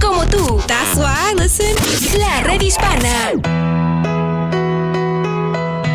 como 0.00 0.24
tú. 0.26 0.58
That's 0.66 0.96
why. 0.96 1.34
La 2.18 2.42
red 2.44 2.62
hispana. 2.62 3.32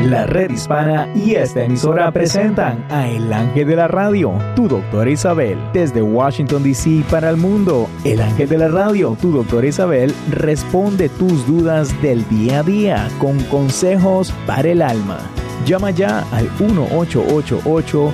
La 0.03 0.27
red 0.27 0.51
hispana 0.51 1.09
y 1.15 1.33
esta 1.33 1.63
emisora 1.63 2.11
presentan 2.11 2.85
a 2.91 3.07
El 3.07 3.33
Ángel 3.33 3.67
de 3.67 3.75
la 3.75 3.87
Radio, 3.87 4.37
tu 4.55 4.67
doctora 4.67 5.09
Isabel. 5.09 5.57
Desde 5.73 6.03
Washington, 6.03 6.61
D.C. 6.61 7.03
para 7.09 7.31
el 7.31 7.37
mundo, 7.37 7.89
El 8.03 8.21
Ángel 8.21 8.49
de 8.49 8.59
la 8.59 8.67
Radio, 8.67 9.17
tu 9.19 9.31
doctora 9.31 9.65
Isabel, 9.65 10.13
responde 10.29 11.09
tus 11.09 11.47
dudas 11.47 11.99
del 12.03 12.27
día 12.29 12.59
a 12.59 12.63
día 12.63 13.09
con 13.17 13.39
consejos 13.45 14.31
para 14.45 14.69
el 14.69 14.83
alma. 14.83 15.17
Llama 15.65 15.89
ya 15.89 16.23
al 16.31 16.51
1888 16.59 18.13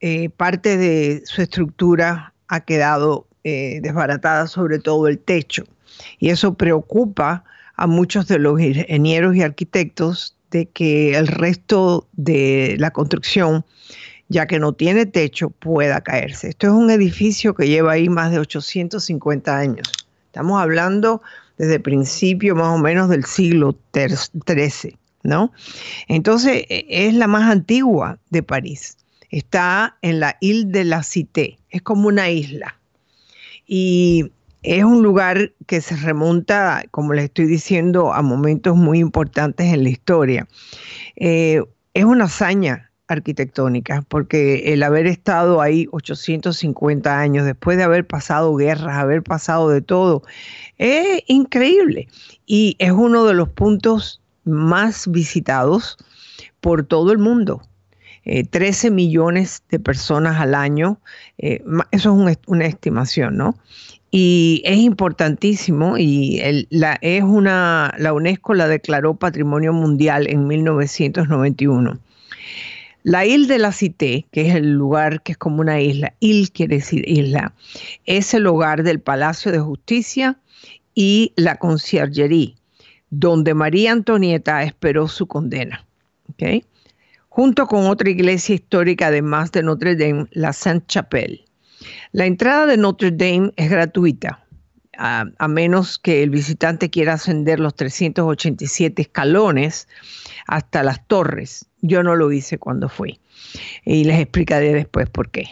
eh, 0.00 0.30
parte 0.30 0.76
de 0.76 1.22
su 1.26 1.42
estructura 1.42 2.34
ha 2.48 2.60
quedado 2.60 3.28
eh, 3.44 3.78
desbaratada, 3.82 4.48
sobre 4.48 4.80
todo 4.80 5.06
el 5.06 5.18
techo. 5.18 5.64
Y 6.18 6.30
eso 6.30 6.54
preocupa 6.54 7.44
a 7.76 7.86
muchos 7.86 8.26
de 8.26 8.40
los 8.40 8.60
ingenieros 8.60 9.36
y 9.36 9.42
arquitectos 9.42 10.36
de 10.50 10.66
que 10.66 11.16
el 11.16 11.28
resto 11.28 12.08
de 12.12 12.74
la 12.80 12.90
construcción, 12.90 13.64
ya 14.28 14.46
que 14.46 14.58
no 14.58 14.72
tiene 14.72 15.06
techo, 15.06 15.50
pueda 15.50 16.00
caerse. 16.00 16.48
Esto 16.48 16.66
es 16.66 16.72
un 16.72 16.90
edificio 16.90 17.54
que 17.54 17.68
lleva 17.68 17.92
ahí 17.92 18.08
más 18.08 18.32
de 18.32 18.40
850 18.40 19.56
años. 19.56 19.92
Estamos 20.26 20.60
hablando 20.60 21.22
desde 21.60 21.78
principio 21.78 22.56
más 22.56 22.74
o 22.74 22.78
menos 22.78 23.10
del 23.10 23.26
siglo 23.26 23.76
XIII, 23.92 24.96
¿no? 25.24 25.52
Entonces 26.08 26.64
e, 26.70 26.86
es 26.88 27.12
la 27.12 27.26
más 27.26 27.50
antigua 27.50 28.18
de 28.30 28.42
París. 28.42 28.96
Está 29.28 29.98
en 30.00 30.20
la 30.20 30.38
Ile 30.40 30.64
de 30.64 30.84
la 30.84 31.02
Cité, 31.02 31.58
es 31.68 31.82
como 31.82 32.08
una 32.08 32.30
isla. 32.30 32.80
Y 33.66 34.32
es 34.62 34.84
un 34.84 35.02
lugar 35.02 35.52
que 35.66 35.82
se 35.82 35.96
remonta, 35.96 36.84
como 36.92 37.12
les 37.12 37.26
estoy 37.26 37.44
diciendo, 37.44 38.14
a 38.14 38.22
momentos 38.22 38.74
muy 38.74 38.98
importantes 38.98 39.66
en 39.66 39.82
la 39.82 39.90
historia. 39.90 40.48
Eh, 41.16 41.62
es 41.92 42.04
una 42.06 42.24
hazaña 42.24 42.89
arquitectónica, 43.12 44.04
porque 44.08 44.72
el 44.72 44.82
haber 44.82 45.06
estado 45.06 45.60
ahí 45.60 45.86
850 45.92 47.18
años, 47.18 47.44
después 47.44 47.76
de 47.76 47.84
haber 47.84 48.06
pasado 48.06 48.54
guerras, 48.56 48.96
haber 48.96 49.22
pasado 49.22 49.68
de 49.68 49.82
todo, 49.82 50.22
es 50.78 51.22
increíble. 51.26 52.08
Y 52.46 52.76
es 52.78 52.92
uno 52.92 53.24
de 53.24 53.34
los 53.34 53.48
puntos 53.48 54.20
más 54.44 55.10
visitados 55.10 55.96
por 56.60 56.84
todo 56.84 57.12
el 57.12 57.18
mundo. 57.18 57.62
13 58.24 58.88
eh, 58.88 58.90
millones 58.90 59.62
de 59.70 59.80
personas 59.80 60.40
al 60.40 60.54
año, 60.54 61.00
eh, 61.38 61.62
eso 61.90 62.28
es 62.28 62.38
una 62.46 62.66
estimación, 62.66 63.36
¿no? 63.36 63.56
Y 64.10 64.62
es 64.64 64.78
importantísimo 64.78 65.96
y 65.96 66.40
es 66.40 67.22
una, 67.22 67.94
la 67.96 68.12
UNESCO 68.12 68.54
la 68.54 68.66
declaró 68.66 69.14
Patrimonio 69.14 69.72
Mundial 69.72 70.26
en 70.28 70.48
1991. 70.48 71.98
La 73.02 73.24
Ile 73.24 73.46
de 73.46 73.58
la 73.58 73.72
Cité, 73.72 74.26
que 74.30 74.48
es 74.48 74.54
el 74.54 74.72
lugar 74.72 75.22
que 75.22 75.32
es 75.32 75.38
como 75.38 75.62
una 75.62 75.80
isla, 75.80 76.14
Ile 76.20 76.48
quiere 76.48 76.76
decir 76.76 77.02
isla, 77.08 77.54
es 78.04 78.34
el 78.34 78.46
hogar 78.46 78.82
del 78.82 79.00
Palacio 79.00 79.52
de 79.52 79.58
Justicia 79.58 80.38
y 80.94 81.32
la 81.36 81.56
Conciergerie, 81.56 82.56
donde 83.08 83.54
María 83.54 83.92
Antonieta 83.92 84.62
esperó 84.62 85.08
su 85.08 85.26
condena. 85.26 85.86
Junto 87.28 87.66
con 87.66 87.86
otra 87.86 88.10
iglesia 88.10 88.54
histórica 88.54 89.06
además 89.06 89.52
de 89.52 89.62
Notre 89.62 89.96
Dame, 89.96 90.26
la 90.32 90.52
Sainte-Chapelle. 90.52 91.44
La 92.12 92.26
entrada 92.26 92.66
de 92.66 92.76
Notre 92.76 93.10
Dame 93.10 93.52
es 93.56 93.70
gratuita, 93.70 94.44
a, 95.00 95.48
menos 95.48 95.98
que 95.98 96.22
el 96.22 96.30
visitante 96.30 96.90
quiera 96.90 97.14
ascender 97.14 97.58
los 97.58 97.74
387 97.74 99.00
escalones 99.00 99.88
hasta 100.46 100.82
las 100.82 101.06
torres. 101.06 101.66
Yo 101.80 102.02
no 102.02 102.16
lo 102.16 102.30
hice 102.30 102.58
cuando 102.58 102.88
fui 102.88 103.18
y 103.84 104.04
les 104.04 104.20
explicaré 104.20 104.74
después 104.74 105.08
por 105.08 105.30
qué. 105.30 105.46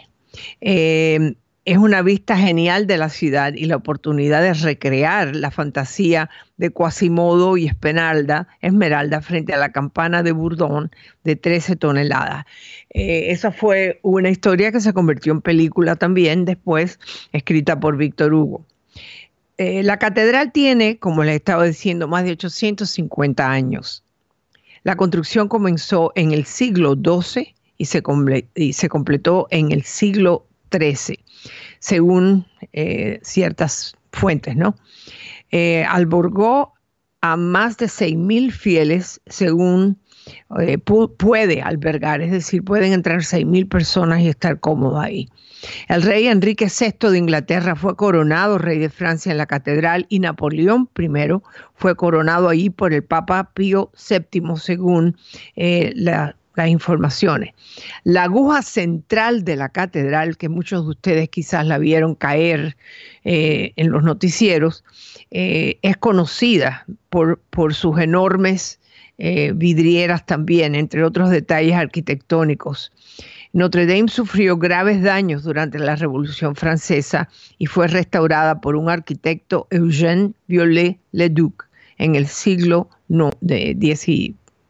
Eh, 0.61 1.33
es 1.65 1.77
una 1.77 2.01
vista 2.01 2.37
genial 2.37 2.87
de 2.87 2.97
la 2.97 3.09
ciudad 3.09 3.53
y 3.53 3.65
la 3.65 3.75
oportunidad 3.75 4.41
de 4.41 4.53
recrear 4.53 5.35
la 5.35 5.51
fantasía 5.51 6.29
de 6.57 6.69
Quasimodo 6.69 7.57
y 7.57 7.67
Esmeralda, 7.67 8.47
Esmeralda 8.61 9.21
frente 9.21 9.53
a 9.53 9.57
la 9.57 9.71
campana 9.71 10.23
de 10.23 10.31
Bourdon 10.31 10.91
de 11.23 11.35
13 11.35 11.75
toneladas. 11.75 12.45
Eh, 12.91 13.31
esa 13.31 13.51
fue 13.51 13.99
una 14.03 14.29
historia 14.29 14.71
que 14.71 14.79
se 14.79 14.93
convirtió 14.93 15.33
en 15.33 15.41
película 15.41 15.95
también 15.95 16.45
después, 16.45 16.99
escrita 17.33 17.79
por 17.79 17.97
Víctor 17.97 18.33
Hugo. 18.33 18.65
Eh, 19.59 19.83
la 19.83 19.99
catedral 19.99 20.53
tiene, 20.53 20.99
como 20.99 21.21
les 21.25 21.35
estaba 21.35 21.65
diciendo, 21.65 22.07
más 22.07 22.23
de 22.23 22.31
850 22.31 23.51
años. 23.51 24.05
La 24.83 24.95
construcción 24.95 25.49
comenzó 25.49 26.13
en 26.15 26.31
el 26.31 26.45
siglo 26.45 26.95
XII 26.95 27.53
y 27.77 27.83
se, 27.83 28.01
completó 28.01 29.47
en 29.51 29.73
el 29.73 29.83
siglo 29.83 30.47
XIII, 30.71 31.19
según 31.79 32.47
eh, 32.71 33.19
ciertas 33.21 33.97
fuentes, 34.13 34.55
¿no? 34.55 34.77
Eh, 35.51 35.83
a 35.83 37.35
más 37.35 37.75
de 37.75 37.87
6.000 37.87 38.51
fieles, 38.53 39.19
según 39.25 39.99
eh, 40.59 40.77
puede 40.77 41.61
albergar, 41.61 42.21
es 42.21 42.31
decir, 42.31 42.63
pueden 42.63 42.93
entrar 42.93 43.19
6.000 43.19 43.67
personas 43.69 44.21
y 44.21 44.27
estar 44.27 44.59
cómodos 44.59 45.03
ahí. 45.03 45.29
El 45.89 46.01
rey 46.01 46.27
Enrique 46.27 46.67
VI 46.67 47.09
de 47.09 47.17
Inglaterra 47.17 47.75
fue 47.75 47.95
coronado 47.95 48.57
rey 48.57 48.79
de 48.79 48.89
Francia 48.89 49.31
en 49.31 49.37
la 49.37 49.45
catedral 49.45 50.05
y 50.09 50.19
Napoleón 50.19 50.89
I 50.97 51.09
fue 51.75 51.95
coronado 51.95 52.49
ahí 52.49 52.69
por 52.69 52.93
el 52.93 53.03
Papa 53.03 53.51
Pío 53.53 53.91
VII, 54.09 54.55
según 54.57 55.17
eh, 55.55 55.91
las 55.95 56.33
informaciones. 56.67 57.53
La 58.03 58.23
aguja 58.23 58.61
central 58.61 59.43
de 59.43 59.55
la 59.55 59.69
catedral, 59.69 60.37
que 60.37 60.49
muchos 60.49 60.85
de 60.85 60.91
ustedes 60.91 61.29
quizás 61.29 61.65
la 61.67 61.77
vieron 61.77 62.15
caer 62.15 62.77
eh, 63.23 63.73
en 63.75 63.91
los 63.91 64.03
noticieros, 64.03 64.83
es 65.31 65.97
conocida 65.97 66.85
por, 67.09 67.39
por 67.51 67.75
sus 67.75 67.99
enormes 67.99 68.78
vidrieras 69.53 70.25
también, 70.25 70.75
entre 70.75 71.03
otros 71.03 71.29
detalles 71.29 71.75
arquitectónicos. 71.75 72.91
Notre 73.51 73.85
Dame 73.85 74.07
sufrió 74.07 74.57
graves 74.57 75.01
daños 75.01 75.43
durante 75.43 75.79
la 75.79 75.95
Revolución 75.95 76.55
Francesa 76.55 77.27
y 77.57 77.65
fue 77.65 77.87
restaurada 77.87 78.61
por 78.61 78.75
un 78.75 78.89
arquitecto 78.89 79.67
Eugène 79.71 80.33
Viollet-le-Duc 80.47 81.67
en 81.97 82.15
el 82.15 82.27
siglo 82.27 82.89
no, 83.07 83.31
de 83.41 83.75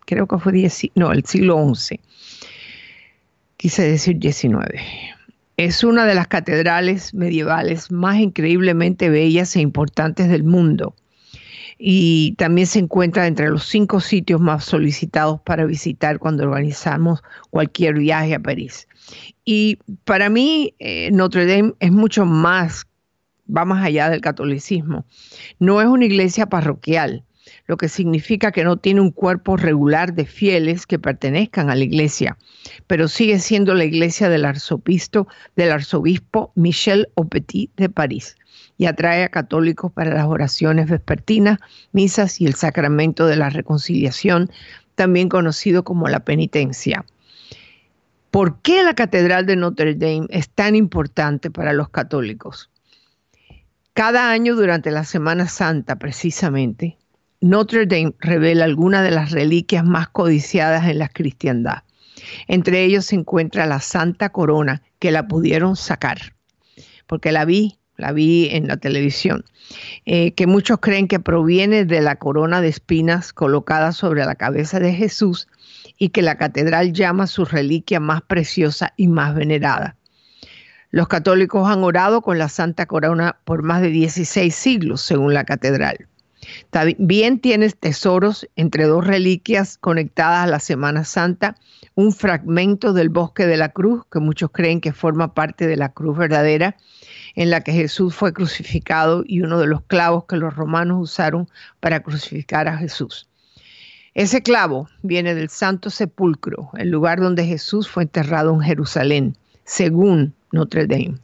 creo 0.06 0.28
que 0.28 0.38
fue 0.40 0.70
no, 0.96 1.12
el 1.12 1.24
siglo 1.26 1.76
XI. 1.76 2.00
Quise 3.58 3.84
decir 3.84 4.18
XIX. 4.20 4.82
Es 5.58 5.84
una 5.84 6.06
de 6.06 6.16
las 6.16 6.28
catedrales 6.28 7.14
medievales 7.14 7.92
más 7.92 8.18
increíblemente 8.18 9.10
bellas 9.10 9.56
e 9.58 9.62
importantes 9.62 10.30
del 10.30 10.44
mundo 10.44 10.96
y 11.78 12.34
también 12.38 12.68
se 12.68 12.80
encuentra 12.80 13.28
entre 13.28 13.50
los 13.50 13.66
cinco 13.66 14.00
sitios 14.00 14.42
más 14.42 14.64
solicitados 14.64 15.40
para 15.42 15.66
visitar 15.66 16.20
cuando 16.20 16.44
organizamos 16.44 17.22
cualquier 17.50 17.96
viaje 17.96 18.36
a 18.36 18.40
París. 18.40 18.88
Y 19.46 19.80
para 20.06 20.30
mí 20.30 20.74
eh, 20.80 21.10
Notre 21.12 21.46
Dame 21.46 21.74
es 21.80 21.92
mucho 21.92 22.26
más, 22.26 22.86
va 23.56 23.66
más 23.66 23.84
allá 23.84 24.10
del 24.10 24.22
catolicismo. 24.22 25.06
No 25.60 25.82
es 25.82 25.88
una 25.88 26.06
iglesia 26.06 26.48
parroquial, 26.48 27.24
lo 27.66 27.78
que 27.78 27.90
significa 27.90 28.52
que 28.52 28.64
no 28.64 28.78
tiene 28.78 29.02
un 29.02 29.12
cuerpo 29.12 29.58
regular 29.58 30.14
de 30.14 30.26
fieles 30.26 30.86
que 30.86 31.00
pertenezcan 31.00 31.70
a 31.70 31.76
la 31.76 31.84
iglesia, 31.84 32.38
pero 32.88 33.08
sigue 33.08 33.40
siendo 33.40 33.74
la 33.74 33.86
iglesia 33.86 34.30
del 34.30 34.46
arzobispo, 34.46 35.28
del 35.56 35.72
arzobispo 35.72 36.52
Michel 36.56 37.10
Aupetit 37.16 37.72
de 37.76 37.90
París 37.90 38.36
y 38.80 38.86
atrae 38.86 39.26
a 39.26 39.30
católicos 39.30 39.92
para 39.92 40.14
las 40.14 40.26
oraciones 40.26 40.90
vespertinas, 40.90 41.60
misas 41.92 42.40
y 42.40 42.46
el 42.46 42.56
sacramento 42.56 43.28
de 43.28 43.36
la 43.36 43.50
reconciliación, 43.50 44.50
también 44.96 45.28
conocido 45.28 45.84
como 45.84 46.08
la 46.08 46.22
penitencia. 46.22 47.06
¿Por 48.32 48.62
qué 48.62 48.82
la 48.82 48.94
Catedral 48.96 49.46
de 49.46 49.58
Notre 49.58 49.96
Dame 49.96 50.28
es 50.30 50.50
tan 50.50 50.76
importante 50.76 51.52
para 51.52 51.74
los 51.74 51.90
católicos? 51.90 52.70
Cada 53.94 54.32
año 54.32 54.56
durante 54.56 54.92
la 54.92 55.04
Semana 55.04 55.50
Santa, 55.50 55.98
precisamente, 55.98 56.98
Notre 57.42 57.86
Dame 57.86 58.14
revela 58.20 58.64
algunas 58.64 59.04
de 59.04 59.12
las 59.12 59.32
reliquias 59.32 59.84
más 59.84 60.08
codiciadas 60.08 60.88
en 60.88 61.00
la 61.00 61.10
cristiandad. 61.10 61.84
Entre 62.48 62.86
ellos 62.86 63.08
se 63.08 63.16
encuentra 63.16 63.66
la 63.66 63.82
Santa 63.82 64.30
Corona, 64.30 64.84
que 65.00 65.12
la 65.12 65.28
pudieron 65.28 65.76
sacar, 65.76 66.34
porque 67.08 67.34
la 67.34 67.44
vi 67.44 67.79
la 68.00 68.12
vi 68.12 68.50
en 68.52 68.68
la 68.68 68.78
televisión, 68.78 69.46
eh, 70.06 70.32
que 70.32 70.48
muchos 70.48 70.80
creen 70.80 71.08
que 71.08 71.20
proviene 71.20 71.86
de 71.86 72.02
la 72.02 72.16
corona 72.16 72.62
de 72.62 72.70
espinas 72.70 73.34
colocada 73.34 73.92
sobre 73.92 74.26
la 74.26 74.36
cabeza 74.36 74.80
de 74.80 74.94
Jesús 74.94 75.48
y 75.98 76.10
que 76.10 76.22
la 76.22 76.38
catedral 76.38 76.94
llama 76.94 77.28
su 77.28 77.46
reliquia 77.46 78.00
más 78.00 78.22
preciosa 78.22 78.94
y 78.98 79.08
más 79.08 79.36
venerada. 79.36 79.96
Los 80.92 81.08
católicos 81.08 81.70
han 81.70 81.84
orado 81.84 82.22
con 82.22 82.40
la 82.40 82.50
Santa 82.50 82.88
Corona 82.88 83.38
por 83.44 83.62
más 83.62 83.82
de 83.82 83.90
16 83.90 84.56
siglos, 84.56 85.02
según 85.02 85.36
la 85.36 85.44
catedral. 85.44 86.08
También 86.72 87.40
tiene 87.40 87.70
tesoros 87.70 88.48
entre 88.56 88.86
dos 88.86 89.06
reliquias 89.06 89.78
conectadas 89.78 90.46
a 90.46 90.48
la 90.48 90.60
Semana 90.60 91.04
Santa, 91.04 91.56
un 91.96 92.12
fragmento 92.12 92.94
del 92.94 93.10
bosque 93.10 93.46
de 93.46 93.58
la 93.58 93.70
cruz, 93.70 94.04
que 94.12 94.20
muchos 94.20 94.50
creen 94.52 94.82
que 94.82 94.94
forma 94.94 95.34
parte 95.34 95.68
de 95.68 95.76
la 95.76 95.90
cruz 95.90 96.18
verdadera, 96.18 96.78
en 97.36 97.50
la 97.50 97.62
que 97.62 97.72
Jesús 97.72 98.16
fue 98.16 98.34
crucificado 98.34 99.24
y 99.26 99.42
uno 99.42 99.60
de 99.60 99.68
los 99.68 99.82
clavos 99.84 100.26
que 100.26 100.38
los 100.38 100.56
romanos 100.56 101.00
usaron 101.02 101.50
para 101.80 102.02
crucificar 102.02 102.68
a 102.68 102.78
Jesús. 102.78 103.28
Ese 104.14 104.42
clavo 104.42 104.90
viene 105.02 105.36
del 105.36 105.50
Santo 105.50 105.90
Sepulcro, 105.90 106.72
el 106.78 106.90
lugar 106.90 107.20
donde 107.20 107.46
Jesús 107.46 107.88
fue 107.88 108.04
enterrado 108.04 108.54
en 108.54 108.62
Jerusalén, 108.62 109.38
según 109.66 110.34
Notre 110.52 110.88
Dame. 110.88 111.16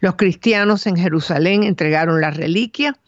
Los 0.00 0.16
cristianos 0.16 0.86
en 0.86 0.96
Jerusalén 0.96 1.62
entregaron 1.62 2.20
la 2.20 2.30
reliquia 2.30 2.98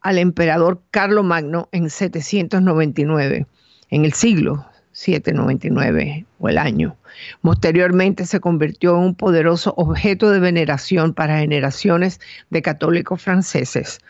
al 0.00 0.18
emperador 0.18 0.82
Carlomagno 0.90 1.68
en 1.72 1.88
799, 1.88 3.46
en 3.90 4.04
el 4.04 4.12
siglo 4.12 4.66
799 4.92 6.26
o 6.38 6.48
el 6.48 6.58
año. 6.58 6.96
Posteriormente 7.40 8.26
se 8.26 8.40
convirtió 8.40 8.96
en 8.96 9.02
un 9.02 9.14
poderoso 9.14 9.74
objeto 9.76 10.30
de 10.30 10.40
veneración 10.40 11.14
para 11.14 11.38
generaciones 11.38 12.20
de 12.50 12.62
católicos 12.62 13.20
franceses. 13.20 14.00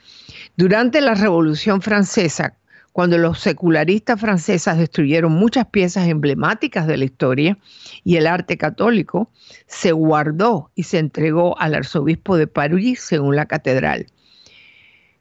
Durante 0.56 1.00
la 1.00 1.14
Revolución 1.14 1.82
Francesa, 1.82 2.55
cuando 2.93 3.17
los 3.17 3.40
secularistas 3.40 4.20
franceses 4.20 4.76
destruyeron 4.76 5.32
muchas 5.32 5.67
piezas 5.67 6.08
emblemáticas 6.08 6.87
de 6.87 6.99
la 6.99 7.06
historia 7.06 7.58
y 8.05 8.17
el 8.17 8.26
arte 8.26 8.58
católico, 8.58 9.31
se 9.67 9.93
guardó 9.93 10.70
y 10.75 10.82
se 10.82 10.99
entregó 10.99 11.58
al 11.58 11.75
arzobispo 11.75 12.37
de 12.37 12.46
París 12.46 13.00
según 13.00 13.35
la 13.35 13.46
catedral. 13.46 14.06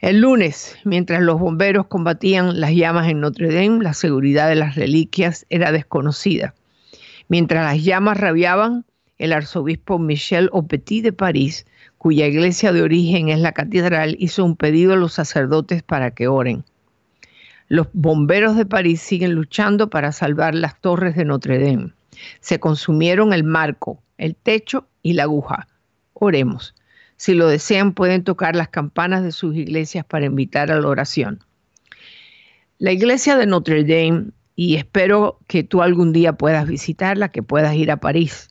El 0.02 0.22
lunes, 0.22 0.78
mientras 0.84 1.22
los 1.22 1.40
bomberos 1.40 1.86
combatían 1.86 2.60
las 2.60 2.72
llamas 2.72 3.08
en 3.08 3.20
Notre 3.20 3.54
Dame, 3.54 3.84
la 3.84 3.94
seguridad 3.94 4.50
de 4.50 4.56
las 4.56 4.74
reliquias 4.74 5.46
era 5.52 5.72
desconocida. 5.72 6.56
Mientras 7.28 7.64
las 7.64 7.84
llamas 7.84 8.20
rabiaban, 8.20 8.84
el 9.20 9.32
arzobispo 9.32 10.00
Michel 10.00 10.50
Aupetit 10.54 11.04
de 11.04 11.14
París, 11.14 11.68
cuya 12.00 12.26
iglesia 12.26 12.74
de 12.74 12.82
origen 12.82 13.30
es 13.30 13.38
la 13.38 13.52
catedral, 13.52 14.16
hizo 14.18 14.44
un 14.44 14.56
pedido 14.56 14.94
a 14.94 14.96
los 14.96 15.14
sacerdotes 15.14 15.84
para 15.84 16.10
que 16.10 16.28
oren. 16.28 16.66
Los 17.68 17.88
bomberos 17.94 18.58
de 18.58 18.66
París 18.66 19.02
siguen 19.02 19.34
luchando 19.34 19.92
para 19.92 20.12
salvar 20.12 20.56
las 20.56 20.82
torres 20.82 21.16
de 21.16 21.26
Notre 21.26 21.60
Dame. 21.60 21.94
Se 22.40 22.60
consumieron 22.60 23.34
el 23.34 23.44
marco, 23.44 24.02
el 24.18 24.36
techo 24.36 24.88
y 25.04 25.14
la 25.14 25.24
aguja. 25.24 25.68
Oremos. 26.14 26.74
Si 27.22 27.36
lo 27.36 27.48
desean, 27.48 27.94
pueden 27.94 28.24
tocar 28.24 28.56
las 28.56 28.70
campanas 28.70 29.24
de 29.24 29.32
sus 29.32 29.56
iglesias 29.56 30.04
para 30.04 30.26
invitar 30.26 30.72
a 30.72 30.82
la 30.82 30.88
oración. 30.88 31.44
La 32.80 32.94
iglesia 32.94 33.38
de 33.38 33.46
Notre 33.46 33.84
Dame, 33.84 34.32
y 34.56 34.78
espero 34.78 35.38
que 35.46 35.64
tú 35.64 35.84
algún 35.84 36.14
día 36.14 36.34
puedas 36.34 36.68
visitarla, 36.68 37.30
que 37.30 37.44
puedas 37.44 37.76
ir 37.76 37.92
a 37.92 37.98
París 37.98 38.50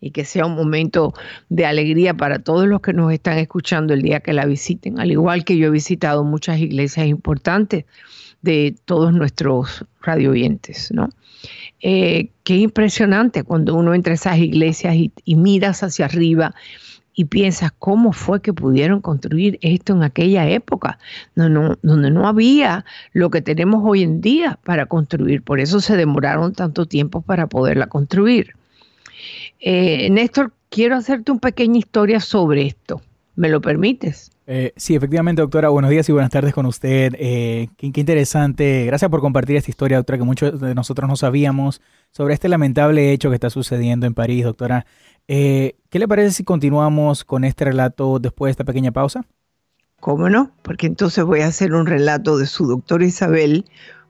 y 0.00 0.12
que 0.12 0.24
sea 0.24 0.46
un 0.46 0.54
momento 0.54 1.14
de 1.48 1.66
alegría 1.66 2.14
para 2.14 2.38
todos 2.38 2.68
los 2.68 2.80
que 2.80 2.92
nos 2.92 3.12
están 3.12 3.38
escuchando 3.38 3.92
el 3.92 4.02
día 4.02 4.20
que 4.20 4.32
la 4.32 4.46
visiten, 4.46 5.00
al 5.00 5.10
igual 5.10 5.44
que 5.44 5.56
yo 5.56 5.66
he 5.66 5.70
visitado 5.70 6.22
muchas 6.22 6.60
iglesias 6.60 7.08
importantes 7.08 7.86
de 8.40 8.76
todos 8.84 9.12
nuestros 9.12 9.84
radioyentes, 10.00 10.92
¿no? 10.92 11.08
Eh, 11.80 12.30
qué 12.44 12.54
impresionante 12.54 13.42
cuando 13.42 13.74
uno 13.74 13.94
entra 13.94 14.12
a 14.12 14.14
esas 14.14 14.38
iglesias 14.38 14.94
y, 14.94 15.10
y 15.24 15.34
miras 15.34 15.82
hacia 15.82 16.04
arriba 16.04 16.54
y 17.14 17.26
piensas 17.26 17.72
cómo 17.78 18.12
fue 18.12 18.40
que 18.40 18.52
pudieron 18.52 19.00
construir 19.00 19.58
esto 19.62 19.92
en 19.92 20.02
aquella 20.02 20.48
época, 20.48 20.98
donde 21.34 22.10
no 22.10 22.26
había 22.26 22.84
lo 23.12 23.30
que 23.30 23.42
tenemos 23.42 23.82
hoy 23.84 24.02
en 24.02 24.20
día 24.20 24.58
para 24.64 24.86
construir. 24.86 25.42
Por 25.42 25.60
eso 25.60 25.80
se 25.80 25.96
demoraron 25.96 26.52
tanto 26.52 26.86
tiempo 26.86 27.20
para 27.20 27.46
poderla 27.46 27.86
construir. 27.86 28.54
Eh, 29.60 30.08
Néstor, 30.10 30.52
quiero 30.70 30.96
hacerte 30.96 31.32
una 31.32 31.40
pequeña 31.40 31.78
historia 31.78 32.20
sobre 32.20 32.66
esto. 32.66 33.02
¿Me 33.36 33.48
lo 33.48 33.60
permites? 33.60 34.30
Eh, 34.46 34.72
sí, 34.76 34.94
efectivamente, 34.94 35.40
doctora. 35.40 35.68
Buenos 35.68 35.90
días 35.90 36.08
y 36.08 36.12
buenas 36.12 36.30
tardes 36.30 36.52
con 36.52 36.66
usted. 36.66 37.14
Eh, 37.18 37.68
qué, 37.76 37.86
interesante. 37.94 38.84
Gracias 38.86 39.10
por 39.10 39.20
compartir 39.20 39.56
esta 39.56 39.70
historia, 39.70 39.96
doctora, 39.96 40.18
que 40.18 40.24
muchos 40.24 40.60
de 40.60 40.74
nosotros 40.74 41.08
no 41.08 41.16
sabíamos 41.16 41.80
sobre 42.10 42.34
este 42.34 42.48
lamentable 42.48 43.12
hecho 43.12 43.30
que 43.30 43.36
está 43.36 43.50
sucediendo 43.50 44.06
en 44.06 44.14
París, 44.14 44.44
doctora. 44.44 44.84
Eh, 45.28 45.76
¿Qué 45.90 45.98
le 45.98 46.08
parece 46.08 46.32
si 46.32 46.44
continuamos 46.44 47.24
con 47.24 47.44
este 47.44 47.64
relato 47.64 48.18
después 48.18 48.48
de 48.48 48.52
esta 48.52 48.64
pequeña 48.64 48.92
pausa? 48.92 49.24
¿Cómo 50.00 50.28
no? 50.28 50.50
Porque 50.62 50.86
entonces 50.86 51.24
voy 51.24 51.42
a 51.42 51.46
hacer 51.46 51.74
un 51.74 51.86
relato 51.86 52.36
de 52.36 52.46
su 52.46 52.66
doctora 52.66 53.04
Isabel 53.04 53.64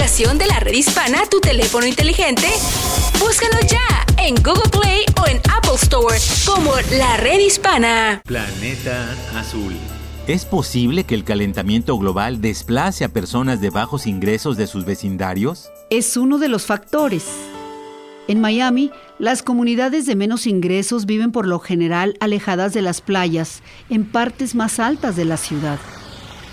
Aplicación 0.09 0.39
de 0.39 0.47
la 0.47 0.59
red 0.59 0.73
hispana 0.73 1.19
a 1.21 1.29
tu 1.29 1.39
teléfono 1.39 1.85
inteligente. 1.85 2.47
Búscanos 3.19 3.61
ya 3.69 4.05
en 4.17 4.33
Google 4.35 4.69
Play 4.71 5.05
o 5.21 5.27
en 5.27 5.37
Apple 5.55 5.75
Store 5.75 6.17
como 6.47 6.71
la 6.97 7.17
red 7.17 7.39
hispana. 7.39 8.19
Planeta 8.25 9.15
Azul. 9.35 9.75
¿Es 10.25 10.45
posible 10.45 11.03
que 11.03 11.13
el 11.13 11.23
calentamiento 11.23 11.95
global 11.97 12.41
desplace 12.41 13.05
a 13.05 13.09
personas 13.09 13.61
de 13.61 13.69
bajos 13.69 14.07
ingresos 14.07 14.57
de 14.57 14.65
sus 14.65 14.83
vecindarios? 14.83 15.69
Es 15.91 16.17
uno 16.17 16.39
de 16.39 16.49
los 16.49 16.65
factores. 16.65 17.25
En 18.27 18.41
Miami, 18.41 18.91
las 19.19 19.43
comunidades 19.43 20.07
de 20.07 20.15
menos 20.15 20.47
ingresos 20.47 21.05
viven 21.05 21.31
por 21.31 21.45
lo 21.45 21.59
general 21.59 22.15
alejadas 22.19 22.73
de 22.73 22.81
las 22.81 23.01
playas, 23.01 23.61
en 23.91 24.05
partes 24.05 24.55
más 24.55 24.79
altas 24.79 25.15
de 25.15 25.25
la 25.25 25.37
ciudad. 25.37 25.77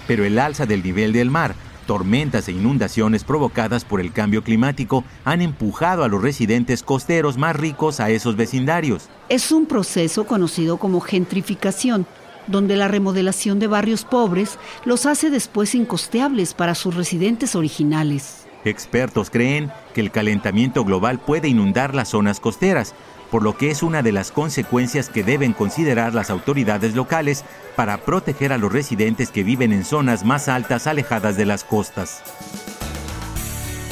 Pero 0.06 0.26
el 0.26 0.38
alza 0.38 0.66
del 0.66 0.82
nivel 0.82 1.12
del 1.12 1.30
mar, 1.30 1.54
tormentas 1.87 2.49
e 2.49 2.52
inundaciones 2.52 3.25
provocadas 3.25 3.85
por 3.85 4.00
el 4.00 4.12
cambio 4.12 4.43
climático 4.43 5.05
han 5.25 5.40
empujado 5.40 6.05
a 6.05 6.09
los 6.09 6.21
residentes 6.21 6.83
costeros 6.83 7.38
más 7.38 7.57
ricos 7.57 8.00
a 8.00 8.11
esos 8.11 8.37
vecindarios. 8.37 9.09
Es 9.28 9.52
un 9.52 9.66
proceso 9.66 10.26
conocido 10.26 10.76
como 10.76 11.00
gentrificación, 11.00 12.07
donde 12.47 12.76
la 12.76 12.88
remodelación 12.88 13.59
de 13.59 13.66
barrios 13.66 14.05
pobres 14.05 14.59
los 14.85 15.07
hace 15.07 15.31
después 15.31 15.75
incosteables 15.75 16.55
para 16.55 16.75
sus 16.75 16.95
residentes 16.95 17.55
originales. 17.55 18.47
Expertos 18.64 19.31
creen 19.31 19.71
que 19.95 20.00
el 20.00 20.11
calentamiento 20.11 20.85
global 20.85 21.21
puede 21.21 21.49
inundar 21.49 21.95
las 21.95 22.09
zonas 22.09 22.40
costeras, 22.40 22.95
por 23.30 23.42
lo 23.42 23.56
que 23.56 23.71
es 23.71 23.83
una 23.83 24.02
de 24.02 24.12
las 24.12 24.33
consecuencias 24.33 25.09
que 25.09 25.23
deben 25.23 25.52
considerar 25.52 26.14
las 26.14 26.30
autoridades 26.30 26.95
locales 26.95 27.45
para 27.75 27.99
proteger 27.99 28.52
a 28.52 28.59
los 28.59 28.73
residentes 28.73 29.30
que 29.30 29.42
viven 29.42 29.73
en 29.73 29.85
zonas 29.85 30.25
más 30.25 30.49
altas 30.49 30.87
alejadas 30.87 31.37
de 31.37 31.47
las 31.47 31.64
costas. 31.64 32.23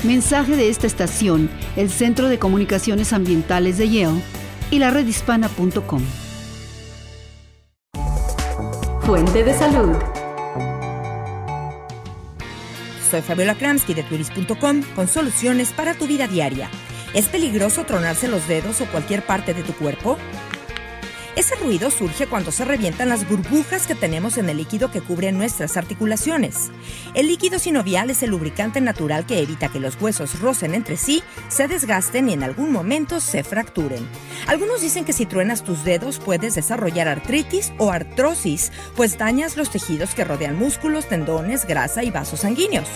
Mensaje 0.02 0.56
de 0.56 0.68
esta 0.68 0.86
estación, 0.86 1.50
el 1.76 1.90
Centro 1.90 2.28
de 2.28 2.38
Comunicaciones 2.38 3.12
Ambientales 3.12 3.78
de 3.78 3.88
Yale 3.88 4.20
y 4.70 4.78
la 4.78 4.90
redhispana.com. 4.90 6.02
Fuente 9.02 9.44
de 9.44 9.54
salud. 9.54 9.96
Soy 13.10 13.22
Fabiola 13.22 13.54
Kramsky 13.54 13.94
de 13.94 14.02
turis.com 14.02 14.82
con 14.94 15.08
soluciones 15.08 15.72
para 15.72 15.94
tu 15.94 16.06
vida 16.06 16.26
diaria. 16.26 16.68
¿Es 17.14 17.28
peligroso 17.28 17.84
tronarse 17.84 18.26
los 18.26 18.48
dedos 18.48 18.80
o 18.80 18.86
cualquier 18.86 19.24
parte 19.24 19.54
de 19.54 19.62
tu 19.62 19.72
cuerpo? 19.72 20.18
Ese 21.36 21.54
ruido 21.56 21.92
surge 21.92 22.26
cuando 22.26 22.50
se 22.50 22.64
revientan 22.64 23.08
las 23.08 23.28
burbujas 23.28 23.86
que 23.86 23.94
tenemos 23.94 24.36
en 24.36 24.48
el 24.48 24.56
líquido 24.56 24.90
que 24.90 25.00
cubre 25.00 25.30
nuestras 25.30 25.76
articulaciones. 25.76 26.72
El 27.14 27.28
líquido 27.28 27.60
sinovial 27.60 28.10
es 28.10 28.24
el 28.24 28.30
lubricante 28.30 28.80
natural 28.80 29.26
que 29.26 29.40
evita 29.40 29.68
que 29.68 29.78
los 29.78 30.00
huesos 30.00 30.40
rocen 30.40 30.74
entre 30.74 30.96
sí, 30.96 31.22
se 31.48 31.68
desgasten 31.68 32.28
y 32.28 32.32
en 32.32 32.42
algún 32.42 32.72
momento 32.72 33.20
se 33.20 33.44
fracturen. 33.44 34.08
Algunos 34.48 34.80
dicen 34.80 35.04
que 35.04 35.12
si 35.12 35.24
truenas 35.24 35.62
tus 35.62 35.84
dedos 35.84 36.18
puedes 36.18 36.56
desarrollar 36.56 37.06
artritis 37.06 37.72
o 37.78 37.92
artrosis, 37.92 38.72
pues 38.96 39.18
dañas 39.18 39.56
los 39.56 39.70
tejidos 39.70 40.16
que 40.16 40.24
rodean 40.24 40.56
músculos, 40.56 41.06
tendones, 41.06 41.64
grasa 41.64 42.02
y 42.02 42.10
vasos 42.10 42.40
sanguíneos. 42.40 42.88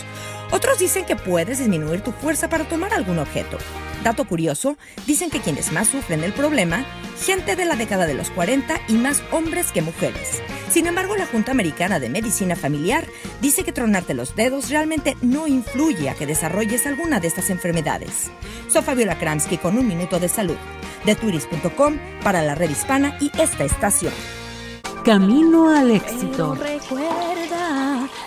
Otros 0.51 0.79
dicen 0.79 1.05
que 1.05 1.15
puedes 1.15 1.59
disminuir 1.59 2.01
tu 2.01 2.11
fuerza 2.11 2.49
para 2.49 2.65
tomar 2.65 2.93
algún 2.93 3.19
objeto. 3.19 3.57
Dato 4.03 4.25
curioso, 4.25 4.77
dicen 5.05 5.29
que 5.29 5.41
quienes 5.41 5.71
más 5.71 5.89
sufren 5.89 6.23
el 6.23 6.31
problema, 6.31 6.85
gente 7.25 7.55
de 7.55 7.65
la 7.65 7.75
década 7.75 8.05
de 8.05 8.13
los 8.13 8.29
40 8.29 8.79
y 8.87 8.93
más 8.93 9.21
hombres 9.31 9.71
que 9.71 9.81
mujeres. 9.81 10.41
Sin 10.69 10.87
embargo, 10.87 11.17
la 11.17 11.25
Junta 11.25 11.51
Americana 11.51 11.99
de 11.99 12.09
Medicina 12.09 12.55
Familiar 12.55 13.05
dice 13.41 13.63
que 13.63 13.73
tronarte 13.73 14.13
los 14.13 14.35
dedos 14.35 14.69
realmente 14.69 15.17
no 15.21 15.47
influye 15.47 16.09
a 16.09 16.15
que 16.15 16.27
desarrolles 16.27 16.85
alguna 16.85 17.19
de 17.19 17.27
estas 17.27 17.49
enfermedades. 17.49 18.31
Soy 18.69 18.83
Fabiola 18.83 19.17
Kramsky 19.17 19.57
con 19.57 19.77
un 19.77 19.87
minuto 19.87 20.19
de 20.19 20.29
salud. 20.29 20.57
De 21.05 21.15
turis.com 21.15 21.97
para 22.23 22.41
la 22.41 22.55
red 22.55 22.69
hispana 22.69 23.17
y 23.19 23.31
esta 23.39 23.63
estación. 23.63 24.13
Camino 25.09 25.75
al 25.75 25.89
éxito. 25.89 26.55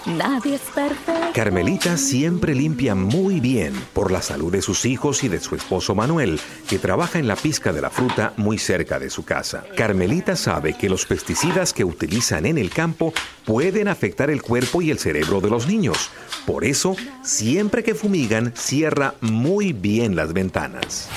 Nadie 0.05 0.57
es 0.57 0.63
perfecto. 0.63 1.31
Carmelita 1.33 1.97
siempre 1.97 2.57
limpia 2.57 2.97
muy 2.97 3.39
bien 3.39 3.73
por 3.93 4.11
la 4.11 4.21
salud 4.21 4.51
de 4.51 4.63
sus 4.63 4.85
hijos 4.85 5.23
y 5.23 5.29
de 5.29 5.39
su 5.39 5.55
esposo 5.55 5.95
Manuel, 5.95 6.41
que 6.69 6.81
trabaja 6.81 7.21
en 7.21 7.29
la 7.29 7.37
pizca 7.37 7.73
de 7.73 7.83
la 7.83 7.89
fruta 7.89 8.33
muy 8.37 8.59
cerca 8.59 8.99
de 8.99 9.11
su 9.11 9.25
casa. 9.25 9.63
Carmelita 9.77 10.35
sabe 10.35 10.75
que 10.75 10.89
los 10.89 11.07
pesticidas 11.07 11.73
que 11.73 11.85
utilizan 11.85 12.47
en 12.47 12.59
el 12.59 12.71
campo 12.71 13.15
pueden 13.45 13.87
afectar 13.87 14.29
el 14.29 14.43
cuerpo 14.43 14.83
y 14.83 14.91
el 14.91 14.99
cerebro 14.99 15.41
de 15.41 15.51
los 15.51 15.69
niños. 15.69 16.11
Por 16.47 16.65
eso, 16.65 16.97
siempre 17.23 17.85
que 17.85 17.95
fumigan, 17.95 18.55
cierra 18.57 19.15
muy 19.21 19.73
bien 19.73 20.17
las 20.17 20.33
ventanas. 20.33 21.09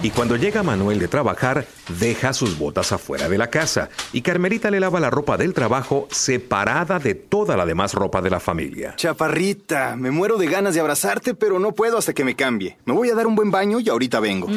Y 0.00 0.10
cuando 0.10 0.36
llega 0.36 0.62
Manuel 0.62 1.00
de 1.00 1.08
trabajar, 1.08 1.66
deja 1.98 2.32
sus 2.32 2.56
botas 2.56 2.92
afuera 2.92 3.28
de 3.28 3.36
la 3.36 3.48
casa 3.48 3.88
y 4.12 4.22
Carmelita 4.22 4.70
le 4.70 4.78
lava 4.88 5.00
la 5.00 5.10
ropa 5.10 5.36
del 5.36 5.52
trabajo 5.52 6.08
separada 6.10 6.98
de 6.98 7.14
toda 7.14 7.58
la 7.58 7.66
demás 7.66 7.92
ropa 7.92 8.22
de 8.22 8.30
la 8.30 8.40
familia. 8.40 8.94
Chaparrita, 8.96 9.96
me 9.96 10.10
muero 10.10 10.38
de 10.38 10.46
ganas 10.46 10.72
de 10.72 10.80
abrazarte, 10.80 11.34
pero 11.34 11.58
no 11.58 11.72
puedo 11.72 11.98
hasta 11.98 12.14
que 12.14 12.24
me 12.24 12.34
cambie. 12.34 12.78
Me 12.86 12.94
voy 12.94 13.10
a 13.10 13.14
dar 13.14 13.26
un 13.26 13.34
buen 13.34 13.50
baño 13.50 13.80
y 13.80 13.90
ahorita 13.90 14.18
vengo. 14.18 14.48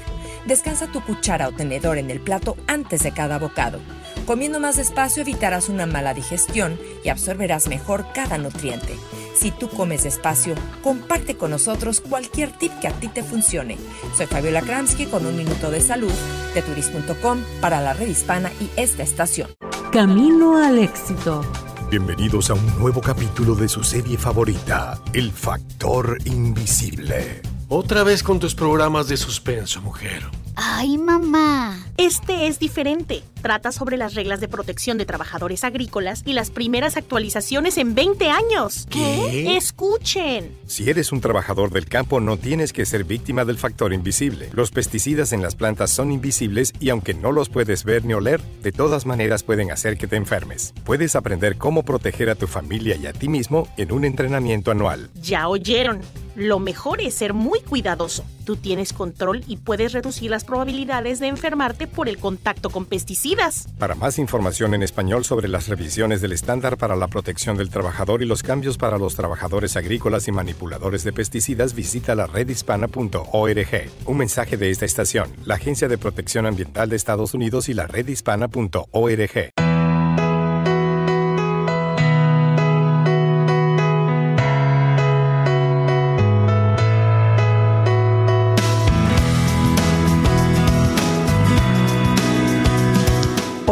Descansa 0.47 0.87
tu 0.87 1.03
cuchara 1.03 1.49
o 1.49 1.53
tenedor 1.53 1.99
en 1.99 2.11
el 2.11 2.21
plato 2.21 2.57
antes 2.67 3.03
de 3.03 3.13
cada 3.13 3.39
bocado. 3.39 3.81
Comiendo 4.27 4.61
más 4.61 4.77
despacio 4.77 5.23
evitarás 5.23 5.69
una 5.69 5.87
mala 5.87 6.15
digestión 6.15 6.79
y 7.05 7.09
absorberás 7.09 7.69
mejor 7.69 8.07
cada 8.15 8.39
nutriente. 8.39 8.97
Si 9.43 9.51
tú 9.51 9.69
comes 9.69 10.05
despacio, 10.05 10.55
comparte 10.85 11.37
con 11.37 11.51
nosotros 11.51 12.01
cualquier 12.01 12.57
tip 12.57 12.71
que 12.79 12.87
a 12.87 12.93
ti 12.93 13.09
te 13.09 13.25
funcione. 13.25 13.77
Soy 14.17 14.27
Fabiola 14.27 14.63
Kramsky 14.63 15.07
con 15.07 15.27
un 15.27 15.37
minuto 15.37 15.69
de 15.69 15.81
salud 15.81 16.13
de 16.55 16.63
turis.com 16.63 17.41
para 17.61 17.81
la 17.81 17.93
red 17.93 18.07
hispana 18.07 18.53
y 18.61 18.71
esta 18.81 19.03
estación. 19.03 19.49
Camino 19.91 20.65
al 20.65 20.79
éxito. 20.79 21.45
Bienvenidos 21.91 22.51
a 22.51 22.55
un 22.55 22.79
nuevo 22.79 23.01
capítulo 23.01 23.57
de 23.57 23.69
su 23.69 23.83
serie 23.83 24.17
favorita, 24.17 25.03
El 25.13 25.33
Factor 25.33 26.19
Invisible. 26.25 27.43
Otra 27.69 28.05
vez 28.05 28.23
con 28.23 28.39
tus 28.39 28.55
programas 28.55 29.09
de 29.09 29.17
suspenso, 29.17 29.83
mujer. 29.83 30.23
Ay, 30.55 30.99
mamá. 30.99 31.82
Este 32.03 32.49
es 32.49 32.59
diferente. 32.59 33.23
Trata 33.43 33.71
sobre 33.71 33.97
las 33.97 34.15
reglas 34.15 34.41
de 34.41 34.49
protección 34.49 34.99
de 34.99 35.07
trabajadores 35.07 35.63
agrícolas 35.63 36.23
y 36.27 36.33
las 36.33 36.51
primeras 36.51 36.97
actualizaciones 36.97 37.79
en 37.79 37.95
20 37.95 38.29
años. 38.29 38.89
¿Qué? 38.91 39.57
Escuchen. 39.57 40.57
Si 40.67 40.91
eres 40.91 41.13
un 41.13 41.21
trabajador 41.21 41.71
del 41.71 41.87
campo, 41.87 42.19
no 42.19 42.37
tienes 42.37 42.73
que 42.73 42.87
ser 42.87 43.05
víctima 43.05 43.45
del 43.45 43.57
factor 43.57 43.93
invisible. 43.93 44.49
Los 44.53 44.73
pesticidas 44.73 45.33
en 45.33 45.43
las 45.43 45.55
plantas 45.55 45.91
son 45.91 46.11
invisibles 46.11 46.73
y 46.81 46.91
aunque 46.91 47.15
no 47.15 47.31
los 47.31 47.49
puedes 47.49 47.85
ver 47.85 48.05
ni 48.05 48.15
oler, 48.15 48.41
de 48.63 48.73
todas 48.73 49.07
maneras 49.07 49.45
pueden 49.45 49.71
hacer 49.71 49.97
que 49.97 50.09
te 50.09 50.17
enfermes. 50.17 50.75
Puedes 50.83 51.15
aprender 51.15 51.57
cómo 51.57 51.85
proteger 51.85 52.31
a 52.31 52.35
tu 52.35 52.49
familia 52.49 52.97
y 52.97 53.07
a 53.07 53.13
ti 53.13 53.29
mismo 53.29 53.69
en 53.77 53.93
un 53.93 54.05
entrenamiento 54.05 54.73
anual. 54.73 55.09
Ya 55.21 55.47
oyeron. 55.47 56.01
Lo 56.35 56.59
mejor 56.59 57.03
es 57.03 57.15
ser 57.15 57.35
muy 57.35 57.61
cuidadoso. 57.61 58.25
Tú 58.47 58.57
tienes 58.57 58.95
control 58.95 59.45
y 59.47 59.59
puedes 59.59 59.93
reducir 59.93 60.31
las 60.31 60.45
probabilidades 60.45 61.21
de 61.21 61.27
enfermarte 61.27 61.87
por 61.93 62.09
el 62.09 62.19
contacto 62.19 62.71
con 62.71 62.87
pesticidas. 62.87 63.69
Para 63.79 63.95
más 63.95 64.19
información 64.19 64.75
en 64.75 64.83
español 64.83 65.25
sobre 65.25 65.49
las 65.49 65.69
revisiones 65.69 66.21
del 66.21 66.33
estándar 66.33 66.77
para 66.77 66.97
la 66.97 67.09
protección 67.09 67.57
del 67.57 67.71
trabajador 67.71 68.23
y 68.23 68.27
los 68.27 68.43
cambios 68.43 68.79
para 68.79 68.99
los 68.99 69.15
trabajadores 69.15 69.77
agrícolas 69.77 70.29
y 70.29 70.33
manipuladores 70.33 71.05
de 71.05 71.13
pesticidas, 71.13 71.75
visita 71.75 72.15
la 72.15 72.27
redhispana.org. 72.27 73.91
Un 74.07 74.17
mensaje 74.17 74.57
de 74.57 74.71
esta 74.71 74.85
estación, 74.85 75.31
la 75.45 75.55
Agencia 75.55 75.89
de 75.89 75.99
Protección 75.99 76.47
Ambiental 76.47 76.89
de 76.89 76.97
Estados 76.97 77.35
Unidos 77.35 77.69
y 77.69 77.75
la 77.75 77.87
redhispana.org. 77.87 79.72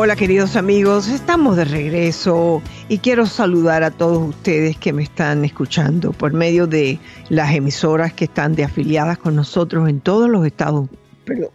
Hola 0.02 0.16
queridos 0.16 0.56
amigos, 0.56 1.08
estamos 1.08 1.58
de 1.58 1.66
regreso 1.66 2.62
y 2.88 3.00
quiero 3.00 3.26
saludar 3.26 3.82
a 3.82 3.90
todos 3.90 4.30
ustedes 4.30 4.78
que 4.78 4.94
me 4.94 5.02
están 5.02 5.44
escuchando 5.44 6.12
por 6.12 6.32
medio 6.32 6.66
de 6.66 6.98
las 7.28 7.54
emisoras 7.54 8.14
que 8.14 8.24
están 8.24 8.54
de 8.54 8.64
afiliadas 8.64 9.18
con 9.18 9.36
nosotros 9.36 9.90
en 9.90 10.00
todos 10.00 10.30
los 10.30 10.46
estados 10.46 10.88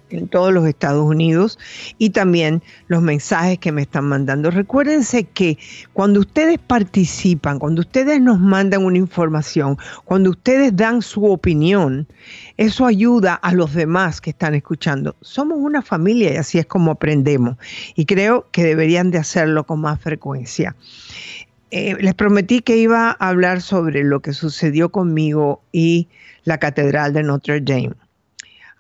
en 0.10 0.28
todos 0.28 0.54
los 0.54 0.68
Estados 0.68 1.06
Unidos 1.06 1.60
y 1.98 2.12
también 2.12 2.62
los 2.88 3.02
mensajes 3.02 3.60
que 3.60 3.72
me 3.72 3.82
están 3.82 4.06
mandando. 4.06 4.52
Recuérdense 4.52 5.26
que 5.26 5.58
cuando 5.94 6.20
ustedes 6.22 6.60
participan, 6.60 7.60
cuando 7.60 7.82
ustedes 7.82 8.22
nos 8.22 8.40
mandan 8.40 8.86
una 8.86 8.98
información, 8.98 9.78
cuando 10.06 10.30
ustedes 10.30 10.76
dan 10.76 11.02
su 11.02 11.26
opinión, 11.26 12.08
eso 12.58 12.86
ayuda 12.86 13.34
a 13.34 13.54
los 13.54 13.74
demás 13.74 14.22
que 14.22 14.30
están 14.30 14.56
escuchando. 14.56 15.16
Somos 15.22 15.58
una 15.60 15.82
familia 15.82 16.34
y 16.34 16.38
así 16.38 16.60
es 16.60 16.66
como 16.66 16.92
aprendemos 16.92 17.58
y 17.96 18.06
creo 18.06 18.48
que 18.52 18.64
deberían 18.64 19.12
de 19.12 19.18
hacerlo 19.18 19.66
con 19.66 19.82
más 19.82 20.00
frecuencia. 20.00 20.76
Eh, 21.72 21.96
les 22.00 22.14
prometí 22.14 22.62
que 22.62 22.78
iba 22.78 23.10
a 23.20 23.30
hablar 23.30 23.62
sobre 23.62 24.04
lo 24.04 24.22
que 24.22 24.34
sucedió 24.34 24.90
conmigo 24.90 25.62
y 25.72 26.08
la 26.44 26.60
Catedral 26.60 27.12
de 27.12 27.24
Notre 27.24 27.60
Dame. 27.60 28.05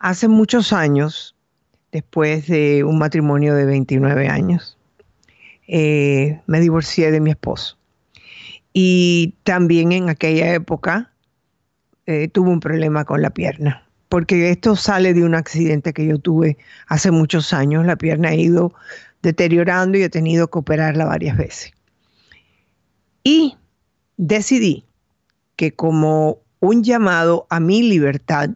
Hace 0.06 0.28
muchos 0.28 0.72
años, 0.72 1.36
después 1.92 2.46
de 2.46 2.84
un 2.84 3.00
matrimonio 3.00 3.56
de 3.56 3.66
29 3.66 4.28
años, 4.28 4.78
eh, 5.68 6.40
me 6.46 6.60
divorcié 6.60 7.10
de 7.10 7.20
mi 7.20 7.32
esposo. 7.32 7.76
Y 8.72 9.34
también 9.42 9.94
en 9.94 10.10
aquella 10.10 10.54
época 10.54 11.12
eh, 12.06 12.28
tuve 12.28 12.52
un 12.52 12.60
problema 12.60 13.04
con 13.04 13.24
la 13.24 13.32
pierna, 13.32 13.84
porque 14.08 14.52
esto 14.52 14.76
sale 14.76 15.16
de 15.16 15.24
un 15.24 15.34
accidente 15.34 15.92
que 15.92 16.06
yo 16.06 16.20
tuve 16.20 16.60
hace 16.86 17.10
muchos 17.10 17.52
años. 17.52 17.84
La 17.84 17.96
pierna 17.96 18.30
ha 18.30 18.36
ido 18.36 18.76
deteriorando 19.24 19.98
y 19.98 20.04
he 20.04 20.10
tenido 20.10 20.52
que 20.52 20.60
operarla 20.60 21.06
varias 21.06 21.36
veces. 21.36 21.74
Y 23.24 23.58
decidí 24.18 24.86
que 25.56 25.74
como 25.74 26.44
un 26.60 26.84
llamado 26.84 27.48
a 27.50 27.60
mi 27.60 27.82
libertad, 27.82 28.52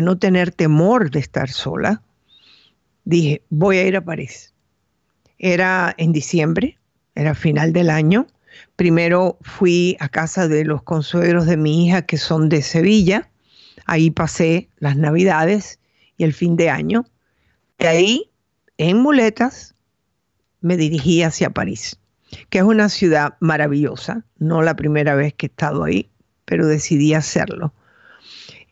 no 0.00 0.18
tener 0.18 0.50
temor 0.50 1.10
de 1.10 1.20
estar 1.20 1.48
sola, 1.50 2.02
dije, 3.04 3.42
voy 3.50 3.78
a 3.78 3.86
ir 3.86 3.96
a 3.96 4.04
París. 4.04 4.52
Era 5.38 5.94
en 5.98 6.12
diciembre, 6.12 6.78
era 7.14 7.34
final 7.34 7.72
del 7.72 7.90
año. 7.90 8.26
Primero 8.76 9.38
fui 9.42 9.96
a 10.00 10.08
casa 10.08 10.48
de 10.48 10.64
los 10.64 10.82
consuegros 10.82 11.46
de 11.46 11.56
mi 11.56 11.86
hija 11.86 12.02
que 12.02 12.18
son 12.18 12.48
de 12.48 12.62
Sevilla. 12.62 13.30
Ahí 13.86 14.10
pasé 14.10 14.68
las 14.78 14.96
navidades 14.96 15.78
y 16.16 16.24
el 16.24 16.32
fin 16.32 16.56
de 16.56 16.70
año. 16.70 17.04
De 17.78 17.88
ahí, 17.88 18.30
en 18.78 18.98
muletas, 18.98 19.74
me 20.60 20.76
dirigí 20.76 21.22
hacia 21.22 21.50
París, 21.50 21.98
que 22.48 22.58
es 22.58 22.64
una 22.64 22.88
ciudad 22.88 23.34
maravillosa. 23.40 24.24
No 24.38 24.62
la 24.62 24.74
primera 24.76 25.14
vez 25.14 25.34
que 25.34 25.46
he 25.46 25.50
estado 25.50 25.84
ahí, 25.84 26.08
pero 26.44 26.66
decidí 26.66 27.14
hacerlo 27.14 27.72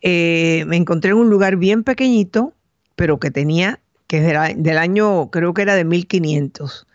eh, 0.03 0.65
me 0.67 0.77
encontré 0.77 1.13
en 1.13 1.17
un 1.17 1.31
lugar 1.31 1.57
bien 1.57 1.85
pequeñito, 1.85 2.53
pero 2.97 3.19
que 3.19 3.31
tenía, 3.31 3.81
que 4.09 4.19
era 4.19 4.49
del 4.49 4.79
año, 4.79 5.31
creo 5.31 5.55
que 5.55 5.63
era 5.63 5.77
de 5.77 5.85
1500, 5.85 6.87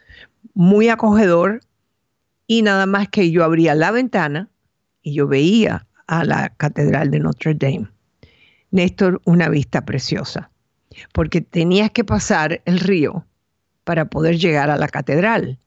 muy 0.53 0.89
acogedor, 0.89 1.61
y 2.45 2.61
nada 2.61 2.85
más 2.85 3.09
que 3.09 3.31
yo 3.31 3.43
abría 3.43 3.75
la 3.75 3.91
ventana 3.91 4.49
y 5.01 5.13
yo 5.13 5.27
veía 5.27 5.87
a 6.07 6.23
la 6.23 6.49
Catedral 6.49 7.11
de 7.11 7.19
Notre 7.19 7.53
Dame. 7.53 7.87
Néstor, 8.71 9.21
una 9.25 9.49
vista 9.49 9.85
preciosa, 9.85 10.49
porque 11.13 11.41
tenías 11.41 11.91
que 11.91 12.03
pasar 12.03 12.61
el 12.65 12.79
río 12.79 13.25
para 13.83 14.05
poder 14.05 14.37
llegar 14.37 14.69
a 14.69 14.77
la 14.77 14.89
catedral. 14.89 15.59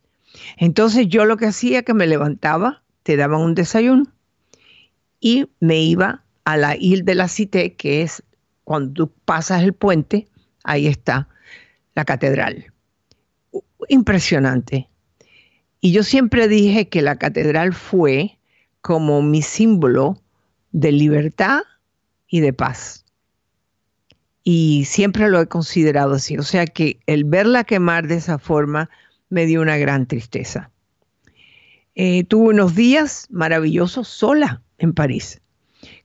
Entonces 0.57 1.07
yo 1.07 1.25
lo 1.25 1.37
que 1.37 1.47
hacía 1.47 1.81
que 1.81 1.95
me 1.95 2.05
levantaba, 2.05 2.83
te 3.03 3.17
daban 3.17 3.41
un 3.41 3.55
desayuno 3.55 4.05
y 5.19 5.47
me 5.59 5.81
iba 5.81 6.23
a 6.45 6.57
la 6.57 6.75
Ile 6.75 7.03
de 7.03 7.15
la 7.15 7.27
Cité, 7.27 7.73
que 7.73 8.01
es 8.01 8.23
cuando 8.63 8.93
tú 8.93 9.11
pasas 9.25 9.63
el 9.63 9.73
puente, 9.73 10.27
ahí 10.63 10.87
está 10.87 11.27
la 11.95 12.05
catedral. 12.05 12.71
Impresionante. 13.89 14.87
Y 15.79 15.91
yo 15.91 16.03
siempre 16.03 16.47
dije 16.47 16.87
que 16.87 17.01
la 17.01 17.17
catedral 17.17 17.73
fue 17.73 18.37
como 18.81 19.21
mi 19.21 19.41
símbolo 19.41 20.21
de 20.71 20.91
libertad 20.91 21.61
y 22.27 22.39
de 22.39 22.53
paz. 22.53 23.05
Y 24.43 24.85
siempre 24.85 25.29
lo 25.29 25.41
he 25.41 25.47
considerado 25.47 26.13
así. 26.13 26.37
O 26.37 26.43
sea 26.43 26.65
que 26.65 26.99
el 27.07 27.25
verla 27.25 27.63
quemar 27.63 28.07
de 28.07 28.15
esa 28.15 28.39
forma 28.39 28.89
me 29.29 29.45
dio 29.45 29.61
una 29.61 29.77
gran 29.77 30.07
tristeza. 30.07 30.71
Eh, 31.95 32.23
tuve 32.23 32.49
unos 32.49 32.75
días 32.75 33.27
maravillosos 33.29 34.07
sola 34.07 34.61
en 34.77 34.93
París 34.93 35.40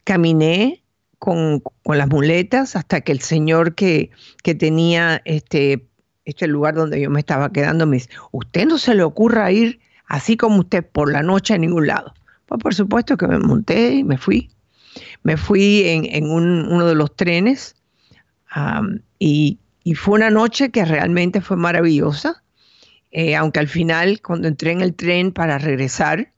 caminé 0.07 0.85
con, 1.19 1.63
las 1.85 2.09
muletas 2.09 2.77
hasta 2.77 3.01
que 3.01 3.11
el 3.11 3.21
señor 3.21 3.75
que, 3.75 4.11
tenía 4.59 5.21
este, 5.25 5.85
este 6.25 6.47
lugar 6.47 6.75
donde 6.75 7.01
yo 7.01 7.11
me 7.11 7.19
estaba 7.19 7.51
quedando 7.53 7.87
me 7.87 7.97
dice, 7.97 8.11
usted 8.31 8.67
no 8.67 8.79
se 8.79 8.95
le 8.95 9.03
ocurra 9.03 9.51
ir 9.51 9.81
así 10.07 10.37
como 10.37 10.61
usted 10.61 10.87
por 10.87 11.13
la 11.13 11.23
noche 11.23 11.55
a 11.55 11.59
ningún 11.59 11.89
lado. 11.89 12.15
Pues 12.47 12.63
por 12.63 12.75
supuesto 12.75 13.17
que 13.17 13.27
me 13.27 13.41
monté 13.41 13.95
y 13.95 14.05
me 14.05 14.17
fui. 14.17 14.49
Me 15.25 15.37
fui 15.37 15.83
en, 15.85 16.31
uno 16.31 16.87
de 16.87 16.95
los 16.95 17.15
trenes 17.17 17.75
y, 19.19 19.59
fue 19.97 20.15
una 20.15 20.31
noche 20.31 20.71
que 20.71 20.85
realmente 20.85 21.41
fue 21.41 21.57
maravillosa, 21.57 22.45
eh, 23.11 23.35
aunque 23.35 23.59
al 23.59 23.69
final 23.69 24.21
cuando 24.23 24.47
entré 24.47 24.71
en 24.71 24.83
el 24.83 24.95
tren 24.95 25.33
para 25.33 25.59
regresar, 25.59 26.33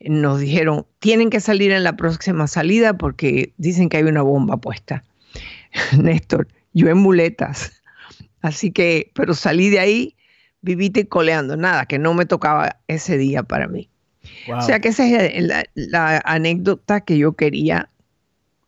nos 0.00 0.40
dijeron, 0.40 0.86
tienen 0.98 1.30
que 1.30 1.40
salir 1.40 1.72
en 1.72 1.84
la 1.84 1.96
próxima 1.96 2.46
salida 2.46 2.96
porque 2.96 3.52
dicen 3.56 3.88
que 3.88 3.98
hay 3.98 4.04
una 4.04 4.22
bomba 4.22 4.58
puesta. 4.58 5.04
Néstor, 5.98 6.48
yo 6.72 6.88
en 6.88 6.98
muletas. 6.98 7.82
Así 8.42 8.70
que, 8.70 9.10
pero 9.14 9.34
salí 9.34 9.70
de 9.70 9.80
ahí, 9.80 10.16
vivite 10.60 11.08
coleando, 11.08 11.56
nada, 11.56 11.86
que 11.86 11.98
no 11.98 12.14
me 12.14 12.26
tocaba 12.26 12.78
ese 12.86 13.18
día 13.18 13.42
para 13.42 13.68
mí. 13.68 13.88
O 14.54 14.60
sea 14.60 14.80
que 14.80 14.88
esa 14.88 15.06
es 15.06 15.44
la, 15.44 15.64
la, 15.74 16.20
anécdota 16.24 17.00
que 17.00 17.16
yo 17.16 17.32
quería 17.34 17.90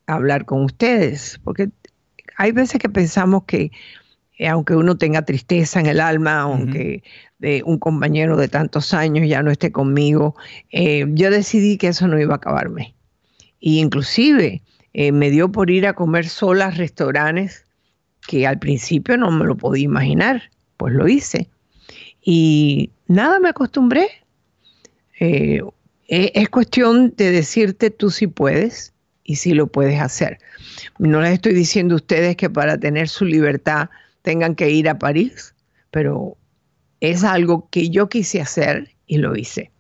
hablar 0.07 0.45
con 0.45 0.64
ustedes, 0.64 1.41
porque 1.45 1.69
hay 2.37 2.53
veces 2.53 2.81
que 2.81 2.88
pensamos 2.88 3.45
que 3.45 3.71
aunque 4.46 4.77
uno 4.77 4.96
tenga 4.96 5.22
tristeza 5.22 5.81
en 5.81 5.87
el 5.87 6.01
alma, 6.01 6.40
aunque 6.40 7.03
de 7.38 7.62
un 7.64 7.79
compañero 7.79 8.37
de 8.37 8.48
tantos 8.48 8.94
años 8.94 9.27
ya 9.29 9.42
no 9.42 9.51
esté 9.51 9.72
conmigo, 9.72 10.37
eh, 10.70 11.07
yo 11.09 11.31
decidí 11.31 11.77
que 11.77 11.88
eso 11.88 12.07
no 12.07 12.18
iba 12.18 12.35
a 12.35 12.37
acabarme. 12.37 12.94
Y 13.59 13.81
inclusive 13.81 14.62
eh, 14.92 15.12
me 15.12 15.31
dio 15.31 15.51
por 15.51 15.70
ir 15.70 15.87
a 15.87 15.94
comer 15.94 16.29
sola 16.29 16.66
a 16.66 16.70
restaurantes 16.70 17.64
que 18.29 18.46
al 18.46 18.59
principio 18.59 19.16
no 19.16 19.31
me 19.31 19.44
lo 19.44 19.57
podía 19.57 19.85
imaginar, 19.85 20.51
pues 20.77 20.94
lo 20.94 21.09
hice. 21.09 21.48
Y 22.22 22.90
nada, 23.09 23.40
me 23.40 23.48
acostumbré. 23.48 24.09
es 25.18 26.48
cuestión 26.51 27.12
de 27.16 27.33
decirte 27.33 27.90
tú 27.90 28.11
si 28.11 28.29
puedes 28.29 28.92
y 29.24 29.37
si 29.37 29.53
lo 29.53 29.66
puedes 29.66 30.01
hacer. 30.01 30.38
No 30.98 31.20
les 31.20 31.33
estoy 31.33 31.55
diciendo 31.55 31.94
a 31.94 31.96
ustedes 31.96 32.37
que 32.37 32.48
para 32.48 32.79
tener 32.79 33.09
su 33.09 33.24
libertad 33.24 33.90
tengan 34.23 34.55
que 34.55 34.71
ir 34.71 34.89
a 34.89 34.99
París, 34.99 35.55
pero 35.91 36.37
es 37.01 37.25
algo 37.25 37.69
que 37.71 37.91
yo 37.91 38.09
quise 38.09 38.41
hacer 38.41 38.89
y 39.07 39.19
lo 39.19 39.37
hice. 39.37 39.71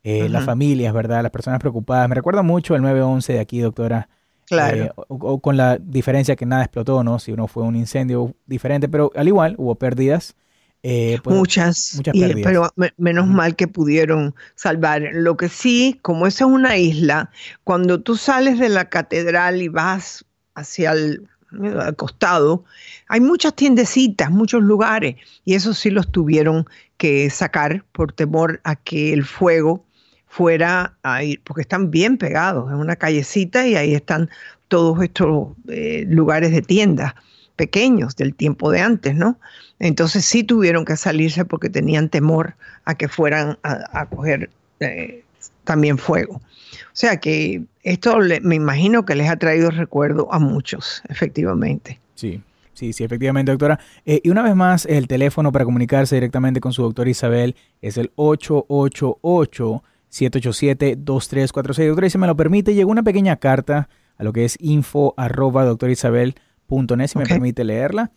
las 0.03 0.45
familias, 0.45 0.93
¿verdad? 0.93 1.23
Las 1.23 1.31
personas 1.31 1.59
preocupadas. 1.59 2.07
Me 2.09 2.15
recuerda 2.15 2.41
mucho 2.41 2.75
el 2.75 2.81
911 2.81 3.33
de 3.33 3.39
aquí, 3.39 3.59
doctora. 3.59 4.09
Claro. 4.51 4.83
Eh, 4.83 4.91
o, 5.07 5.39
con 5.39 5.55
la 5.55 5.77
diferencia 5.77 6.35
que 6.35 6.45
nada 6.45 6.63
explotó, 6.63 7.03
¿no? 7.03 7.19
Si 7.19 7.31
uno 7.31 7.47
fue 7.47 7.63
un 7.63 7.75
incendio 7.75 8.35
diferente, 8.45 8.89
pero 8.89 9.11
al 9.15 9.27
igual 9.27 9.55
hubo 9.57 9.75
pérdidas. 9.75 10.35
Eh, 10.83 11.19
pues, 11.23 11.35
muchas, 11.35 11.93
muchas 11.95 12.13
pérdidas. 12.13 12.41
pero 12.43 12.91
menos 12.97 13.27
mal 13.27 13.55
que 13.55 13.67
pudieron 13.67 14.35
salvar. 14.55 15.03
Lo 15.13 15.37
que 15.37 15.47
sí, 15.47 15.99
como 16.01 16.27
esa 16.27 16.43
es 16.45 16.51
una 16.51 16.75
isla, 16.75 17.31
cuando 17.63 18.01
tú 18.01 18.17
sales 18.17 18.59
de 18.59 18.67
la 18.67 18.89
catedral 18.89 19.61
y 19.61 19.69
vas 19.69 20.25
hacia 20.53 20.91
el, 20.91 21.29
al 21.79 21.95
costado, 21.95 22.65
hay 23.07 23.21
muchas 23.21 23.55
tiendecitas, 23.55 24.31
muchos 24.31 24.63
lugares, 24.63 25.15
y 25.45 25.53
eso 25.53 25.73
sí 25.73 25.91
los 25.91 26.11
tuvieron 26.11 26.65
que 26.97 27.29
sacar 27.29 27.85
por 27.93 28.11
temor 28.11 28.59
a 28.65 28.75
que 28.75 29.13
el 29.13 29.23
fuego 29.23 29.85
fuera 30.31 30.93
a 31.03 31.23
ir, 31.23 31.41
porque 31.43 31.61
están 31.61 31.91
bien 31.91 32.17
pegados 32.17 32.71
en 32.71 32.77
una 32.77 32.95
callecita 32.95 33.67
y 33.67 33.75
ahí 33.75 33.93
están 33.93 34.29
todos 34.69 35.03
estos 35.03 35.49
eh, 35.67 36.05
lugares 36.07 36.51
de 36.51 36.61
tiendas 36.61 37.15
pequeños 37.57 38.15
del 38.15 38.33
tiempo 38.33 38.71
de 38.71 38.79
antes, 38.79 39.13
¿no? 39.13 39.37
Entonces 39.79 40.23
sí 40.23 40.45
tuvieron 40.45 40.85
que 40.85 40.95
salirse 40.95 41.43
porque 41.43 41.69
tenían 41.69 42.07
temor 42.07 42.55
a 42.85 42.95
que 42.95 43.09
fueran 43.09 43.59
a, 43.63 44.05
coger 44.05 44.49
eh, 44.79 45.25
también 45.65 45.97
fuego. 45.97 46.35
O 46.35 46.93
sea 46.93 47.17
que 47.19 47.63
esto 47.83 48.17
me 48.41 48.55
imagino 48.55 49.05
que 49.05 49.15
les 49.15 49.29
ha 49.29 49.35
traído 49.35 49.69
recuerdo 49.69 50.31
a 50.31 50.39
muchos, 50.39 51.03
efectivamente. 51.09 51.99
Sí, 52.15 52.41
Sí, 52.73 52.93
sí, 52.93 53.03
efectivamente, 53.03 53.51
doctora. 53.51 53.79
Eh, 54.05 54.21
y 54.23 54.29
una 54.29 54.41
vez 54.41 54.55
más, 54.55 54.85
el 54.87 55.07
teléfono 55.07 55.51
para 55.51 55.65
comunicarse 55.65 56.15
directamente 56.15 56.61
con 56.61 56.71
su 56.73 56.81
doctora 56.81 57.09
Isabel 57.09 57.55
es 57.81 57.97
el 57.97 58.11
888 58.15 59.83
787-2346. 60.11 61.87
Doctora, 61.87 62.09
si 62.09 62.17
me 62.17 62.27
lo 62.27 62.35
permite, 62.35 62.73
llegó 62.73 62.91
una 62.91 63.03
pequeña 63.03 63.37
carta 63.37 63.89
a 64.17 64.23
lo 64.23 64.33
que 64.33 64.45
es 64.45 64.57
info 64.59 65.13
arroba 65.17 65.65
doctorisabel.net, 65.65 67.07
si 67.07 67.17
me 67.17 67.25
permite 67.25 67.63
leerla. 67.63 68.11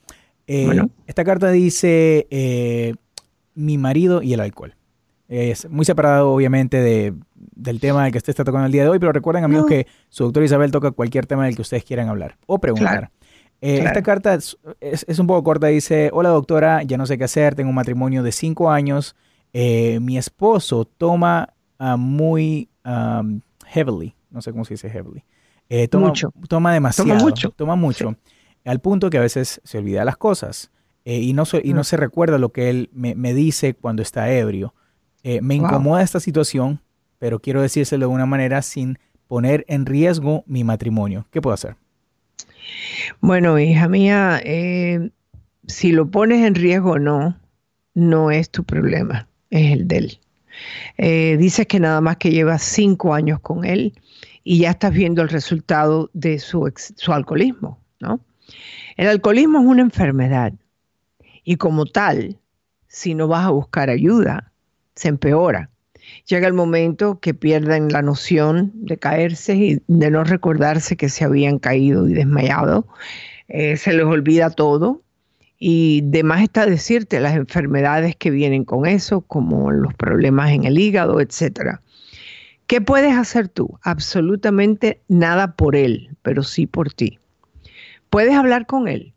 Eh, 0.46 0.82
esta 1.06 1.24
carta 1.24 1.50
dice 1.50 2.26
eh, 2.30 2.94
mi 3.54 3.78
marido 3.78 4.22
y 4.22 4.34
el 4.34 4.40
alcohol. 4.40 4.74
Es 5.28 5.68
muy 5.70 5.86
separado, 5.86 6.30
obviamente, 6.32 6.76
de, 6.82 7.14
del 7.34 7.80
tema 7.80 8.04
del 8.04 8.12
que 8.12 8.18
usted 8.18 8.30
está 8.30 8.44
tocando 8.44 8.66
el 8.66 8.72
día 8.72 8.82
de 8.82 8.90
hoy, 8.90 8.98
pero 8.98 9.12
recuerden, 9.12 9.44
amigos, 9.44 9.66
que 9.66 9.86
su 10.10 10.24
doctor 10.24 10.42
Isabel 10.42 10.70
toca 10.70 10.90
cualquier 10.90 11.26
tema 11.26 11.46
del 11.46 11.56
que 11.56 11.62
ustedes 11.62 11.84
quieran 11.84 12.08
hablar 12.08 12.36
o 12.46 12.58
preguntar. 12.58 13.10
Eh, 13.62 13.82
esta 13.82 14.02
carta 14.02 14.34
es, 14.34 14.58
es, 14.80 15.18
un 15.18 15.26
poco 15.26 15.42
corta, 15.42 15.68
dice, 15.68 16.10
hola 16.12 16.28
doctora, 16.28 16.82
ya 16.82 16.98
no 16.98 17.06
sé 17.06 17.16
qué 17.16 17.24
hacer, 17.24 17.54
tengo 17.54 17.70
un 17.70 17.76
matrimonio 17.76 18.22
de 18.22 18.32
cinco 18.32 18.70
años, 18.70 19.16
mi 19.54 20.18
esposo 20.18 20.84
toma 20.84 21.53
muy 21.78 22.68
heavily, 23.66 24.14
no 24.30 24.42
sé 24.42 24.52
cómo 24.52 24.64
se 24.64 24.74
dice 24.74 24.88
heavily. 24.90 25.24
Eh, 25.68 25.88
toma, 25.88 26.08
mucho. 26.08 26.32
Toma 26.48 26.72
demasiado. 26.72 27.08
Toma 27.08 27.22
mucho. 27.22 27.50
Toma 27.50 27.76
mucho. 27.76 28.16
Al 28.64 28.80
punto 28.80 29.10
que 29.10 29.18
a 29.18 29.20
veces 29.20 29.60
se 29.64 29.78
olvida 29.78 30.04
las 30.04 30.16
cosas. 30.16 30.70
Eh, 31.04 31.18
y, 31.18 31.32
no, 31.32 31.44
y 31.62 31.72
no 31.74 31.80
mm. 31.80 31.84
se 31.84 31.96
recuerda 31.96 32.38
lo 32.38 32.50
que 32.50 32.70
él 32.70 32.90
me, 32.92 33.34
dice 33.34 33.74
cuando 33.74 34.02
está 34.02 34.30
ebrio. 34.30 34.74
Eh, 35.22 35.40
me 35.40 35.54
incomoda 35.54 36.02
esta 36.02 36.20
situación, 36.20 36.80
pero 37.18 37.40
quiero 37.40 37.62
decírselo 37.62 38.08
de 38.08 38.14
una 38.14 38.26
manera 38.26 38.62
sin 38.62 38.98
poner 39.26 39.64
en 39.68 39.86
riesgo 39.86 40.44
mi 40.46 40.64
matrimonio. 40.64 41.26
¿Qué 41.30 41.40
puedo 41.40 41.54
hacer? 41.54 41.76
Bueno, 43.20 43.58
hija 43.58 43.88
mía, 43.88 44.40
si 45.66 45.92
lo 45.92 46.10
pones 46.10 46.46
en 46.46 46.54
riesgo 46.54 46.92
o 46.92 46.98
no, 46.98 47.38
no 47.94 48.30
es 48.30 48.50
tu 48.50 48.64
problema, 48.64 49.28
es 49.50 49.72
el 49.72 49.88
de 49.88 49.96
él. 49.96 50.18
Eh, 50.98 51.36
dices 51.38 51.66
que 51.66 51.80
nada 51.80 52.00
más 52.00 52.16
que 52.16 52.30
llevas 52.30 52.62
cinco 52.62 53.14
años 53.14 53.40
con 53.40 53.64
él 53.64 53.94
y 54.42 54.60
ya 54.60 54.70
estás 54.70 54.92
viendo 54.92 55.22
el 55.22 55.28
resultado 55.28 56.10
de 56.12 56.38
su, 56.38 56.70
su 56.76 57.12
alcoholismo, 57.12 57.78
¿no? 58.00 58.20
El 58.96 59.08
alcoholismo 59.08 59.60
es 59.60 59.66
una 59.66 59.82
enfermedad 59.82 60.52
y 61.44 61.56
como 61.56 61.86
tal, 61.86 62.38
si 62.88 63.14
no 63.14 63.28
vas 63.28 63.46
a 63.46 63.50
buscar 63.50 63.90
ayuda, 63.90 64.52
se 64.94 65.08
empeora. 65.08 65.70
Llega 66.26 66.46
el 66.46 66.54
momento 66.54 67.18
que 67.20 67.34
pierden 67.34 67.88
la 67.90 68.02
noción 68.02 68.72
de 68.74 68.98
caerse 68.98 69.54
y 69.54 69.82
de 69.88 70.10
no 70.10 70.24
recordarse 70.24 70.96
que 70.96 71.08
se 71.08 71.24
habían 71.24 71.58
caído 71.58 72.08
y 72.08 72.14
desmayado. 72.14 72.86
Eh, 73.48 73.76
se 73.76 73.92
les 73.92 74.04
olvida 74.04 74.50
todo 74.50 75.02
y 75.66 76.02
demás 76.02 76.42
está 76.42 76.66
decirte 76.66 77.20
las 77.20 77.34
enfermedades 77.34 78.16
que 78.16 78.30
vienen 78.30 78.66
con 78.66 78.84
eso, 78.84 79.22
como 79.22 79.70
los 79.70 79.94
problemas 79.94 80.50
en 80.50 80.64
el 80.64 80.78
hígado, 80.78 81.22
etcétera. 81.22 81.80
¿Qué 82.66 82.82
puedes 82.82 83.16
hacer 83.16 83.48
tú? 83.48 83.78
Absolutamente 83.80 85.00
nada 85.08 85.56
por 85.56 85.74
él, 85.74 86.10
pero 86.20 86.42
sí 86.42 86.66
por 86.66 86.92
ti. 86.92 87.18
Puedes 88.10 88.34
hablar 88.34 88.66
con 88.66 88.88
él 88.88 89.14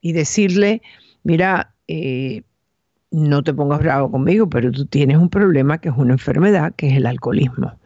y 0.00 0.12
decirle, 0.12 0.80
mira, 1.24 1.74
eh, 1.88 2.42
no 3.10 3.42
te 3.42 3.52
pongas 3.52 3.80
bravo 3.80 4.12
conmigo, 4.12 4.48
pero 4.48 4.70
tú 4.70 4.86
tienes 4.86 5.16
un 5.16 5.28
problema 5.28 5.78
que 5.78 5.88
es 5.88 5.96
una 5.96 6.12
enfermedad, 6.12 6.72
que 6.76 6.86
es 6.86 6.96
el 6.98 7.06
alcoholismo. 7.06 7.80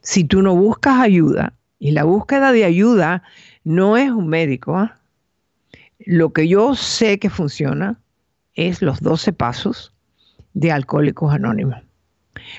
Si 0.00 0.24
tú 0.24 0.40
no 0.40 0.56
buscas 0.56 0.98
ayuda, 0.98 1.52
y 1.78 1.90
la 1.90 2.04
búsqueda 2.04 2.52
de 2.52 2.64
ayuda 2.64 3.22
no 3.64 3.98
es 3.98 4.10
un 4.10 4.28
médico, 4.28 4.78
¿ah? 4.78 4.98
Lo 6.06 6.32
que 6.32 6.48
yo 6.48 6.74
sé 6.74 7.18
que 7.18 7.30
funciona 7.30 7.98
es 8.54 8.82
los 8.82 9.00
12 9.00 9.32
pasos 9.32 9.92
de 10.52 10.70
Alcohólicos 10.70 11.32
Anónimos. 11.32 11.78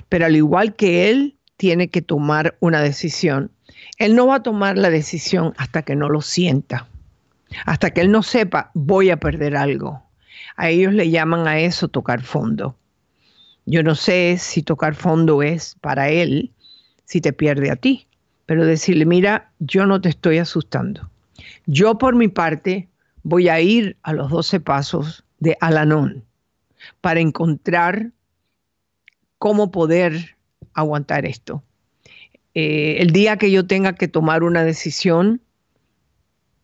Pero 0.10 0.26
al 0.26 0.36
igual 0.36 0.76
que 0.76 1.10
él 1.10 1.36
tiene 1.58 1.90
que 1.90 2.02
tomar 2.02 2.58
una 2.60 2.82
decisión, 2.82 3.52
él 3.98 4.16
no 4.16 4.28
va 4.28 4.36
a 4.36 4.44
tomar 4.44 4.78
la 4.78 4.90
decisión 4.90 5.54
hasta 5.58 5.84
que 5.84 5.96
no 5.96 6.10
lo 6.10 6.22
sienta, 6.22 6.88
hasta 7.66 7.92
que 7.92 8.02
él 8.02 8.12
no 8.12 8.24
sepa, 8.24 8.72
voy 8.74 9.10
a 9.10 9.18
perder 9.18 9.56
algo. 9.56 10.04
A 10.58 10.70
ellos 10.70 10.94
le 10.94 11.10
llaman 11.10 11.48
a 11.48 11.60
eso 11.60 11.88
tocar 11.88 12.22
fondo. 12.22 12.76
Yo 13.66 13.84
no 13.84 13.96
sé 13.96 14.38
si 14.40 14.64
tocar 14.64 14.96
fondo 14.96 15.42
es 15.44 15.76
para 15.82 16.10
él, 16.10 16.52
si 17.06 17.22
te 17.22 17.34
pierde 17.34 17.72
a 17.72 17.76
ti, 17.76 18.08
pero 18.46 18.66
decirle, 18.66 19.06
mira, 19.06 19.52
yo 19.60 19.86
no 19.86 20.02
te 20.02 20.10
estoy 20.10 20.38
asustando. 20.38 21.10
Yo 21.66 21.98
por 21.98 22.16
mi 22.16 22.28
parte 22.28 22.88
voy 23.26 23.50
a 23.50 23.60
ir 23.60 23.98
a 24.04 24.14
los 24.14 24.30
12 24.30 24.60
pasos 24.60 25.26
de 25.40 25.58
Alanón 25.60 26.24
para 27.02 27.20
encontrar 27.20 28.12
cómo 29.40 29.72
poder 29.72 30.38
aguantar 30.76 31.26
esto. 31.26 31.64
Eh, 32.54 32.98
el 33.00 33.10
día 33.10 33.38
que 33.38 33.50
yo 33.50 33.66
tenga 33.66 33.94
que 33.94 34.08
tomar 34.08 34.44
una 34.44 34.64
decisión, 34.64 35.42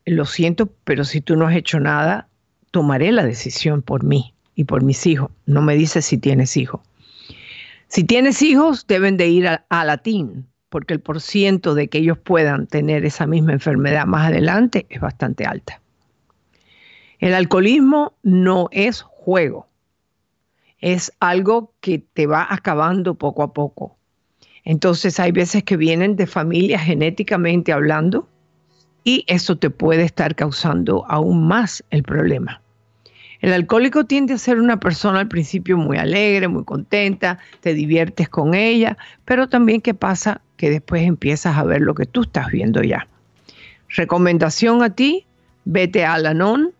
lo 0.06 0.26
siento, 0.26 0.72
pero 0.84 1.04
si 1.04 1.20
tú 1.20 1.36
no 1.36 1.48
has 1.48 1.56
hecho 1.56 1.80
nada, 1.80 2.28
tomaré 2.70 3.12
la 3.12 3.26
decisión 3.26 3.82
por 3.82 4.04
mí 4.04 4.36
y 4.54 4.66
por 4.66 4.84
mis 4.84 5.08
hijos. 5.08 5.32
No 5.48 5.64
me 5.64 5.76
dices 5.76 6.06
si 6.06 6.20
tienes 6.20 6.56
hijos. 6.58 6.82
Si 7.88 8.04
tienes 8.04 8.40
hijos, 8.44 8.86
deben 8.86 9.18
de 9.18 9.28
ir 9.30 9.48
a, 9.48 9.66
a 9.70 9.84
latín, 9.84 10.46
porque 10.70 10.94
el 10.94 11.00
porciento 11.00 11.74
de 11.74 11.88
que 11.88 11.98
ellos 11.98 12.20
puedan 12.20 12.68
tener 12.68 13.04
esa 13.04 13.26
misma 13.26 13.54
enfermedad 13.54 14.06
más 14.06 14.28
adelante 14.28 14.86
es 14.90 15.02
bastante 15.02 15.46
alta. 15.46 15.81
El 17.22 17.36
alcoholismo 17.36 18.14
no 18.24 18.68
es 18.72 19.04
juego, 19.04 19.68
es 20.80 21.14
algo 21.20 21.72
que 21.80 22.00
te 22.00 22.26
va 22.26 22.48
acabando 22.50 23.14
poco 23.14 23.44
a 23.44 23.54
poco. 23.54 23.96
Entonces 24.64 25.20
hay 25.20 25.32
veces 25.32 25.64
que 25.64 25.78
vienen 25.78 26.16
de 26.16 26.26
familia 26.26 26.80
genéticamente 26.80 27.72
hablando 27.72 28.28
y 29.04 29.24
eso 29.28 29.56
te 29.56 29.70
puede 29.70 30.02
estar 30.02 30.34
causando 30.34 31.06
aún 31.08 31.48
más 31.48 31.84
el 31.92 32.02
problema. 32.02 32.60
El 33.40 33.54
alcohólico 33.54 34.06
tiende 34.06 34.34
a 34.34 34.40
ser 34.40 34.60
una 34.60 34.80
persona 34.80 35.20
al 35.20 35.28
principio 35.28 35.78
muy 35.78 35.98
alegre, 35.98 36.48
muy 36.48 36.64
contenta, 36.64 37.38
te 37.60 37.76
diviertes 37.76 38.30
con 38.30 38.56
ella, 38.56 38.98
pero 39.26 39.48
también 39.48 39.82
qué 39.82 39.94
pasa 39.94 40.42
que 40.58 40.72
después 40.72 41.04
empiezas 41.04 41.56
a 41.56 41.64
ver 41.64 41.82
lo 41.82 41.94
que 41.94 42.08
tú 42.08 42.22
estás 42.22 42.50
viendo 42.50 42.82
ya. 42.82 43.08
Recomendación 43.90 44.82
a 44.82 44.96
ti, 44.96 45.28
vete 45.66 46.04
a 46.04 46.16
Alanon, 46.16 46.74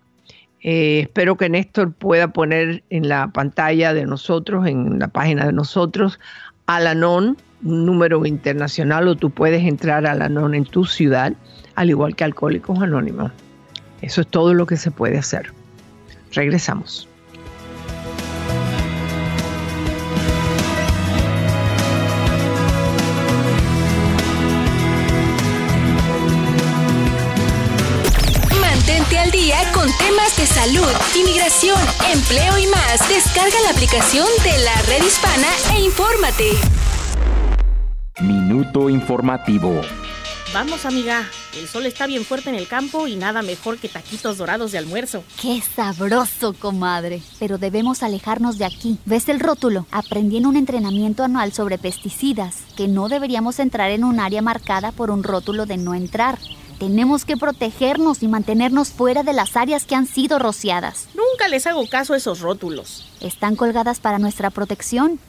eh, 0.64 1.02
espero 1.02 1.38
que 1.38 1.50
Néstor 1.50 1.92
pueda 1.92 2.30
poner 2.30 2.84
en 2.90 3.10
la 3.10 3.30
pantalla 3.30 3.94
de 3.94 4.06
nosotros, 4.06 4.68
en 4.68 5.00
la 5.00 5.08
página 5.08 5.46
de 5.46 5.54
nosotros, 5.54 6.20
Alanon, 6.68 7.38
un 7.64 7.86
número 7.86 8.26
internacional, 8.26 9.08
o 9.08 9.16
tú 9.16 9.30
puedes 9.30 9.64
entrar 9.64 10.06
a 10.06 10.12
Alanon 10.12 10.56
en 10.56 10.66
tu 10.66 10.86
ciudad, 10.86 11.34
al 11.76 11.90
igual 11.90 12.16
que 12.16 12.24
Alcohólicos 12.24 12.80
Anónimos. 12.80 13.32
Eso 14.02 14.22
es 14.22 14.28
todo 14.28 14.54
lo 14.54 14.66
que 14.66 14.78
se 14.78 14.92
puede 14.92 15.18
hacer. 15.18 15.52
Regresamos. 16.34 17.08
Salud, 30.62 30.92
inmigración, 31.16 31.82
empleo 32.14 32.56
y 32.60 32.68
más. 32.68 33.10
Descarga 33.10 33.60
la 33.64 33.72
aplicación 33.72 34.28
de 34.44 34.64
la 34.64 34.76
red 34.84 35.04
hispana 35.04 35.48
e 35.76 35.82
infórmate. 35.82 36.52
Minuto 38.22 38.88
informativo. 38.88 39.82
Vamos, 40.54 40.86
amiga. 40.86 41.28
El 41.58 41.68
sol 41.68 41.88
está 41.88 42.06
bien 42.06 42.24
fuerte 42.26 42.50
en 42.52 42.56
el 42.56 42.68
campo 42.68 43.08
y 43.08 43.16
nada 43.16 43.42
mejor 43.42 43.80
que 43.80 43.90
taquitos 43.90 44.38
dorados 44.38 44.72
de 44.72 44.78
almuerzo. 44.78 45.24
¡Qué 45.42 45.62
sabroso, 45.62 46.54
comadre! 46.54 47.24
Pero 47.40 47.58
debemos 47.58 48.04
alejarnos 48.04 48.60
de 48.60 48.66
aquí. 48.66 49.00
¿Ves 49.06 49.30
el 49.30 49.40
rótulo? 49.40 49.88
Aprendí 49.90 50.38
en 50.38 50.46
un 50.46 50.58
entrenamiento 50.58 51.24
anual 51.24 51.54
sobre 51.54 51.80
pesticidas 51.80 52.58
que 52.78 52.88
no 52.88 53.10
deberíamos 53.10 53.58
entrar 53.58 53.90
en 53.90 54.04
un 54.04 54.20
área 54.20 54.44
marcada 54.44 54.92
por 54.92 55.10
un 55.10 55.24
rótulo 55.24 55.66
de 55.66 55.78
no 55.78 55.96
entrar. 55.96 56.38
Tenemos 56.82 57.26
que 57.26 57.38
protegernos 57.38 58.24
y 58.24 58.28
mantenernos 58.28 58.90
fuera 58.90 59.22
de 59.22 59.34
las 59.34 59.56
áreas 59.56 59.86
que 59.86 59.94
han 59.94 60.08
sido 60.08 60.40
rociadas. 60.40 61.10
Nunca 61.14 61.48
les 61.48 61.68
hago 61.68 61.88
caso 61.88 62.16
a 62.16 62.18
esos 62.18 62.40
rótulos. 62.40 63.08
Están 63.22 63.56
colgadas 63.56 64.00
para 64.00 64.18
nuestra 64.18 64.50
protección. 64.50 65.20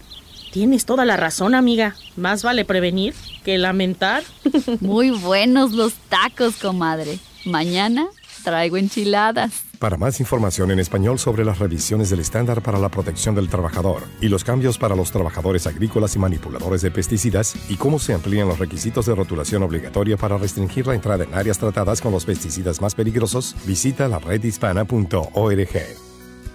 Tienes 0.50 0.86
toda 0.86 1.04
la 1.04 1.18
razón, 1.18 1.54
amiga. 1.54 1.94
Más 2.16 2.42
vale 2.42 2.64
prevenir 2.64 3.14
que 3.44 3.58
lamentar. 3.58 4.22
Muy 4.80 5.10
buenos 5.10 5.72
los 5.72 5.92
tacos, 6.08 6.56
comadre. 6.56 7.18
Mañana 7.44 8.06
traigo 8.44 8.78
enchiladas. 8.78 9.52
Para 9.82 9.96
más 9.96 10.20
información 10.20 10.70
en 10.70 10.78
español 10.78 11.18
sobre 11.18 11.44
las 11.44 11.58
revisiones 11.58 12.08
del 12.08 12.20
estándar 12.20 12.62
para 12.62 12.78
la 12.78 12.88
protección 12.88 13.34
del 13.34 13.48
trabajador 13.48 14.04
y 14.20 14.28
los 14.28 14.44
cambios 14.44 14.78
para 14.78 14.94
los 14.94 15.10
trabajadores 15.10 15.66
agrícolas 15.66 16.14
y 16.14 16.20
manipuladores 16.20 16.82
de 16.82 16.92
pesticidas 16.92 17.56
y 17.68 17.74
cómo 17.74 17.98
se 17.98 18.14
amplían 18.14 18.46
los 18.46 18.60
requisitos 18.60 19.06
de 19.06 19.14
rotulación 19.16 19.64
obligatoria 19.64 20.16
para 20.16 20.38
restringir 20.38 20.86
la 20.86 20.94
entrada 20.94 21.24
en 21.24 21.34
áreas 21.34 21.58
tratadas 21.58 22.00
con 22.00 22.12
los 22.12 22.24
pesticidas 22.24 22.80
más 22.80 22.94
peligrosos, 22.94 23.56
visita 23.66 24.06
la 24.06 24.20
redhispana.org. 24.20 25.68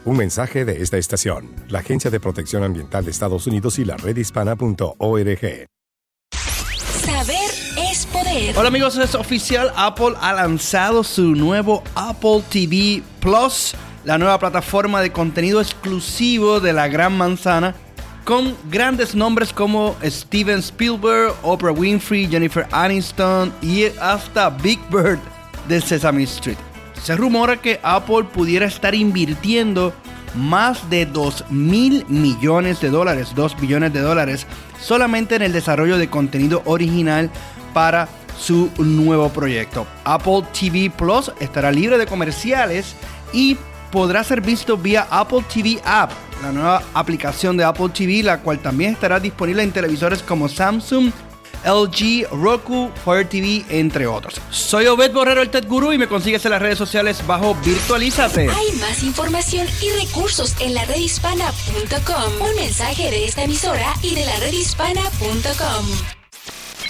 Un 0.05 0.17
mensaje 0.17 0.63
de 0.63 0.81
esta 0.81 0.97
estación, 0.97 1.51
la 1.67 1.79
Agencia 1.79 2.09
de 2.09 2.21
Protección 2.21 2.63
Ambiental 2.63 3.03
de 3.03 3.11
Estados 3.11 3.45
Unidos 3.45 3.77
y 3.77 3.83
la 3.83 3.97
redhispana.org. 3.97 5.67
Hola 8.55 8.67
amigos, 8.67 8.97
es 8.97 9.15
oficial. 9.15 9.71
Apple 9.75 10.13
ha 10.19 10.33
lanzado 10.33 11.03
su 11.03 11.33
nuevo 11.33 11.81
Apple 11.95 12.43
TV 12.49 13.01
Plus, 13.21 13.73
la 14.03 14.17
nueva 14.17 14.37
plataforma 14.37 15.01
de 15.01 15.11
contenido 15.11 15.61
exclusivo 15.61 16.59
de 16.59 16.73
la 16.73 16.89
Gran 16.89 17.17
Manzana, 17.17 17.73
con 18.25 18.55
grandes 18.69 19.15
nombres 19.15 19.53
como 19.53 19.95
Steven 20.03 20.59
Spielberg, 20.59 21.33
Oprah 21.41 21.71
Winfrey, 21.71 22.27
Jennifer 22.27 22.67
Aniston 22.71 23.53
y 23.61 23.85
hasta 24.01 24.49
Big 24.49 24.79
Bird 24.91 25.19
de 25.69 25.79
Sesame 25.79 26.23
Street. 26.23 26.57
Se 27.01 27.15
rumora 27.15 27.57
que 27.57 27.79
Apple 27.81 28.25
pudiera 28.33 28.65
estar 28.65 28.93
invirtiendo 28.93 29.93
más 30.35 30.89
de 30.89 31.05
2 31.05 31.45
mil 31.49 32.05
millones 32.09 32.81
de 32.81 32.89
dólares, 32.89 33.31
2 33.35 33.59
billones 33.59 33.93
de 33.93 34.01
dólares, 34.01 34.45
solamente 34.81 35.35
en 35.35 35.43
el 35.43 35.53
desarrollo 35.53 35.97
de 35.97 36.09
contenido 36.09 36.61
original 36.65 37.31
para 37.77 38.09
su 38.39 38.71
nuevo 38.79 39.29
proyecto. 39.29 39.85
Apple 40.03 40.41
TV 40.59 40.89
Plus 40.89 41.31
estará 41.39 41.71
libre 41.71 41.99
de 41.99 42.07
comerciales 42.07 42.95
y 43.33 43.55
podrá 43.91 44.23
ser 44.23 44.41
visto 44.41 44.77
vía 44.77 45.05
Apple 45.11 45.45
TV 45.53 45.79
App, 45.85 46.09
la 46.41 46.51
nueva 46.51 46.81
aplicación 46.95 47.55
de 47.55 47.63
Apple 47.63 47.89
TV, 47.89 48.23
la 48.23 48.39
cual 48.39 48.57
también 48.57 48.93
estará 48.93 49.19
disponible 49.19 49.61
en 49.61 49.71
televisores 49.71 50.23
como 50.23 50.49
Samsung, 50.49 51.11
LG, 51.63 52.27
Roku, 52.31 52.89
Fire 53.05 53.29
TV, 53.29 53.63
entre 53.69 54.07
otros. 54.07 54.41
Soy 54.49 54.87
Obed 54.87 55.13
Borrero, 55.13 55.43
el 55.43 55.51
Ted 55.51 55.67
Guru, 55.67 55.93
y 55.93 55.99
me 55.99 56.07
consigues 56.07 56.43
en 56.45 56.51
las 56.53 56.61
redes 56.63 56.79
sociales 56.79 57.21
bajo 57.27 57.53
Virtualízate. 57.63 58.49
Hay 58.49 58.71
más 58.79 59.03
información 59.03 59.67
y 59.83 60.03
recursos 60.03 60.55
en 60.61 60.73
la 60.73 60.83
redhispana.com. 60.85 62.41
Un 62.41 62.55
mensaje 62.55 63.11
de 63.11 63.25
esta 63.25 63.43
emisora 63.43 63.93
y 64.01 64.15
de 64.15 64.25
la 64.25 64.35
redhispana.com. 64.37 66.16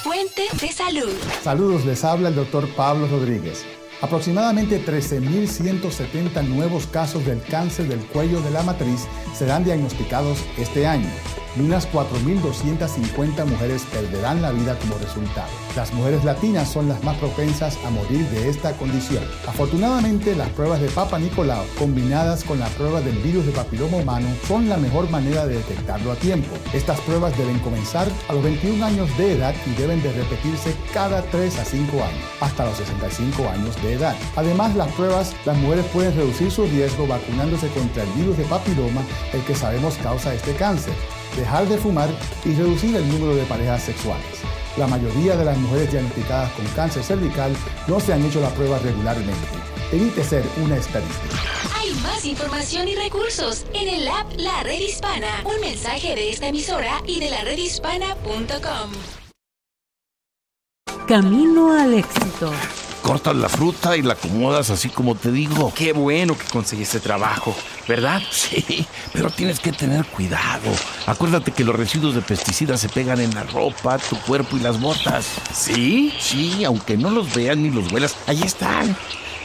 Fuente 0.08 0.44
de 0.62 0.72
salud. 0.72 1.12
Saludos, 1.44 1.84
les 1.84 2.06
habla 2.06 2.30
el 2.30 2.36
doctor 2.36 2.66
Pablo 2.78 3.08
Rodríguez. 3.08 3.66
Aproximadamente 4.00 4.82
13.170 4.82 6.48
nuevos 6.48 6.88
casos 6.88 7.26
del 7.26 7.44
cáncer 7.44 7.90
del 7.90 8.00
cuello 8.00 8.40
de 8.40 8.52
la 8.52 8.64
matriz 8.64 9.06
serán 9.34 9.66
diagnosticados 9.66 10.46
este 10.58 10.88
año 10.88 11.10
y 11.58 11.62
unas 11.62 11.90
4.250 11.92 13.46
mujeres 13.46 13.84
perderán 13.92 14.42
la 14.42 14.52
vida 14.52 14.78
como 14.80 14.98
resultado. 14.98 15.48
Las 15.76 15.94
mujeres 15.94 16.24
latinas 16.24 16.70
son 16.70 16.88
las 16.88 17.04
más 17.04 17.18
propensas 17.18 17.78
a 17.86 17.90
morir 17.90 18.26
de 18.30 18.50
esta 18.50 18.74
condición. 18.74 19.24
Afortunadamente, 19.48 20.36
las 20.36 20.50
pruebas 20.50 20.82
de 20.82 20.90
Papa 20.90 21.20
Nicolau 21.20 21.66
combinadas 21.78 22.44
con 22.44 22.60
la 22.60 22.68
prueba 22.70 23.02
del 23.02 23.18
virus 23.20 23.46
de 23.46 23.52
papiloma 23.52 23.98
humano 23.98 24.28
son 24.48 24.70
la 24.70 24.78
mejor 24.78 25.10
manera 25.10 25.46
de 25.46 25.58
detectarlo 25.58 26.12
a 26.12 26.16
tiempo. 26.16 26.56
Estas 26.74 27.00
pruebas 27.02 27.38
deben 27.38 27.60
comenzar 27.60 28.08
a 28.28 28.34
los 28.34 28.44
21 28.44 28.84
años 28.86 29.18
de 29.18 29.34
edad 29.34 29.56
y 29.66 29.80
deben 29.80 30.02
de 30.02 30.14
repetirse 30.14 30.76
cada 30.94 31.22
3 31.24 31.60
a 31.60 31.66
5 31.66 31.92
años, 32.04 32.24
hasta 32.42 32.66
los 32.66 32.78
65 32.78 33.48
años 33.50 33.82
de 33.82 33.94
edad. 33.94 34.16
Además, 34.36 34.76
las 34.76 34.92
pruebas, 34.94 35.36
las 35.46 35.58
mujeres 35.58 35.86
pueden 35.94 36.16
reducir 36.16 36.52
su 36.52 36.66
riesgo 36.66 37.08
vacunándose 37.08 37.68
contra 37.70 38.04
el 38.04 38.10
virus 38.12 38.38
de 38.38 38.46
papiloma, 38.46 39.02
el 39.34 39.42
que 39.42 39.56
sabemos 39.56 39.96
causa 39.98 40.34
este 40.34 40.54
cáncer 40.56 40.94
dejar 41.38 41.68
de 41.68 41.78
fumar 41.78 42.10
y 42.44 42.54
reducir 42.54 42.96
el 42.96 43.08
número 43.08 43.36
de 43.36 43.44
parejas 43.46 43.84
sexuales. 43.84 44.26
La 44.76 44.88
mayoría 44.88 45.36
de 45.38 45.46
las 45.46 45.58
mujeres 45.58 45.92
diagnosticadas 45.92 46.52
con 46.52 46.66
cáncer 46.68 47.04
cervical 47.04 47.56
no 47.88 48.00
se 48.00 48.14
han 48.14 48.26
hecho 48.26 48.42
la 48.42 48.50
prueba 48.50 48.78
regularmente. 48.80 49.48
Evite 49.92 50.24
ser 50.24 50.44
una 50.64 50.78
estadística. 50.78 51.36
Hay 51.80 51.94
más 52.02 52.26
información 52.26 52.88
y 52.88 52.96
recursos 52.96 53.66
en 53.74 53.88
el 53.88 54.08
app 54.08 54.32
La 54.38 54.64
Red 54.64 54.82
Hispana. 54.82 55.44
Un 55.46 55.62
mensaje 55.62 56.14
de 56.16 56.30
esta 56.30 56.50
emisora 56.50 57.02
y 57.08 57.20
de 57.20 57.30
la 57.30 57.42
redhispana.com. 57.44 58.92
Camino 61.08 61.72
al 61.72 61.94
éxito. 61.94 62.52
Cortas 63.08 63.38
la 63.38 63.48
fruta 63.48 63.96
y 63.96 64.02
la 64.02 64.16
acomodas 64.16 64.70
así 64.70 64.90
como 64.90 65.16
te 65.16 65.32
digo. 65.32 65.72
Qué 65.74 65.94
bueno 65.94 66.38
que 66.38 66.44
conseguiste 66.48 67.00
trabajo, 67.00 67.56
¿verdad? 67.88 68.22
Sí, 68.30 68.86
pero 69.14 69.30
tienes 69.30 69.62
que 69.62 69.72
tener 69.72 70.06
cuidado. 70.08 70.70
Acuérdate 71.06 71.54
que 71.54 71.64
los 71.64 71.74
residuos 71.74 72.16
de 72.16 72.22
pesticidas 72.22 72.82
se 72.82 72.90
pegan 72.90 73.22
en 73.22 73.34
la 73.34 73.44
ropa, 73.44 73.98
tu 73.98 74.18
cuerpo 74.18 74.58
y 74.58 74.60
las 74.60 74.82
botas. 74.82 75.26
¿Sí? 75.56 76.14
Sí, 76.20 76.66
aunque 76.66 76.98
no 76.98 77.10
los 77.10 77.34
veas 77.34 77.56
ni 77.56 77.70
los 77.70 77.90
huelas, 77.94 78.18
ahí 78.28 78.42
están. 78.44 78.98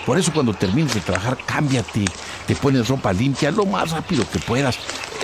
Por 0.06 0.18
eso 0.18 0.32
cuando 0.32 0.52
termines 0.52 0.94
de 0.94 1.00
trabajar, 1.00 1.38
cámbiate. 1.46 2.04
Te 2.46 2.56
pones 2.56 2.88
ropa 2.88 3.12
limpia 3.12 3.50
lo 3.50 3.66
más 3.66 3.90
rápido 3.90 4.24
que 4.30 4.38
puedas. 4.38 4.78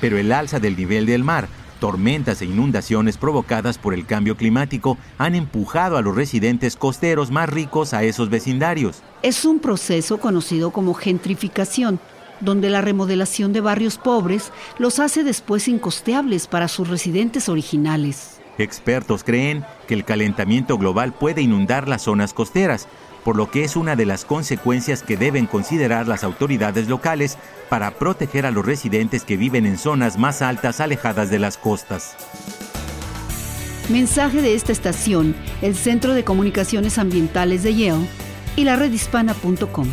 Pero 0.00 0.18
el 0.18 0.32
alza 0.32 0.58
del 0.58 0.76
nivel 0.76 1.06
del 1.06 1.22
mar, 1.22 1.46
tormentas 1.78 2.42
e 2.42 2.46
inundaciones 2.46 3.18
provocadas 3.18 3.78
por 3.78 3.94
el 3.94 4.04
cambio 4.04 4.36
climático 4.36 4.98
han 5.16 5.36
empujado 5.36 5.96
a 5.96 6.02
los 6.02 6.16
residentes 6.16 6.74
costeros 6.74 7.30
más 7.30 7.48
ricos 7.48 7.94
a 7.94 8.02
esos 8.02 8.30
vecindarios. 8.30 9.04
Es 9.22 9.44
un 9.44 9.60
proceso 9.60 10.18
conocido 10.18 10.72
como 10.72 10.92
gentrificación 10.92 12.00
donde 12.40 12.70
la 12.70 12.80
remodelación 12.80 13.52
de 13.52 13.60
barrios 13.60 13.98
pobres 13.98 14.52
los 14.78 14.98
hace 14.98 15.24
después 15.24 15.68
incosteables 15.68 16.46
para 16.46 16.68
sus 16.68 16.88
residentes 16.88 17.48
originales. 17.48 18.40
Expertos 18.58 19.24
creen 19.24 19.64
que 19.86 19.94
el 19.94 20.04
calentamiento 20.04 20.76
global 20.76 21.12
puede 21.12 21.42
inundar 21.42 21.88
las 21.88 22.02
zonas 22.02 22.34
costeras, 22.34 22.88
por 23.24 23.36
lo 23.36 23.50
que 23.50 23.64
es 23.64 23.76
una 23.76 23.96
de 23.96 24.06
las 24.06 24.24
consecuencias 24.24 25.02
que 25.02 25.16
deben 25.16 25.46
considerar 25.46 26.08
las 26.08 26.24
autoridades 26.24 26.88
locales 26.88 27.38
para 27.68 27.92
proteger 27.92 28.46
a 28.46 28.50
los 28.50 28.64
residentes 28.64 29.24
que 29.24 29.36
viven 29.36 29.66
en 29.66 29.78
zonas 29.78 30.18
más 30.18 30.42
altas 30.42 30.80
alejadas 30.80 31.30
de 31.30 31.38
las 31.38 31.56
costas. 31.56 32.16
Mensaje 33.88 34.40
de 34.40 34.54
esta 34.54 34.72
estación, 34.72 35.34
el 35.62 35.74
Centro 35.74 36.14
de 36.14 36.24
Comunicaciones 36.24 36.98
Ambientales 36.98 37.62
de 37.62 37.74
Yale 37.74 38.06
y 38.56 38.64
la 38.64 38.76
redhispana.com. 38.76 39.88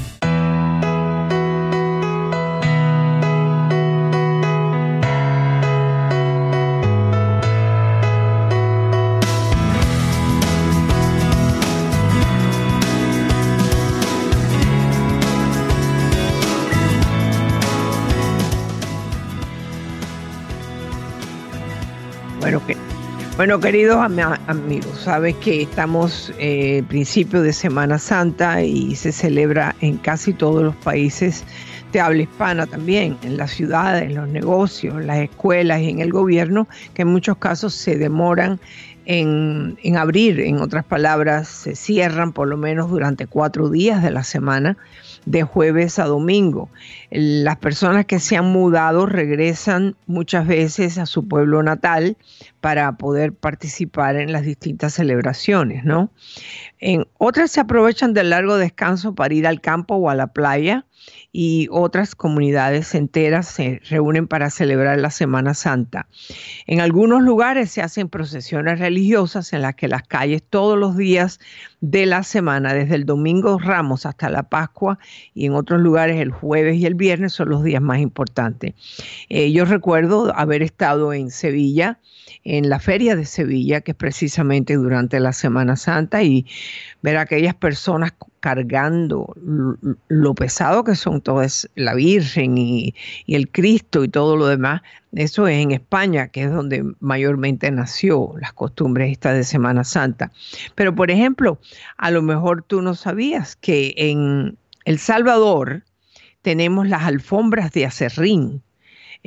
Bueno, 23.38 23.60
queridos 23.60 23.98
amigos, 23.98 25.00
sabes 25.04 25.36
que 25.36 25.62
estamos 25.62 26.34
eh, 26.40 26.82
principio 26.88 27.44
de 27.44 27.54
Semana 27.54 28.00
Santa 28.00 28.64
y 28.64 28.96
se 28.96 29.12
celebra 29.12 29.76
en 29.80 29.98
casi 29.98 30.34
todos 30.34 30.64
los 30.64 30.76
países 30.78 31.44
de 31.94 32.00
habla 32.00 32.24
hispana 32.24 32.66
también, 32.66 33.16
en 33.22 33.38
las 33.38 33.52
ciudades, 33.52 34.10
en 34.10 34.16
los 34.16 34.28
negocios, 34.28 34.96
en 34.96 35.06
las 35.06 35.20
escuelas 35.20 35.82
y 35.82 35.90
en 35.90 36.00
el 36.00 36.12
gobierno, 36.12 36.68
que 36.96 37.04
en 37.04 37.10
muchos 37.10 37.38
casos 37.38 37.76
se 37.76 37.96
demoran 37.96 38.60
en, 39.06 39.78
en 39.84 39.98
abrir, 39.98 40.40
en 40.40 40.60
otras 40.60 40.84
palabras, 40.84 41.48
se 41.48 41.76
cierran 41.76 42.34
por 42.34 42.48
lo 42.48 42.58
menos 42.58 42.90
durante 42.90 43.28
cuatro 43.28 43.70
días 43.70 44.02
de 44.02 44.10
la 44.10 44.24
semana 44.24 44.78
de 45.28 45.44
jueves 45.44 46.00
a 46.00 46.06
domingo. 46.06 46.70
Las 47.12 47.58
personas 47.58 48.06
que 48.06 48.20
se 48.20 48.38
han 48.38 48.46
mudado 48.46 49.06
regresan 49.06 49.96
muchas 50.06 50.48
veces 50.48 50.98
a 50.98 51.06
su 51.06 51.28
pueblo 51.28 51.62
natal 51.64 52.16
para 52.62 52.94
poder 52.94 53.34
participar 53.34 54.16
en 54.16 54.32
las 54.32 54.44
distintas 54.44 54.94
celebraciones, 54.94 55.84
¿no? 55.84 56.12
En 56.80 57.06
otras 57.18 57.52
se 57.52 57.60
aprovechan 57.60 58.14
del 58.14 58.30
largo 58.30 58.56
descanso 58.56 59.16
para 59.16 59.34
ir 59.34 59.46
al 59.46 59.60
campo 59.60 59.96
o 59.96 60.10
a 60.10 60.16
la 60.16 60.28
playa 60.28 60.86
y 61.32 61.68
otras 61.72 62.16
comunidades 62.16 62.96
enteras 62.96 63.48
se 63.48 63.82
reúnen 63.90 64.28
para 64.28 64.50
celebrar 64.50 65.00
la 65.00 65.12
Semana 65.12 65.54
Santa. 65.54 66.08
En 66.66 66.80
algunos 66.80 67.22
lugares 67.22 67.72
se 67.72 67.82
hacen 67.82 68.10
procesiones 68.10 68.80
religiosas 68.80 69.54
en 69.54 69.62
las 69.62 69.76
que 69.76 69.88
las 69.88 70.04
calles 70.04 70.42
todos 70.48 70.78
los 70.78 70.98
días 70.98 71.40
de 71.82 72.06
la 72.06 72.24
semana, 72.24 72.74
desde 72.74 72.96
el 72.96 73.06
domingo 73.06 73.60
Ramos 73.60 74.06
hasta 74.06 74.30
la 74.30 74.44
Pascua, 74.44 74.98
y 75.34 75.46
en 75.46 75.54
otros 75.54 75.82
lugares 75.82 76.20
el 76.20 76.32
jueves 76.32 76.78
y 76.78 76.86
el 76.86 76.96
viernes 76.96 77.34
son 77.34 77.50
los 77.50 77.64
días 77.64 77.82
más 77.82 78.00
importantes. 78.00 78.74
Eh, 79.30 79.52
yo 79.52 79.66
recuerdo 79.66 80.34
haber 80.36 80.64
estado 80.64 81.14
en 81.14 81.30
Sevilla, 81.30 82.00
en 82.44 82.70
la 82.70 82.80
feria 82.80 83.16
de 83.16 83.26
Sevilla, 83.26 83.82
que 83.82 83.92
es 83.92 83.98
precisamente 83.98 84.76
durante 84.76 85.20
la 85.20 85.34
Semana 85.34 85.76
Santa, 85.76 86.24
y 86.24 86.46
ver 87.02 87.18
a 87.18 87.22
aquellas 87.22 87.56
personas 87.56 88.14
cargando 88.48 89.36
lo 90.08 90.34
pesado 90.34 90.86
que 90.86 90.96
son 90.96 91.20
todas 91.20 91.70
la 91.76 91.96
Virgen 91.96 92.58
y, 92.58 92.96
el 93.28 93.52
Cristo 93.52 94.06
y 94.06 94.08
todo 94.08 94.38
lo 94.38 94.48
demás. 94.48 94.84
Eso 95.12 95.50
es 95.50 95.58
en 95.58 95.72
España, 95.72 96.30
que 96.30 96.44
es 96.44 96.52
donde 96.54 96.86
mayormente 97.02 97.70
nació 97.72 98.36
las 98.40 98.54
costumbres 98.54 99.12
estas 99.12 99.36
de 99.36 99.44
Semana 99.44 99.84
Santa. 99.84 100.32
Pero, 100.76 100.96
por 100.96 101.12
ejemplo, 101.12 101.60
a 101.98 102.10
lo 102.10 102.22
mejor 102.22 102.64
tú 102.64 102.82
no 102.82 102.96
sabías 102.96 103.58
que 103.58 103.94
en 103.98 104.58
El 104.86 104.98
Salvador 104.98 105.84
tenemos 106.42 106.88
las 106.88 107.04
alfombras 107.04 107.74
de 107.74 107.86
acerrín 107.86 108.64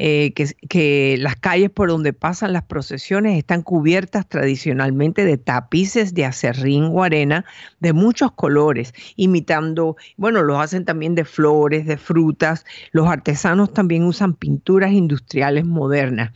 eh, 0.02 0.32
que, 0.32 1.16
las 1.18 1.36
calles 1.36 1.68
por 1.68 1.90
donde 1.90 2.14
pasan 2.14 2.54
las 2.54 2.62
procesiones 2.62 3.36
están 3.36 3.60
cubiertas 3.60 4.26
tradicionalmente 4.26 5.26
de 5.26 5.36
tapices 5.36 6.14
de 6.14 6.24
acerrín 6.24 6.84
o 6.90 7.02
arena 7.02 7.44
de 7.80 7.92
muchos 7.92 8.32
colores, 8.32 8.94
imitando, 9.16 9.96
bueno, 10.16 10.42
los 10.42 10.58
hacen 10.58 10.86
también 10.86 11.14
de 11.14 11.26
flores, 11.26 11.84
de 11.84 11.98
frutas. 11.98 12.64
Los 12.92 13.08
artesanos 13.08 13.74
también 13.74 14.04
usan 14.04 14.32
pinturas 14.32 14.92
industriales 14.92 15.66
modernas. 15.66 16.30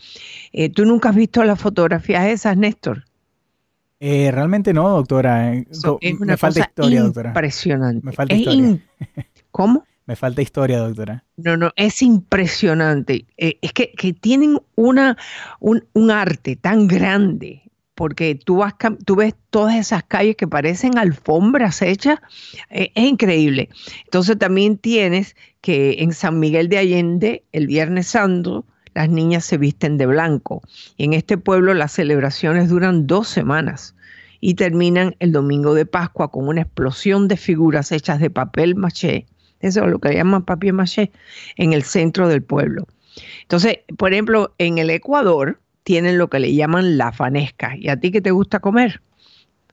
Eh, 0.52 0.68
¿Tú 0.68 0.84
nunca 0.84 1.08
has 1.08 1.16
visto 1.16 1.42
las 1.42 1.58
fotografías 1.58 2.26
esas, 2.26 2.58
Néstor? 2.58 3.04
Eh, 3.98 4.30
realmente 4.30 4.74
no, 4.74 4.90
doctora. 4.90 5.54
es 5.54 5.82
una 6.20 6.32
me 6.32 6.36
falta 6.36 6.60
historia, 6.60 7.02
doctora. 7.02 7.30
Impresionante. 7.30 8.04
Me 8.04 8.12
falta 8.12 8.34
historia. 8.34 8.78
¿Cómo? 9.50 9.86
Me 10.06 10.16
falta 10.16 10.42
historia, 10.42 10.78
doctora. 10.80 11.24
No, 11.36 11.56
no, 11.56 11.72
es 11.76 12.02
impresionante. 12.02 13.26
Eh, 13.38 13.58
es 13.62 13.72
que, 13.72 13.88
tienen 14.20 14.58
una, 14.76 15.16
un, 15.60 16.10
arte 16.10 16.56
tan 16.56 16.86
grande, 16.88 17.62
porque 17.94 18.34
tú, 18.34 18.58
vas, 18.58 18.74
tú 19.06 19.16
ves 19.16 19.34
todas 19.48 19.76
esas 19.76 20.02
calles 20.04 20.36
que 20.36 20.46
parecen 20.46 20.98
alfombras 20.98 21.80
hechas, 21.80 22.18
eh, 22.68 22.92
es 22.94 23.04
increíble. 23.04 23.70
Entonces 24.04 24.38
también 24.38 24.76
tienes 24.76 25.36
que 25.62 25.96
en 26.00 26.12
San 26.12 26.38
Miguel 26.38 26.68
de 26.68 26.78
Allende, 26.78 27.44
el 27.52 27.66
Viernes 27.66 28.08
Santo, 28.08 28.66
las 28.92 29.08
niñas 29.08 29.44
se 29.46 29.56
visten 29.56 29.96
de 29.96 30.04
blanco. 30.04 30.60
En 30.98 31.14
este 31.14 31.38
pueblo 31.38 31.72
las 31.72 31.92
celebraciones 31.92 32.68
duran 32.68 33.06
dos 33.06 33.26
semanas 33.26 33.94
y 34.40 34.54
terminan 34.54 35.16
el 35.18 35.32
domingo 35.32 35.72
de 35.72 35.86
Pascua 35.86 36.30
con 36.30 36.46
una 36.46 36.60
explosión 36.60 37.26
de 37.26 37.38
figuras 37.38 37.90
hechas 37.90 38.20
de 38.20 38.28
papel 38.28 38.74
maché 38.74 39.26
eso 39.66 39.84
es 39.84 39.90
lo 39.90 39.98
que 39.98 40.14
llaman 40.14 40.44
papier 40.44 40.72
maché, 40.72 41.10
en 41.56 41.72
el 41.72 41.82
centro 41.82 42.28
del 42.28 42.42
pueblo. 42.42 42.86
Entonces, 43.42 43.78
por 43.96 44.12
ejemplo, 44.12 44.54
en 44.58 44.78
el 44.78 44.90
Ecuador 44.90 45.60
tienen 45.82 46.18
lo 46.18 46.28
que 46.28 46.40
le 46.40 46.54
llaman 46.54 46.98
la 46.98 47.12
fanesca. 47.12 47.76
¿Y 47.76 47.88
a 47.88 47.98
ti 47.98 48.10
qué 48.10 48.20
te 48.20 48.30
gusta 48.30 48.60
comer? 48.60 49.02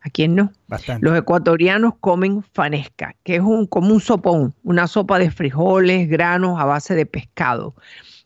¿A 0.02 0.10
quién 0.10 0.36
no? 0.36 0.52
Los 1.00 1.18
ecuatorianos 1.18 1.94
comen 2.00 2.44
fanesca, 2.54 3.16
que 3.24 3.36
es 3.36 3.42
un, 3.42 3.68
como 3.68 3.94
un 3.94 4.02
sopón, 4.02 4.56
una 4.64 4.88
sopa 4.88 5.20
de 5.20 5.30
frijoles, 5.30 6.10
granos 6.10 6.60
a 6.60 6.66
base 6.66 6.96
de 6.96 7.06
pescado. 7.06 7.76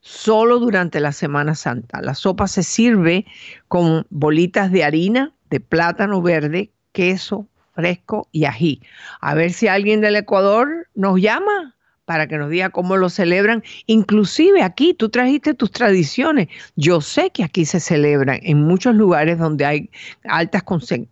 Solo 0.02 0.60
durante 0.60 1.00
la 1.00 1.12
Semana 1.12 1.56
Santa. 1.56 2.02
La 2.02 2.16
sopa 2.16 2.48
se 2.48 2.64
sirve 2.64 3.26
con 3.68 4.06
bolitas 4.10 4.72
de 4.72 4.84
harina, 4.84 5.34
de 5.50 5.60
plátano 5.60 6.22
verde, 6.22 6.72
queso, 6.92 7.48
fresco 7.76 8.28
y 8.32 8.46
ají. 8.46 8.82
A 9.22 9.36
ver 9.36 9.52
si 9.52 9.68
alguien 9.68 10.02
del 10.02 10.16
Ecuador 10.16 10.88
nos 10.96 11.20
llama 11.20 11.76
para 12.06 12.28
que 12.28 12.38
nos 12.38 12.50
diga 12.50 12.70
cómo 12.70 12.98
lo 12.98 13.10
celebran. 13.10 13.64
Inclusive 13.88 14.62
aquí, 14.62 14.94
tú 14.94 15.10
trajiste 15.10 15.54
tus 15.54 15.72
tradiciones. 15.72 16.48
Yo 16.76 17.02
sé 17.02 17.32
que 17.32 17.44
aquí 17.44 17.66
se 17.66 17.80
celebran 17.80 18.40
en 18.44 18.62
muchos 18.62 18.96
lugares 18.96 19.38
donde 19.40 19.66
hay 19.66 19.90
altas 20.24 20.64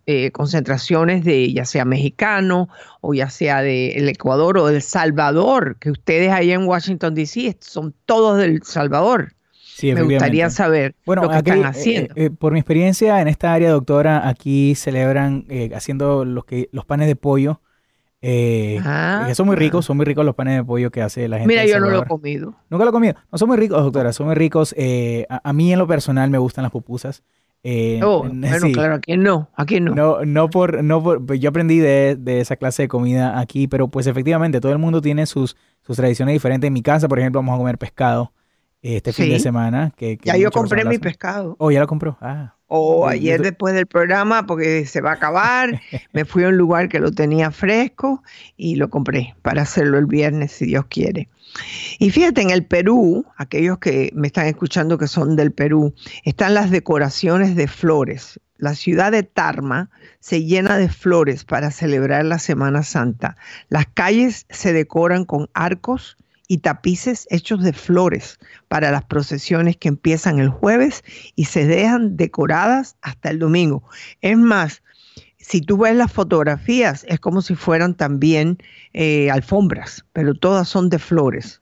eh, 0.06 0.30
concentraciones 0.30 1.24
de 1.24 1.52
ya 1.52 1.64
sea 1.64 1.84
mexicano 1.84 2.68
o 3.00 3.12
ya 3.12 3.28
sea 3.28 3.60
del 3.62 4.08
Ecuador 4.08 4.56
o 4.58 4.66
del 4.66 4.82
Salvador, 4.82 5.76
que 5.80 5.90
ustedes 5.90 6.30
allá 6.30 6.54
en 6.54 6.66
Washington, 6.66 7.14
D.C. 7.14 7.56
son 7.60 7.94
todos 8.06 8.38
del 8.38 8.62
Salvador. 8.62 9.34
Me 9.82 10.02
gustaría 10.02 10.50
saber 10.50 10.94
bueno, 11.04 11.22
lo 11.22 11.30
que 11.30 11.36
están 11.36 11.58
eh, 11.58 11.64
haciendo. 11.64 12.14
Eh, 12.16 12.30
por 12.30 12.52
mi 12.52 12.60
experiencia 12.60 13.20
en 13.20 13.28
esta 13.28 13.52
área, 13.52 13.70
doctora, 13.70 14.28
aquí 14.28 14.74
celebran 14.74 15.44
eh, 15.48 15.70
haciendo 15.74 16.24
los, 16.24 16.44
que, 16.44 16.68
los 16.72 16.84
panes 16.84 17.08
de 17.08 17.16
pollo. 17.16 17.60
Ah. 18.26 19.24
que 19.26 19.34
son 19.34 19.46
muy 19.46 19.56
ricos, 19.56 19.84
son 19.84 19.98
muy 19.98 20.06
ricos 20.06 20.24
los 20.24 20.34
panes 20.34 20.56
de 20.56 20.64
pollo 20.64 20.90
que 20.90 21.02
hace 21.02 21.28
la 21.28 21.36
gente. 21.36 21.48
Mira, 21.48 21.66
yo 21.66 21.78
no 21.78 21.90
lo 21.90 22.02
he 22.02 22.06
comido. 22.06 22.54
Nunca 22.70 22.84
lo 22.84 22.90
he 22.90 22.92
comido. 22.92 23.16
No 23.30 23.36
son 23.36 23.48
muy 23.48 23.58
ricos, 23.58 23.82
doctora, 23.82 24.14
son 24.14 24.26
muy 24.26 24.34
ricos. 24.34 24.74
A, 25.28 25.52
mí 25.52 25.72
en 25.72 25.78
lo 25.78 25.86
personal 25.86 26.30
me 26.30 26.38
gustan 26.38 26.62
las 26.62 26.72
pupusas. 26.72 27.22
oh, 28.02 28.24
bueno, 28.32 28.66
claro, 28.72 28.94
¿a 28.94 28.98
quién 29.00 29.22
no? 29.22 29.50
¿A 29.54 29.66
quién 29.66 29.84
no? 29.84 29.94
No, 29.94 30.24
no 30.24 30.48
por, 30.48 30.82
no 30.82 31.02
por, 31.02 31.26
pues 31.26 31.38
yo 31.40 31.50
aprendí 31.50 31.80
de, 31.80 32.16
de, 32.18 32.40
esa 32.40 32.56
clase 32.56 32.84
de 32.84 32.88
comida 32.88 33.38
aquí, 33.38 33.68
pero 33.68 33.88
pues 33.88 34.06
efectivamente 34.06 34.58
todo 34.58 34.72
el 34.72 34.78
mundo 34.78 35.02
tiene 35.02 35.26
sus, 35.26 35.54
sus 35.82 35.96
tradiciones 35.96 36.32
diferentes. 36.32 36.66
En 36.66 36.72
mi 36.72 36.82
casa, 36.82 37.08
por 37.08 37.18
ejemplo, 37.18 37.40
vamos 37.40 37.56
a 37.56 37.58
comer 37.58 37.76
pescado 37.76 38.32
este 38.84 39.12
fin 39.12 39.30
de 39.30 39.40
semana. 39.40 39.92
Que, 39.96 40.18
ya 40.22 40.36
yo 40.36 40.50
compré 40.50 40.84
mi 40.84 40.98
pescado. 40.98 41.56
Oh, 41.58 41.70
ya 41.70 41.80
lo 41.80 41.86
compró. 41.86 42.18
Ah. 42.20 42.54
O 42.66 43.06
ayer 43.08 43.40
después 43.40 43.74
del 43.74 43.86
programa, 43.86 44.46
porque 44.46 44.84
se 44.84 45.00
va 45.00 45.10
a 45.10 45.14
acabar, 45.14 45.80
me 46.12 46.24
fui 46.24 46.44
a 46.44 46.48
un 46.48 46.56
lugar 46.56 46.88
que 46.88 47.00
lo 47.00 47.10
tenía 47.10 47.50
fresco 47.50 48.22
y 48.56 48.76
lo 48.76 48.90
compré 48.90 49.34
para 49.42 49.62
hacerlo 49.62 49.98
el 49.98 50.06
viernes, 50.06 50.52
si 50.52 50.66
Dios 50.66 50.84
quiere. 50.88 51.28
Y 51.98 52.10
fíjate, 52.10 52.42
en 52.42 52.50
el 52.50 52.64
Perú, 52.64 53.24
aquellos 53.36 53.78
que 53.78 54.10
me 54.14 54.26
están 54.26 54.46
escuchando 54.46 54.98
que 54.98 55.06
son 55.06 55.36
del 55.36 55.52
Perú, 55.52 55.94
están 56.24 56.54
las 56.54 56.70
decoraciones 56.70 57.56
de 57.56 57.68
flores. 57.68 58.40
La 58.56 58.74
ciudad 58.74 59.12
de 59.12 59.22
Tarma 59.22 59.90
se 60.20 60.44
llena 60.44 60.76
de 60.76 60.88
flores 60.88 61.44
para 61.44 61.70
celebrar 61.70 62.24
la 62.24 62.38
Semana 62.38 62.82
Santa. 62.82 63.36
Las 63.68 63.86
calles 63.86 64.46
se 64.50 64.72
decoran 64.72 65.24
con 65.24 65.48
arcos 65.54 66.16
y 66.48 66.58
tapices 66.58 67.26
hechos 67.30 67.62
de 67.62 67.72
flores 67.72 68.38
para 68.68 68.90
las 68.90 69.04
procesiones 69.04 69.76
que 69.76 69.88
empiezan 69.88 70.38
el 70.38 70.48
jueves 70.48 71.02
y 71.34 71.46
se 71.46 71.66
dejan 71.66 72.16
decoradas 72.16 72.96
hasta 73.02 73.30
el 73.30 73.38
domingo. 73.38 73.82
Es 74.20 74.36
más, 74.36 74.82
si 75.38 75.60
tú 75.60 75.78
ves 75.78 75.94
las 75.96 76.12
fotografías, 76.12 77.04
es 77.08 77.20
como 77.20 77.42
si 77.42 77.54
fueran 77.54 77.94
también 77.94 78.58
eh, 78.92 79.30
alfombras, 79.30 80.04
pero 80.12 80.34
todas 80.34 80.68
son 80.68 80.88
de 80.88 80.98
flores. 80.98 81.60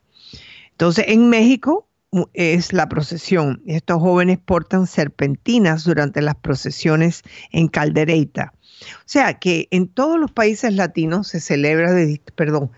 Entonces, 0.71 1.07
en 1.09 1.29
México 1.29 1.89
es 2.35 2.73
la 2.73 2.89
procesión. 2.89 3.63
Estos 3.67 4.01
jóvenes 4.01 4.39
portan 4.39 4.87
serpentinas 4.87 5.85
durante 5.85 6.21
las 6.21 6.37
procesiones 6.37 7.23
en 7.51 7.69
caldereita. 7.69 8.53
O 8.99 9.07
sea 9.07 9.39
que 9.39 9.69
en 9.71 9.89
todos 9.89 10.19
los 10.19 10.31
países 10.31 10.75
latinos 10.75 11.29
se 11.29 11.41
celebra 11.41 11.93
de, 11.93 12.21
perdón, 12.35 12.71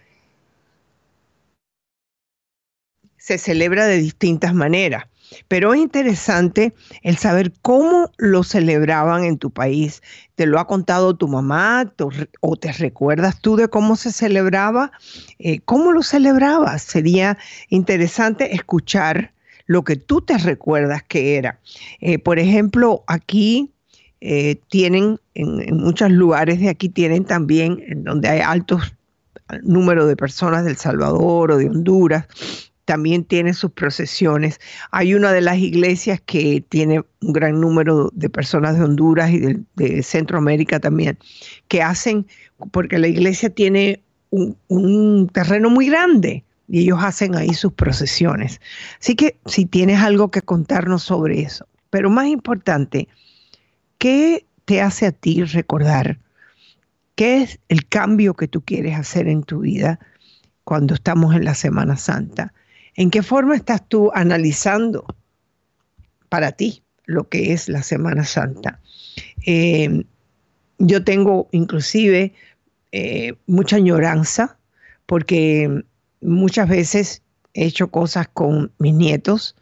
se 3.24 3.38
celebra 3.38 3.86
de 3.86 3.96
distintas 3.96 4.52
maneras. 4.52 5.04
Pero 5.48 5.72
es 5.72 5.80
interesante 5.80 6.74
el 7.02 7.16
saber 7.16 7.54
cómo 7.62 8.10
lo 8.18 8.42
celebraban 8.42 9.24
en 9.24 9.38
tu 9.38 9.50
país. 9.50 10.02
¿Te 10.34 10.44
lo 10.44 10.60
ha 10.60 10.66
contado 10.66 11.16
tu 11.16 11.26
mamá 11.26 11.90
o 12.40 12.56
te 12.56 12.72
recuerdas 12.72 13.40
tú 13.40 13.56
de 13.56 13.68
cómo 13.68 13.96
se 13.96 14.12
celebraba? 14.12 14.92
Eh, 15.38 15.60
¿Cómo 15.64 15.92
lo 15.92 16.02
celebrabas? 16.02 16.82
Sería 16.82 17.38
interesante 17.70 18.54
escuchar 18.54 19.32
lo 19.64 19.84
que 19.84 19.96
tú 19.96 20.20
te 20.20 20.36
recuerdas 20.36 21.02
que 21.02 21.36
era. 21.36 21.58
Eh, 22.00 22.18
por 22.18 22.38
ejemplo, 22.38 23.04
aquí 23.06 23.72
eh, 24.20 24.60
tienen, 24.68 25.18
en, 25.32 25.62
en, 25.66 25.78
muchos 25.78 26.10
lugares 26.10 26.60
de 26.60 26.68
aquí 26.68 26.90
tienen 26.90 27.24
también, 27.24 27.82
en 27.88 28.04
donde 28.04 28.28
hay 28.28 28.40
altos 28.40 28.94
número 29.62 30.06
de 30.06 30.16
personas 30.16 30.66
del 30.66 30.76
Salvador 30.76 31.52
o 31.52 31.56
de 31.56 31.70
Honduras, 31.70 32.26
también 32.85 33.24
tiene 33.24 33.55
sus 33.55 33.72
procesiones. 33.72 34.61
Hay 34.91 35.14
una 35.14 35.32
de 35.32 35.41
las 35.41 35.59
iglesias 35.59 36.20
que 36.24 36.64
tiene 36.68 37.03
un 37.20 37.32
gran 37.32 37.61
número 37.61 38.11
de 38.12 38.28
personas 38.28 38.76
de 38.76 38.85
Honduras 38.85 39.30
y 39.30 39.64
de, 39.74 40.03
Centroamérica 40.03 40.80
también, 40.80 41.18
que 41.68 41.82
hacen, 41.82 42.26
porque 42.70 42.99
la 42.99 43.09
iglesia 43.09 43.51
tiene 43.51 44.03
un, 44.30 45.28
terreno 45.32 45.70
muy 45.70 45.87
grande 45.87 46.45
y 46.68 46.80
ellos 46.80 46.99
hacen 47.03 47.37
ahí 47.37 47.55
sus 47.55 47.72
procesiones. 47.72 48.61
Así 49.01 49.14
que 49.14 49.37
si 49.47 49.66
tienes 49.66 50.01
algo 50.01 50.30
que 50.30 50.43
contarnos 50.43 51.03
sobre 51.03 51.41
eso, 51.41 51.66
pero 51.91 52.11
más 52.11 52.26
importante, 52.26 53.09
¿qué 53.99 54.45
te 54.64 54.82
hace 54.82 55.07
a 55.07 55.12
ti 55.12 55.43
recordar? 55.45 56.18
¿Qué 57.14 57.43
es 57.43 57.61
el 57.68 57.87
cambio 57.87 58.35
que 58.35 58.49
tú 58.49 58.62
quieres 58.62 58.99
hacer 58.99 59.28
en 59.28 59.45
tu 59.45 59.61
vida 59.61 60.01
cuando 60.64 60.95
estamos 60.95 61.35
en 61.37 61.45
la 61.45 61.55
Semana 61.55 61.97
Santa? 61.97 62.53
¿En 62.97 63.11
qué 63.11 63.22
forma 63.22 63.57
estás 63.57 63.86
tú 63.88 64.11
analizando 64.14 65.05
para 66.28 66.53
ti 66.53 66.82
lo 67.07 67.28
que 67.28 67.53
es 67.53 67.68
la 67.68 67.82
Semana 67.82 68.24
Santa? 68.24 68.80
Eh, 69.47 70.05
yo 70.78 71.05
tengo 71.05 71.49
inclusive 71.53 72.34
eh, 72.92 73.34
mucha 73.47 73.76
añoranza 73.76 74.59
porque 75.07 75.84
muchas 76.20 76.68
veces 76.68 77.22
he 77.53 77.66
hecho 77.66 77.90
cosas 77.90 78.28
con 78.28 78.72
mis 78.78 78.95
nietos. 78.95 79.57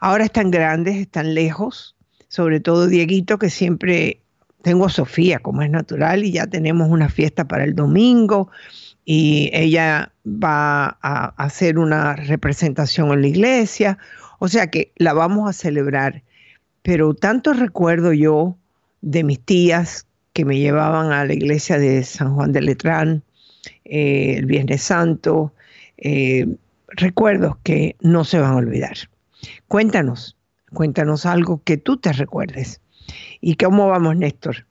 Ahora 0.00 0.24
están 0.24 0.50
grandes, 0.50 0.96
están 0.96 1.34
lejos, 1.34 1.96
sobre 2.28 2.60
todo 2.60 2.86
Dieguito, 2.86 3.38
que 3.38 3.50
siempre 3.50 4.20
tengo 4.62 4.86
a 4.86 4.90
Sofía, 4.90 5.38
como 5.40 5.62
es 5.62 5.70
natural, 5.70 6.24
y 6.24 6.32
ya 6.32 6.46
tenemos 6.46 6.88
una 6.88 7.08
fiesta 7.08 7.46
para 7.46 7.64
el 7.64 7.74
domingo 7.74 8.50
y 9.04 9.50
ella 9.52 10.12
va 10.26 10.98
a 11.02 11.34
hacer 11.36 11.78
una 11.78 12.16
representación 12.16 13.12
en 13.12 13.22
la 13.22 13.28
iglesia, 13.28 13.98
o 14.38 14.48
sea 14.48 14.70
que 14.70 14.92
la 14.96 15.12
vamos 15.12 15.48
a 15.48 15.52
celebrar. 15.52 16.22
Pero 16.82 17.14
tanto 17.14 17.52
recuerdo 17.52 18.12
yo 18.12 18.56
de 19.00 19.24
mis 19.24 19.40
tías 19.40 20.06
que 20.32 20.44
me 20.44 20.58
llevaban 20.58 21.12
a 21.12 21.24
la 21.24 21.32
iglesia 21.32 21.78
de 21.78 22.02
San 22.02 22.34
Juan 22.34 22.52
de 22.52 22.62
Letrán 22.62 23.22
eh, 23.84 24.36
el 24.38 24.46
Viernes 24.46 24.82
Santo, 24.82 25.54
eh, 25.98 26.46
recuerdos 26.88 27.56
que 27.62 27.96
no 28.00 28.24
se 28.24 28.38
van 28.38 28.52
a 28.52 28.56
olvidar. 28.56 28.96
Cuéntanos, 29.68 30.36
cuéntanos 30.72 31.26
algo 31.26 31.62
que 31.64 31.76
tú 31.76 31.98
te 31.98 32.12
recuerdes. 32.12 32.80
¿Y 33.40 33.56
cómo 33.56 33.88
vamos, 33.88 34.16
Néstor? 34.16 34.66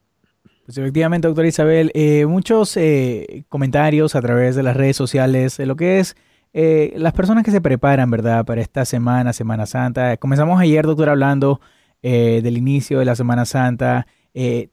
Pues 0.66 0.78
efectivamente, 0.78 1.28
doctora 1.28 1.48
Isabel, 1.48 1.92
eh, 1.94 2.26
muchos 2.26 2.76
eh, 2.78 3.44
comentarios 3.50 4.16
a 4.16 4.22
través 4.22 4.56
de 4.56 4.64
las 4.64 4.78
redes 4.78 4.96
sociales 4.96 5.58
de 5.58 5.66
lo 5.66 5.76
que 5.76 6.00
es 6.00 6.16
eh, 6.54 6.94
las 6.96 7.12
personas 7.12 7.44
que 7.44 7.52
se 7.52 7.60
preparan, 7.60 8.10
¿verdad?, 8.10 8.46
para 8.46 8.62
esta 8.62 8.86
semana, 8.86 9.34
Semana 9.34 9.66
Santa. 9.66 10.16
Comenzamos 10.18 10.62
ayer, 10.62 10.86
doctora, 10.86 11.12
hablando 11.12 11.60
del 12.02 12.58
inicio 12.58 13.00
de 13.00 13.06
la 13.06 13.16
Semana 13.16 13.46
Santa. 13.46 14.08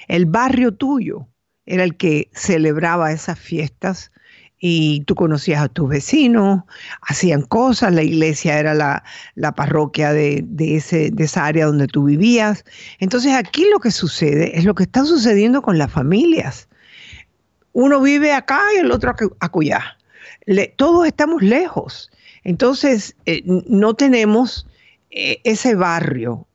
El 0.07 0.25
barrio 0.25 0.73
tuyo 0.73 1.27
era 1.65 1.83
el 1.83 1.95
que 1.95 2.29
celebraba 2.33 3.11
esas 3.11 3.39
fiestas 3.39 4.11
y 4.59 5.01
tú 5.01 5.15
conocías 5.15 5.61
a 5.61 5.67
tus 5.67 5.89
vecinos, 5.89 6.63
hacían 7.01 7.43
cosas, 7.43 7.93
la 7.93 8.03
iglesia 8.03 8.57
era 8.57 8.73
la, 8.73 9.51
parroquia 9.55 10.13
de, 10.13 10.45
ese, 10.59 11.11
de 11.11 11.23
esa 11.23 11.45
área 11.45 11.65
donde 11.65 11.87
tú 11.87 12.05
vivías. 12.05 12.63
Entonces 12.99 13.33
aquí 13.33 13.65
lo 13.71 13.79
que 13.79 13.91
sucede 13.91 14.57
es 14.57 14.65
lo 14.65 14.73
que 14.73 14.83
está 14.83 15.05
sucediendo 15.05 15.61
con 15.61 15.77
las 15.77 15.91
familias. 15.91 16.67
Uno 17.73 18.01
vive 18.01 18.31
acá 18.31 18.61
y 18.75 18.79
el 18.79 18.91
otro 18.91 19.13
acullá. 19.39 19.97
todos 20.77 21.05
estamos 21.05 21.43
lejos. 21.43 22.09
Entonces 22.43 23.15
eh, 23.25 23.41
no 23.45 23.93
tenemos 23.95 24.65
eh, 25.11 25.41
ese 25.43 25.75
barrio, 25.75 26.47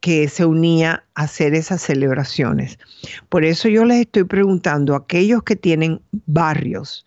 que 0.00 0.28
se 0.28 0.44
unía 0.44 1.04
a 1.14 1.22
hacer 1.22 1.54
esas 1.54 1.82
celebraciones. 1.82 2.78
Por 3.28 3.44
eso 3.44 3.68
yo 3.68 3.84
les 3.84 4.00
estoy 4.02 4.24
preguntando 4.24 4.94
a 4.94 4.98
aquellos 4.98 5.42
que 5.42 5.56
tienen 5.56 6.00
barrios, 6.26 7.04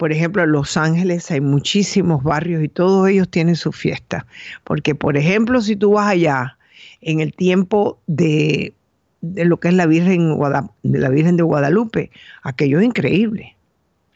por 0.00 0.12
ejemplo, 0.12 0.42
en 0.42 0.52
Los 0.52 0.78
Ángeles 0.78 1.30
hay 1.30 1.42
muchísimos 1.42 2.22
barrios 2.22 2.64
y 2.64 2.68
todos 2.68 3.06
ellos 3.06 3.28
tienen 3.28 3.54
su 3.54 3.70
fiesta. 3.70 4.26
Porque, 4.64 4.94
por 4.94 5.18
ejemplo, 5.18 5.60
si 5.60 5.76
tú 5.76 5.90
vas 5.90 6.08
allá 6.08 6.56
en 7.02 7.20
el 7.20 7.34
tiempo 7.34 8.00
de, 8.06 8.72
lo 9.20 9.60
que 9.60 9.68
es 9.68 9.74
la 9.74 9.84
Virgen, 9.84 10.38
de 10.84 10.98
la 10.98 11.08
Virgen 11.10 11.36
de 11.36 11.42
Guadalupe, 11.42 12.10
aquello 12.42 12.80
es 12.80 12.86
increíble. 12.86 13.58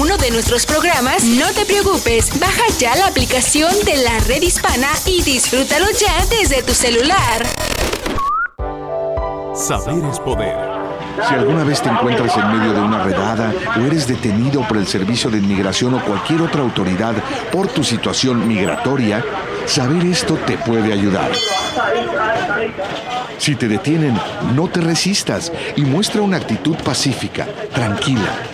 Uno 0.00 0.16
de 0.16 0.30
nuestros 0.30 0.66
programas, 0.66 1.24
no 1.24 1.46
te 1.52 1.64
preocupes. 1.64 2.38
Baja 2.40 2.64
ya 2.78 2.96
la 2.96 3.06
aplicación 3.06 3.72
de 3.84 3.96
la 3.98 4.18
red 4.20 4.42
hispana 4.42 4.88
y 5.06 5.22
disfrútalo 5.22 5.86
ya 5.98 6.26
desde 6.26 6.62
tu 6.62 6.74
celular. 6.74 7.44
Saber 9.54 10.04
es 10.04 10.18
poder. 10.18 10.56
Si 11.28 11.34
alguna 11.34 11.62
vez 11.62 11.80
te 11.80 11.90
encuentras 11.90 12.36
en 12.36 12.58
medio 12.58 12.72
de 12.72 12.80
una 12.80 13.04
redada 13.04 13.52
o 13.78 13.80
eres 13.80 14.08
detenido 14.08 14.66
por 14.66 14.78
el 14.78 14.86
Servicio 14.86 15.30
de 15.30 15.38
Inmigración 15.38 15.94
o 15.94 16.04
cualquier 16.04 16.42
otra 16.42 16.62
autoridad 16.62 17.14
por 17.52 17.68
tu 17.68 17.84
situación 17.84 18.48
migratoria, 18.48 19.24
saber 19.66 20.04
esto 20.06 20.34
te 20.44 20.58
puede 20.58 20.92
ayudar. 20.92 21.30
Si 23.38 23.54
te 23.54 23.68
detienen, 23.68 24.18
no 24.54 24.68
te 24.68 24.80
resistas 24.80 25.52
y 25.76 25.82
muestra 25.82 26.22
una 26.22 26.38
actitud 26.38 26.76
pacífica, 26.78 27.46
tranquila. 27.72 28.53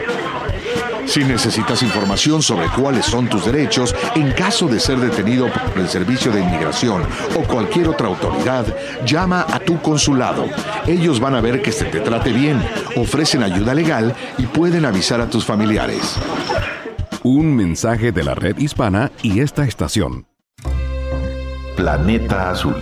Si 1.11 1.25
necesitas 1.25 1.83
información 1.83 2.41
sobre 2.41 2.69
cuáles 2.69 3.05
son 3.05 3.27
tus 3.27 3.45
derechos 3.45 3.93
en 4.15 4.31
caso 4.31 4.69
de 4.69 4.79
ser 4.79 4.97
detenido 4.97 5.49
por 5.51 5.79
el 5.79 5.89
Servicio 5.89 6.31
de 6.31 6.39
Inmigración 6.39 7.03
o 7.35 7.41
cualquier 7.43 7.89
otra 7.89 8.07
autoridad, 8.07 8.65
llama 9.05 9.45
a 9.51 9.59
tu 9.59 9.81
consulado. 9.81 10.45
Ellos 10.87 11.19
van 11.19 11.35
a 11.35 11.41
ver 11.41 11.61
que 11.61 11.73
se 11.73 11.83
te 11.83 11.99
trate 11.99 12.31
bien, 12.31 12.65
ofrecen 12.95 13.43
ayuda 13.43 13.73
legal 13.73 14.15
y 14.37 14.45
pueden 14.45 14.85
avisar 14.85 15.19
a 15.19 15.29
tus 15.29 15.43
familiares. 15.43 16.15
Un 17.23 17.57
mensaje 17.57 18.13
de 18.13 18.23
la 18.23 18.33
red 18.33 18.57
hispana 18.57 19.11
y 19.21 19.41
esta 19.41 19.65
estación. 19.65 20.27
Planeta 21.75 22.51
Azul. 22.51 22.81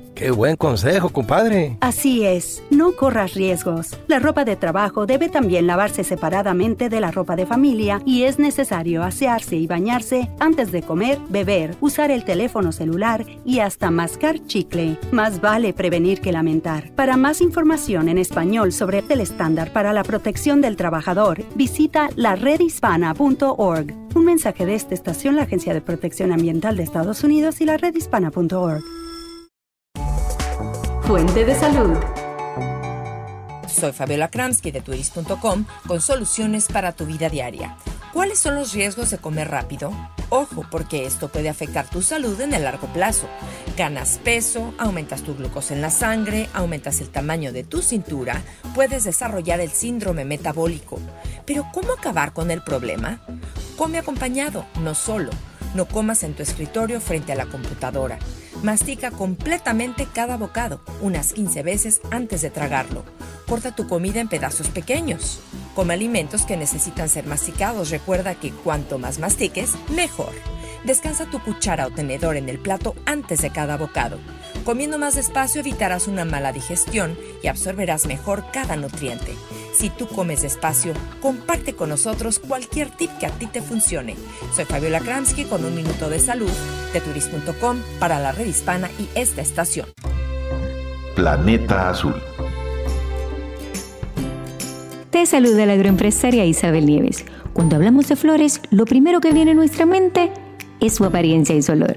Qué 0.21 0.29
buen 0.29 0.55
consejo, 0.55 1.09
compadre. 1.09 1.77
Así 1.81 2.23
es, 2.23 2.61
no 2.69 2.91
corras 2.91 3.33
riesgos. 3.33 3.97
La 4.07 4.19
ropa 4.19 4.45
de 4.45 4.55
trabajo 4.55 5.07
debe 5.07 5.29
también 5.29 5.65
lavarse 5.65 6.03
separadamente 6.03 6.89
de 6.89 7.01
la 7.01 7.09
ropa 7.09 7.35
de 7.35 7.47
familia 7.47 8.03
y 8.05 8.21
es 8.25 8.37
necesario 8.37 9.01
asearse 9.01 9.55
y 9.55 9.65
bañarse 9.65 10.29
antes 10.39 10.71
de 10.71 10.83
comer, 10.83 11.17
beber, 11.29 11.75
usar 11.81 12.11
el 12.11 12.23
teléfono 12.23 12.71
celular 12.71 13.25
y 13.43 13.61
hasta 13.61 13.89
mascar 13.89 14.45
chicle. 14.45 14.99
Más 15.11 15.41
vale 15.41 15.73
prevenir 15.73 16.21
que 16.21 16.31
lamentar. 16.31 16.91
Para 16.91 17.17
más 17.17 17.41
información 17.41 18.07
en 18.07 18.19
español 18.19 18.73
sobre 18.73 19.03
el 19.09 19.21
estándar 19.21 19.73
para 19.73 19.91
la 19.91 20.03
protección 20.03 20.61
del 20.61 20.75
trabajador, 20.75 21.43
visita 21.55 22.09
laredhispana.org. 22.15 23.95
Un 24.13 24.25
mensaje 24.25 24.67
de 24.67 24.75
esta 24.75 24.93
estación, 24.93 25.35
la 25.35 25.43
Agencia 25.43 25.73
de 25.73 25.81
Protección 25.81 26.31
Ambiental 26.31 26.77
de 26.77 26.83
Estados 26.83 27.23
Unidos 27.23 27.59
y 27.59 27.65
la 27.65 27.77
redhispana.org. 27.77 29.00
Fuente 31.11 31.43
de 31.43 31.53
salud. 31.53 31.97
Soy 33.67 33.91
Fabiola 33.91 34.29
Kramsky 34.29 34.71
de 34.71 34.79
turis.com 34.79 35.65
con 35.85 35.99
soluciones 35.99 36.67
para 36.67 36.93
tu 36.93 37.05
vida 37.05 37.27
diaria. 37.27 37.75
¿Cuáles 38.13 38.39
son 38.39 38.55
los 38.55 38.71
riesgos 38.71 39.09
de 39.09 39.17
comer 39.17 39.49
rápido? 39.49 39.91
Ojo, 40.29 40.65
porque 40.71 41.05
esto 41.05 41.27
puede 41.27 41.49
afectar 41.49 41.85
tu 41.89 42.01
salud 42.01 42.39
en 42.39 42.53
el 42.53 42.63
largo 42.63 42.87
plazo. 42.93 43.27
Ganas 43.75 44.21
peso, 44.23 44.73
aumentas 44.77 45.23
tu 45.23 45.35
glucosa 45.35 45.73
en 45.73 45.81
la 45.81 45.89
sangre, 45.89 46.47
aumentas 46.53 47.01
el 47.01 47.09
tamaño 47.09 47.51
de 47.51 47.65
tu 47.65 47.81
cintura, 47.81 48.41
puedes 48.73 49.03
desarrollar 49.03 49.59
el 49.59 49.71
síndrome 49.71 50.23
metabólico. 50.23 50.97
Pero 51.45 51.67
¿cómo 51.73 51.91
acabar 51.91 52.31
con 52.31 52.51
el 52.51 52.63
problema? 52.63 53.19
Come 53.75 53.97
acompañado, 53.97 54.65
no 54.79 54.95
solo. 54.95 55.31
No 55.73 55.85
comas 55.85 56.23
en 56.23 56.33
tu 56.33 56.43
escritorio 56.43 56.99
frente 56.99 57.31
a 57.31 57.35
la 57.35 57.45
computadora. 57.45 58.19
Mastica 58.63 59.09
completamente 59.09 60.07
cada 60.13 60.37
bocado, 60.37 60.81
unas 61.01 61.33
15 61.33 61.63
veces 61.63 62.01
antes 62.11 62.41
de 62.41 62.49
tragarlo. 62.49 63.03
Corta 63.47 63.75
tu 63.75 63.87
comida 63.87 64.19
en 64.19 64.27
pedazos 64.27 64.67
pequeños. 64.69 65.39
Come 65.75 65.93
alimentos 65.93 66.45
que 66.45 66.57
necesitan 66.57 67.09
ser 67.09 67.25
masticados. 67.25 67.89
Recuerda 67.89 68.35
que 68.35 68.51
cuanto 68.51 68.99
más 68.99 69.19
mastiques, 69.19 69.71
mejor. 69.95 70.33
Descansa 70.83 71.25
tu 71.25 71.39
cuchara 71.39 71.85
o 71.85 71.91
tenedor 71.91 72.37
en 72.37 72.49
el 72.49 72.59
plato 72.59 72.95
antes 73.05 73.41
de 73.41 73.51
cada 73.51 73.77
bocado. 73.77 74.17
Comiendo 74.65 74.97
más 74.97 75.15
despacio 75.15 75.61
evitarás 75.61 76.07
una 76.07 76.25
mala 76.25 76.51
digestión 76.51 77.17
y 77.43 77.47
absorberás 77.47 78.05
mejor 78.05 78.45
cada 78.51 78.75
nutriente. 78.75 79.35
Si 79.73 79.89
tú 79.89 80.07
comes 80.07 80.41
despacio, 80.41 80.93
comparte 81.21 81.73
con 81.73 81.89
nosotros 81.89 82.39
cualquier 82.39 82.89
tip 82.89 83.09
que 83.19 83.25
a 83.25 83.29
ti 83.29 83.47
te 83.47 83.61
funcione. 83.61 84.15
Soy 84.55 84.65
Fabiola 84.65 84.99
Kramsky 84.99 85.45
con 85.45 85.65
un 85.65 85.75
minuto 85.75 86.09
de 86.09 86.19
salud 86.19 86.51
de 86.93 87.01
turis.com 87.01 87.77
para 87.99 88.19
la 88.19 88.31
red 88.31 88.45
hispana 88.45 88.89
y 88.99 89.07
esta 89.15 89.41
estación. 89.41 89.87
Planeta 91.15 91.89
Azul. 91.89 92.15
Te 95.09 95.25
saluda 95.25 95.65
la 95.65 95.73
agroempresaria 95.73 96.45
Isabel 96.45 96.85
Nieves. 96.85 97.25
Cuando 97.53 97.75
hablamos 97.75 98.07
de 98.07 98.15
flores, 98.15 98.61
lo 98.71 98.85
primero 98.85 99.19
que 99.19 99.33
viene 99.33 99.51
a 99.51 99.55
nuestra 99.55 99.85
mente 99.85 100.31
es 100.81 100.95
su 100.95 101.05
apariencia 101.05 101.55
y 101.55 101.61
su 101.61 101.71
olor. 101.71 101.95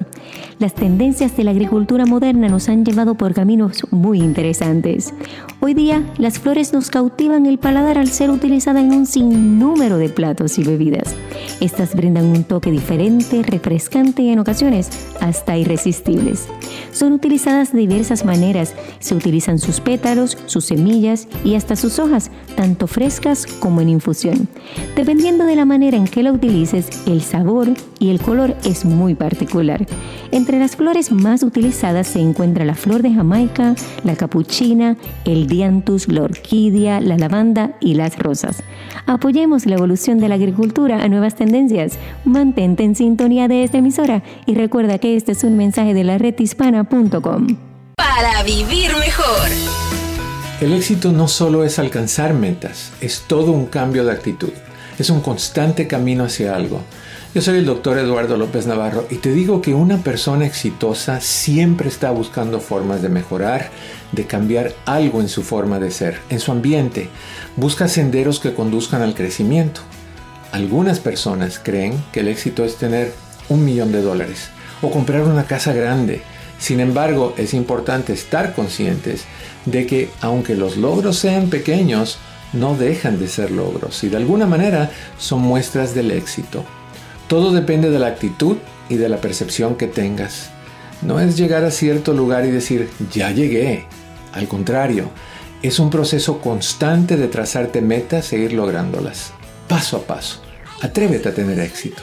Las 0.59 0.75
tendencias 0.75 1.37
de 1.37 1.45
la 1.45 1.51
agricultura 1.51 2.07
moderna 2.07 2.49
nos 2.49 2.69
han 2.69 2.85
llevado 2.85 3.17
por 3.17 3.35
caminos 3.35 3.83
muy 3.91 4.21
interesantes. 4.21 5.13
Hoy 5.61 5.75
día, 5.75 6.03
las 6.19 6.39
flores 6.39 6.73
nos 6.73 6.91
cautivan 6.91 7.47
el 7.47 7.59
paladar 7.59 7.99
al 7.99 8.09
ser 8.09 8.31
utilizadas 8.31 8.85
en 8.85 8.93
un 8.93 9.07
sinnúmero 9.07 9.97
de 9.97 10.11
platos 10.11 10.59
y 10.59 10.65
bebidas. 10.65 11.17
Estas 11.65 11.95
brindan 11.95 12.27
un 12.27 12.45
toque 12.45 12.71
diferente, 12.71 13.43
refrescante 13.43 14.21
y 14.21 14.29
en 14.29 14.39
ocasiones 14.39 14.91
hasta 15.21 15.57
irresistibles. 15.57 16.47
Son 16.93 17.15
utilizadas 17.15 17.73
de 17.73 17.79
diversas 17.79 18.27
maneras. 18.27 18.75
Se 18.99 19.15
utilizan 19.15 19.59
sus 19.59 19.81
pétalos, 19.81 20.37
sus 20.45 20.67
semillas 20.67 21.27
y 21.43 21.55
hasta 21.55 21.75
sus 21.75 21.99
hojas, 21.99 22.31
tanto 22.55 22.87
frescas 22.87 23.47
como 23.47 23.81
en 23.81 23.89
infusión. 23.89 24.47
Dependiendo 24.95 25.47
de 25.47 25.57
la 25.57 25.65
manera 25.65 25.97
en 25.97 26.05
que 26.05 26.23
la 26.23 26.33
utilices, 26.33 26.91
el 27.07 27.23
sabor 27.23 27.69
y 27.99 28.11
el 28.11 28.21
color 28.21 28.55
es 28.67 28.85
muy 28.85 29.15
particular. 29.15 29.87
Entre 30.33 30.59
las 30.59 30.77
flores 30.77 31.13
más 31.13 31.43
utilizadas 31.43 32.09
se 32.09 32.21
encuentra 32.21 32.67
la 32.67 32.75
flor 32.75 33.01
de 33.01 33.15
Jamaica, 33.15 33.75
la 34.03 34.17
capuchina, 34.17 34.99
el 35.25 35.47
dianthus, 35.47 36.09
la 36.09 36.25
orquídea, 36.25 37.01
la 37.01 37.17
lavanda 37.17 37.73
y 37.81 37.95
las 37.95 38.19
rosas. 38.19 38.63
Apoyemos 39.07 39.65
la 39.65 39.77
evolución 39.77 40.19
de 40.19 40.29
la 40.29 40.35
agricultura 40.35 41.03
a 41.03 41.09
nuevas 41.09 41.35
tendencias. 41.35 41.54
Mantente 42.25 42.83
en 42.83 42.97
sintonía 42.97 43.47
de 43.47 43.63
esta 43.63 43.79
emisora 43.79 44.25
y 44.45 44.55
recuerda 44.55 44.99
que 44.99 45.17
este 45.17 45.33
es 45.33 45.45
un 45.45 45.57
mensaje 45.57 45.95
de 45.95 46.03
la 46.03 46.19
redhispana.com. 46.19 47.47
Para 47.97 48.43
vivir 48.43 48.91
mejor. 48.99 49.51
El 50.61 50.73
éxito 50.73 51.13
no 51.13 51.29
solo 51.29 51.65
es 51.65 51.79
alcanzar 51.79 52.35
metas, 52.35 52.93
es 53.01 53.23
todo 53.29 53.53
un 53.53 53.67
cambio 53.67 54.05
de 54.05 54.13
actitud. 54.13 54.51
Es 54.99 55.11
un 55.11 55.21
constante 55.21 55.87
camino 55.87 56.25
hacia 56.25 56.57
algo. 56.57 56.81
Yo 57.35 57.43
soy 57.43 57.59
el 57.59 57.67
doctor 57.67 57.99
Eduardo 57.99 58.37
López 58.37 58.67
Navarro 58.67 59.07
y 59.11 59.17
te 59.17 59.33
digo 59.33 59.61
que 59.61 59.75
una 59.75 59.99
persona 59.99 60.47
exitosa 60.47 61.21
siempre 61.21 61.89
está 61.89 62.11
buscando 62.11 62.61
formas 62.61 63.03
de 63.03 63.09
mejorar, 63.09 63.71
de 64.13 64.27
cambiar 64.27 64.73
algo 64.87 65.21
en 65.21 65.29
su 65.29 65.43
forma 65.43 65.79
de 65.81 65.91
ser, 65.91 66.21
en 66.31 66.39
su 66.39 66.53
ambiente. 66.53 67.09
Busca 67.57 67.89
senderos 67.89 68.39
que 68.39 68.55
conduzcan 68.55 69.03
al 69.03 69.15
crecimiento. 69.15 69.81
Algunas 70.55 71.01
personas 71.01 71.59
creen 71.61 72.01
que 72.13 72.21
el 72.21 72.29
éxito 72.29 72.65
es 72.65 72.77
tener 72.77 73.13
un 73.49 73.65
millón 73.65 73.91
de 73.91 74.03
dólares 74.03 74.51
o 74.83 74.91
comprar 74.93 75.23
una 75.23 75.49
casa 75.49 75.73
grande. 75.73 76.23
Sin 76.61 76.79
embargo, 76.79 77.35
es 77.37 77.55
importante 77.55 78.13
estar 78.13 78.55
conscientes 78.55 79.25
de 79.65 79.85
que 79.89 80.11
aunque 80.21 80.55
los 80.55 80.77
logros 80.77 81.19
sean 81.19 81.51
pequeños, 81.51 82.19
no 82.53 82.77
dejan 82.77 83.19
de 83.19 83.27
ser 83.27 83.51
logros 83.51 84.05
y 84.05 84.11
de 84.11 84.17
alguna 84.17 84.47
manera 84.47 84.93
son 85.19 85.41
muestras 85.41 85.93
del 85.93 86.13
éxito. 86.13 86.63
Todo 87.27 87.51
depende 87.51 87.91
de 87.91 87.99
la 87.99 88.07
actitud 88.07 88.59
y 88.89 88.95
de 88.95 89.09
la 89.09 89.17
percepción 89.17 89.75
que 89.75 89.89
tengas. 89.89 90.51
No 91.03 91.19
es 91.19 91.37
llegar 91.37 91.65
a 91.65 91.73
cierto 91.73 92.13
lugar 92.13 92.47
y 92.47 92.53
decir, 92.53 92.91
ya 93.13 93.33
llegué. 93.33 93.87
Al 94.33 94.47
contrario, 94.47 95.11
Es 95.63 95.79
un 95.79 95.89
proceso 95.89 96.41
constante 96.41 97.17
de 97.17 97.27
trazarte 97.27 97.81
metas 97.81 98.35
e 98.35 98.39
ir 98.39 98.53
lográndolas, 98.53 99.33
paso 99.67 99.97
a 99.97 100.03
paso. 100.03 100.44
Atrévete 100.85 101.31
a 101.31 101.35
tener 101.35 101.59
éxito. 101.61 102.03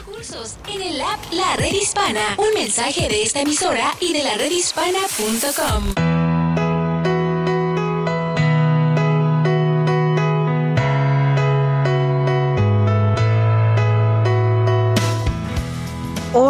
En 0.66 0.82
el 0.82 1.00
app 1.00 1.20
La 1.30 1.54
Red 1.54 1.72
Hispana, 1.72 2.34
un 2.36 2.52
mensaje 2.52 3.08
de 3.08 3.22
esta 3.22 3.40
emisora 3.42 3.94
y 4.00 4.12
de 4.12 4.24
la 4.24 4.34
redhispana.com. 4.34 6.21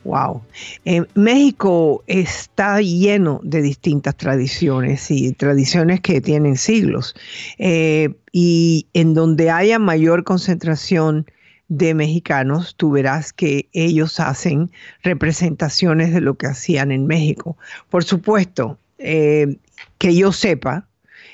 Wow. 0.03 0.43
Eh, 0.85 1.01
México 1.15 2.03
está 2.05 2.79
lleno 2.79 3.41
de 3.43 3.63
distintas 3.63 4.15
tradiciones 4.15 5.09
y 5.09 5.33
tradiciones 5.33 5.99
que 5.99 6.21
tienen 6.21 6.57
siglos. 6.57 7.15
Eh, 7.57 8.13
y 8.31 8.85
en 8.93 9.15
donde 9.15 9.49
haya 9.49 9.79
mayor 9.79 10.23
concentración 10.23 11.25
de 11.69 11.95
mexicanos, 11.95 12.75
tú 12.77 12.91
verás 12.91 13.33
que 13.33 13.67
ellos 13.73 14.19
hacen 14.19 14.69
representaciones 15.01 16.13
de 16.13 16.21
lo 16.21 16.35
que 16.35 16.45
hacían 16.45 16.91
en 16.91 17.07
México. 17.07 17.57
Por 17.89 18.03
supuesto, 18.03 18.77
eh, 18.99 19.57
que 19.97 20.15
yo 20.15 20.31
sepa, 20.31 20.87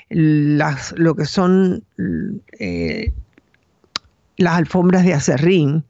las, 0.08 0.92
lo 0.98 1.14
que 1.14 1.24
son 1.24 1.84
eh, 2.58 3.12
las 4.36 4.54
alfombras 4.54 5.04
de 5.04 5.14
acerrín, 5.14 5.84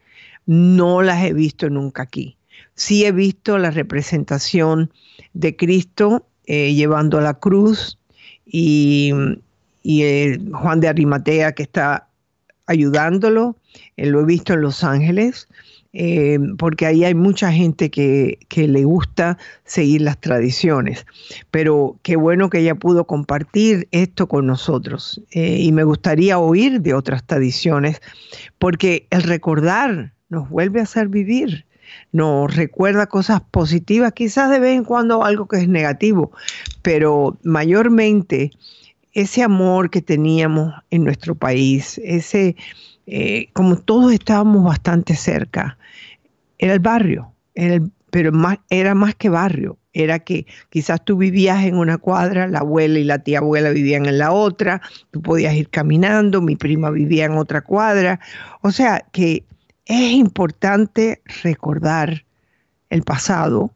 no 0.46 1.02
las 1.02 1.24
he 1.24 1.32
visto 1.32 1.68
nunca 1.70 2.02
aquí. 2.02 2.36
Sí 2.74 3.04
he 3.04 3.12
visto 3.12 3.58
la 3.58 3.70
representación 3.70 4.92
de 5.34 5.56
Cristo 5.56 6.26
eh, 6.46 6.74
llevando 6.74 7.20
la 7.20 7.34
cruz 7.34 7.98
y, 8.46 9.12
y 9.82 10.02
Juan 10.52 10.80
de 10.80 10.88
Arimatea 10.88 11.52
que 11.52 11.62
está 11.62 12.08
ayudándolo. 12.66 13.56
Eh, 13.96 14.06
lo 14.06 14.20
he 14.20 14.24
visto 14.24 14.54
en 14.54 14.62
Los 14.62 14.84
Ángeles, 14.84 15.48
eh, 15.92 16.38
porque 16.58 16.86
ahí 16.86 17.04
hay 17.04 17.14
mucha 17.14 17.52
gente 17.52 17.90
que, 17.90 18.38
le 18.54 18.84
gusta 18.84 19.38
seguir 19.64 20.02
las 20.02 20.20
tradiciones. 20.20 21.06
Pero 21.50 21.98
qué 22.02 22.16
bueno 22.16 22.50
que 22.50 22.60
ella 22.60 22.74
pudo 22.74 23.06
compartir 23.06 23.88
esto 23.90 24.28
con 24.28 24.46
nosotros. 24.46 25.20
Eh, 25.30 25.58
y 25.60 25.72
me 25.72 25.84
gustaría 25.84 26.38
oír 26.38 26.80
de 26.80 26.94
otras 26.94 27.24
tradiciones, 27.24 28.00
porque 28.58 29.06
el 29.10 29.22
recordar 29.22 30.14
nos 30.28 30.48
vuelve 30.48 30.80
a 30.80 30.84
hacer 30.84 31.08
vivir 31.08 31.66
nos 32.10 32.54
recuerda 32.54 33.06
cosas 33.06 33.40
positivas, 33.50 34.12
quizás 34.12 34.50
de 34.50 34.60
vez 34.60 34.76
en 34.76 34.84
cuando 34.84 35.24
algo 35.24 35.46
que 35.46 35.58
es 35.58 35.68
negativo, 35.68 36.32
pero 36.82 37.38
mayormente 37.42 38.50
ese 39.12 39.42
amor 39.42 39.90
que 39.90 40.00
teníamos 40.00 40.74
en 40.90 41.04
nuestro 41.04 41.34
país, 41.34 42.00
ese, 42.02 42.56
eh, 43.06 43.48
como 43.52 43.76
todos 43.76 44.12
estábamos 44.12 44.64
bastante 44.64 45.14
cerca, 45.16 45.78
era 46.58 46.74
el 46.74 46.80
barrio, 46.80 47.32
el- 47.54 47.90
pero 48.10 48.32
era 48.70 48.94
más 48.94 49.14
que 49.14 49.28
barrio, 49.30 49.78
era 49.94 50.18
que 50.20 50.46
quizás 50.70 51.04
tú 51.04 51.16
vivías 51.16 51.64
en 51.64 51.76
una 51.76 51.98
cuadra, 51.98 52.46
la 52.46 52.60
abuela 52.60 52.98
y 52.98 53.04
la 53.04 53.18
tía 53.20 53.38
abuela 53.38 53.70
vivían 53.70 54.06
en 54.06 54.18
la 54.18 54.32
otra, 54.32 54.82
tú 55.10 55.22
podías 55.22 55.54
ir 55.54 55.68
caminando, 55.70 56.42
mi 56.42 56.56
prima 56.56 56.90
vivía 56.90 57.24
en 57.26 57.32
otra 57.38 57.62
cuadra, 57.62 58.20
o 58.62 58.70
sea 58.70 59.04
que 59.12 59.44
es 59.86 60.12
importante 60.12 61.22
recordar 61.42 62.24
el 62.90 63.02
pasado, 63.02 63.72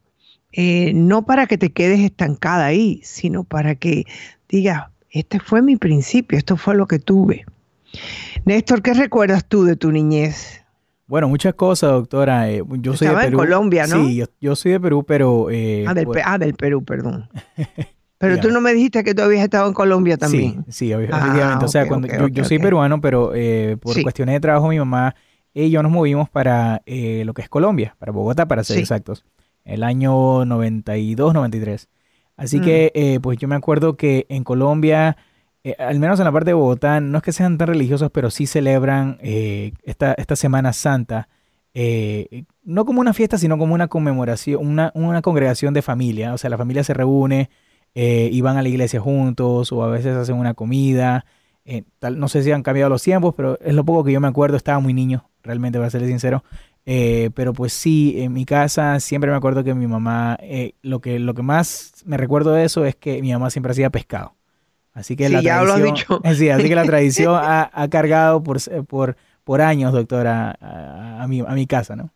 eh, 0.53 0.93
no 0.95 1.25
para 1.27 1.47
que 1.47 1.59
te 1.59 1.73
quedes 1.73 2.01
estancada 2.01 2.67
ahí, 2.67 3.01
sino 3.05 3.45
para 3.45 3.75
que 3.75 4.05
digas, 4.49 4.85
este 5.11 5.41
fue 5.41 5.63
mi 5.63 5.77
principio, 5.77 6.39
esto 6.39 6.57
fue 6.57 6.75
lo 6.77 6.87
que 6.87 6.99
tuve. 6.99 7.45
Néstor, 8.45 8.83
¿qué 8.83 8.95
recuerdas 8.95 9.45
tú 9.49 9.65
de 9.65 9.77
tu 9.77 9.91
niñez? 9.93 10.63
Bueno, 11.07 11.29
muchas 11.29 11.55
cosas, 11.55 11.91
doctora. 11.93 12.51
Eh, 12.51 12.63
yo 12.81 12.95
soy 12.97 13.07
Estaba 13.09 13.25
en. 13.27 13.35
Colombia, 13.35 13.87
¿no? 13.87 14.05
Sí, 14.05 14.17
yo, 14.17 14.27
yo 14.41 14.57
soy 14.57 14.73
de 14.73 14.81
Perú, 14.81 15.05
pero... 15.07 15.51
eh, 15.51 15.85
Ah, 15.87 15.95
del, 15.95 16.07
Pe- 16.09 16.23
ah, 16.25 16.39
del 16.39 16.55
Perú, 16.55 16.85
perdón. 16.85 17.29
Pero 18.19 18.41
tú 18.41 18.51
no 18.51 18.63
me 18.63 18.73
dijiste 18.73 19.05
que 19.05 19.15
tú 19.15 19.21
habías 19.21 19.45
estado 19.45 19.69
en 19.69 19.75
Colombia 19.75 20.17
también. 20.17 20.65
Sí, 20.71 20.73
sí, 20.89 20.93
Ah, 20.95 21.03
efectivamente. 21.03 21.65
O 21.67 21.69
sea, 21.69 21.87
cuando 21.87 22.09
yo, 22.29 22.45
soy 22.45 22.59
peruano, 22.59 22.99
pero 22.99 23.33
eh, 23.35 23.77
por 23.79 23.93
Sí. 23.95 24.03
cuestiones 24.03 24.33
de 24.35 24.41
trabajo, 24.41 24.69
mi 24.69 24.79
mamá 24.79 25.15
y 25.53 25.69
yo 25.69 25.83
nos 25.83 25.93
movimos 25.93 26.31
para 26.31 26.81
eh, 26.87 27.25
lo 27.27 27.35
que 27.35 27.43
es 27.43 27.51
Colombia, 27.51 27.95
para 27.99 28.13
Bogotá, 28.13 28.49
para 28.49 28.65
ser 28.65 28.77
Sí. 28.77 28.81
exactos, 28.81 29.27
el 29.67 29.83
año 29.83 30.47
92, 30.47 31.35
93. 31.35 31.89
Así 32.39 32.59
Mm. 32.59 32.63
que, 32.63 32.93
eh, 32.95 33.21
pues 33.21 33.37
yo 33.37 33.49
me 33.49 33.55
acuerdo 33.55 33.99
que 33.99 34.25
en 34.31 34.45
Colombia, 34.45 35.19
eh, 35.67 35.75
al 35.81 35.99
menos 35.99 36.21
en 36.21 36.27
la 36.27 36.31
parte 36.31 36.51
de 36.51 36.55
Bogotá, 36.55 37.01
no 37.01 37.19
es 37.19 37.25
que 37.25 37.33
sean 37.33 37.59
tan 37.59 37.67
religiosos, 37.67 38.13
pero 38.13 38.31
sí 38.31 38.47
celebran 38.47 39.19
eh, 39.21 39.73
esta, 39.83 40.13
esta 40.13 40.37
Semana 40.37 40.73
Santa. 40.73 41.29
eh, 41.75 42.45
no 42.63 42.85
como 42.85 43.01
una 43.01 43.13
fiesta, 43.13 43.37
sino 43.37 43.59
como 43.59 43.75
una 43.75 43.89
conmemoración, 43.89 44.65
una, 44.65 44.93
una 44.95 45.23
congregación 45.23 45.75
de 45.75 45.83
familia. 45.83 46.35
O 46.35 46.39
sea, 46.39 46.51
la 46.51 46.59
familia 46.59 46.85
se 46.85 46.95
reúne, 46.95 47.51
y 47.95 48.41
van 48.43 48.57
a 48.59 48.63
la 48.63 48.69
iglesia 48.69 49.01
juntos, 49.01 49.73
o 49.73 49.83
a 49.83 49.89
veces 49.89 50.17
hacen 50.17 50.37
una 50.37 50.55
comida. 50.55 51.25
tal, 51.99 52.19
no 52.21 52.29
sé 52.29 52.43
si 52.45 52.53
han 52.53 52.63
cambiado 52.63 52.91
los 52.91 53.03
tiempos, 53.03 53.35
pero 53.37 53.59
es 53.61 53.75
lo 53.75 53.85
poco 53.85 54.05
que 54.05 54.13
yo 54.13 54.21
me 54.21 54.29
acuerdo. 54.29 54.57
Estaba 54.57 54.81
muy 54.81 54.95
niño, 54.95 55.29
realmente, 55.43 55.79
para 55.79 55.91
serles 55.91 56.11
sincero. 56.11 56.45
Pero 56.85 57.53
pues 57.55 57.73
sí, 57.73 58.17
en 58.21 58.33
mi 58.33 58.45
casa 58.45 59.01
siempre 59.01 59.31
me 59.31 59.37
acuerdo 59.37 59.65
que 59.65 59.75
mi 59.75 59.89
mamá, 59.89 60.39
lo, 60.83 61.01
que, 61.01 61.19
lo 61.19 61.35
que 61.35 61.43
más 61.43 62.05
me 62.07 62.17
recuerdo 62.17 62.53
de 62.53 62.65
eso 62.65 62.85
es 62.85 62.95
que 62.97 63.21
mi 63.23 63.33
mamá 63.33 63.51
siempre 63.51 63.73
hacía 63.73 63.91
pescado. 63.91 64.36
Así 64.97 65.17
que 65.17 65.29
Sí, 65.29 65.31
la 65.31 65.43
ya 65.43 65.63
lo 65.63 65.75
has 65.75 65.83
tradición, 65.83 65.83
dicho. 65.83 66.21
sí, 66.37 66.51
así 66.51 66.69
que 66.71 66.77
la 66.77 66.87
tradición 66.87 67.37
ha, 67.43 67.71
ha 67.75 67.91
cargado 67.91 68.43
por, 68.43 68.59
por, 68.87 69.17
por 69.45 69.61
años, 69.63 69.93
doctora, 69.93 70.57
a, 70.61 71.23
a 71.25 71.29
mi, 71.29 71.41
a 71.43 71.55
mi 71.55 71.67
casa, 71.69 71.97
¿no? 71.97 72.13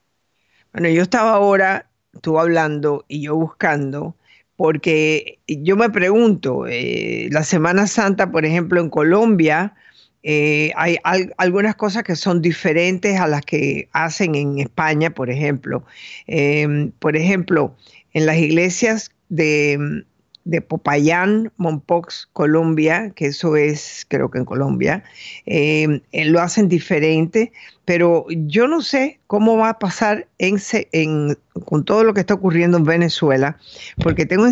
Bueno, 0.73 0.89
yo 0.89 1.03
estaba 1.03 1.33
ahora, 1.35 1.91
tú 2.23 2.39
hablando 2.39 3.05
y 3.09 3.23
yo 3.23 3.37
buscando, 3.37 4.17
porque 4.57 5.39
yo 5.49 5.77
me 5.77 5.91
pregunto, 5.91 6.67
eh, 6.69 7.29
la 7.33 7.43
Semana 7.45 7.87
Santa, 7.87 8.31
por 8.31 8.45
ejemplo, 8.45 8.81
en 8.81 8.91
Colombia, 8.91 9.75
eh, 10.23 10.73
hay 10.77 10.97
al- 11.03 11.35
algunas 11.39 11.75
cosas 11.77 12.03
que 12.05 12.15
son 12.17 12.43
diferentes 12.43 13.19
a 13.19 13.27
las 13.27 13.43
que 13.45 13.89
hacen 13.93 14.35
en 14.35 14.59
España, 14.59 15.11
por 15.11 15.31
ejemplo. 15.31 15.85
Em, 16.27 16.93
por 16.99 17.17
ejemplo, 17.17 17.75
en 18.13 18.27
las 18.27 18.37
iglesias 18.37 19.11
de, 19.29 20.05
de 20.45 20.61
Popayán, 20.63 21.53
Mompox, 21.59 22.29
Colombia, 22.33 23.11
que 23.15 23.27
eso 23.27 23.57
es, 23.57 24.07
creo 24.09 24.31
que 24.31 24.39
en 24.39 24.45
Colombia, 24.45 25.05
em, 25.47 26.01
eh, 26.13 26.25
lo 26.25 26.41
hacen 26.41 26.69
diferente, 26.69 27.53
pero 27.85 28.25
yo 28.31 28.67
no 28.67 28.81
sé 28.83 29.21
cómo 29.27 29.57
va 29.57 29.71
a 29.71 29.79
pasar 29.79 30.29
en, 30.39 30.57
en- 30.93 31.37
con 31.67 31.85
todo 31.85 32.05
lo 32.05 32.15
que 32.15 32.21
está 32.21 32.35
ocurriendo 32.35 32.79
en 32.79 32.85
Venezuela, 32.85 33.59
porque 34.03 34.25
tengo 34.27 34.47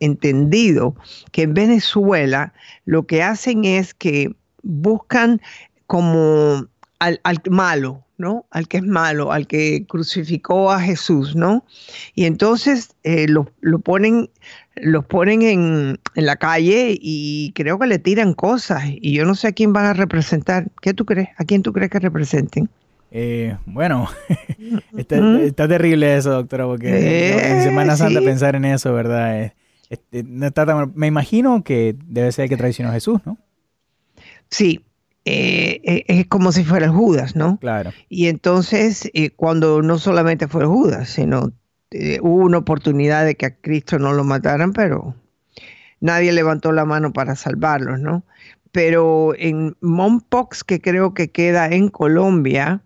entendido 0.00 0.94
que 1.32 1.42
en 1.42 1.54
Venezuela 1.54 2.52
lo 2.86 3.06
que 3.06 3.22
hacen 3.22 3.64
es 3.64 3.94
que 3.94 4.34
buscan 4.62 5.40
como 5.86 6.66
al, 6.98 7.20
al 7.22 7.42
malo, 7.50 8.02
¿no? 8.16 8.46
Al 8.50 8.68
que 8.68 8.78
es 8.78 8.82
malo, 8.84 9.32
al 9.32 9.46
que 9.46 9.84
crucificó 9.86 10.70
a 10.70 10.80
Jesús, 10.80 11.34
¿no? 11.36 11.64
Y 12.14 12.24
entonces 12.24 12.94
eh, 13.02 13.26
lo, 13.28 13.50
lo 13.60 13.80
ponen, 13.80 14.30
los 14.76 15.04
ponen 15.06 15.42
en, 15.42 16.00
en 16.14 16.26
la 16.26 16.36
calle 16.36 16.96
y 17.00 17.52
creo 17.54 17.78
que 17.78 17.86
le 17.86 17.98
tiran 17.98 18.34
cosas. 18.34 18.82
Y 18.86 19.12
yo 19.12 19.24
no 19.24 19.34
sé 19.34 19.48
a 19.48 19.52
quién 19.52 19.72
van 19.72 19.86
a 19.86 19.92
representar. 19.94 20.68
¿Qué 20.82 20.94
tú 20.94 21.04
crees? 21.04 21.28
¿A 21.38 21.44
quién 21.44 21.62
tú 21.62 21.72
crees 21.72 21.90
que 21.90 22.00
representen? 22.00 22.68
Eh, 23.10 23.56
bueno, 23.66 24.08
está, 24.96 25.20
Ujú. 25.20 25.36
está 25.38 25.68
terrible 25.68 26.16
eso, 26.16 26.30
doctora, 26.30 26.66
porque 26.66 26.88
Eh, 26.88 27.50
en 27.52 27.62
Semana 27.62 27.96
Santa 27.96 28.18
sí. 28.20 28.24
pensar 28.26 28.56
en 28.56 28.64
eso, 28.64 28.92
¿verdad? 28.92 29.52
Este, 29.88 30.24
no 30.24 30.46
está 30.46 30.66
tan- 30.66 30.92
me 30.96 31.06
imagino 31.06 31.62
que 31.62 31.94
debe 32.06 32.32
ser 32.32 32.44
el 32.44 32.48
que 32.48 32.56
traicionó 32.56 32.90
a 32.90 32.94
Jesús, 32.94 33.20
¿no? 33.24 33.38
Sí, 34.50 34.84
eh, 35.24 35.80
eh, 35.84 36.04
es 36.08 36.26
como 36.26 36.52
si 36.52 36.64
fuera 36.64 36.86
el 36.86 36.92
Judas, 36.92 37.34
¿no? 37.36 37.58
Claro. 37.58 37.92
Y 38.08 38.26
entonces, 38.26 39.10
eh, 39.14 39.30
cuando 39.30 39.82
no 39.82 39.98
solamente 39.98 40.48
fue 40.48 40.62
el 40.62 40.68
Judas, 40.68 41.08
sino 41.08 41.52
eh, 41.96 42.18
hubo 42.22 42.42
una 42.44 42.58
oportunidad 42.58 43.24
de 43.24 43.36
que 43.36 43.46
a 43.46 43.54
Cristo 43.54 44.00
no 44.00 44.12
lo 44.12 44.24
mataran, 44.24 44.72
pero 44.72 45.14
nadie 46.00 46.32
levantó 46.32 46.72
la 46.72 46.84
mano 46.84 47.12
para 47.12 47.36
salvarlos, 47.36 48.00
¿no? 48.00 48.24
Pero 48.72 49.32
en 49.38 49.76
Mompox, 49.80 50.64
que 50.64 50.80
creo 50.80 51.14
que 51.14 51.30
queda 51.30 51.68
en 51.68 51.88
Colombia, 51.88 52.82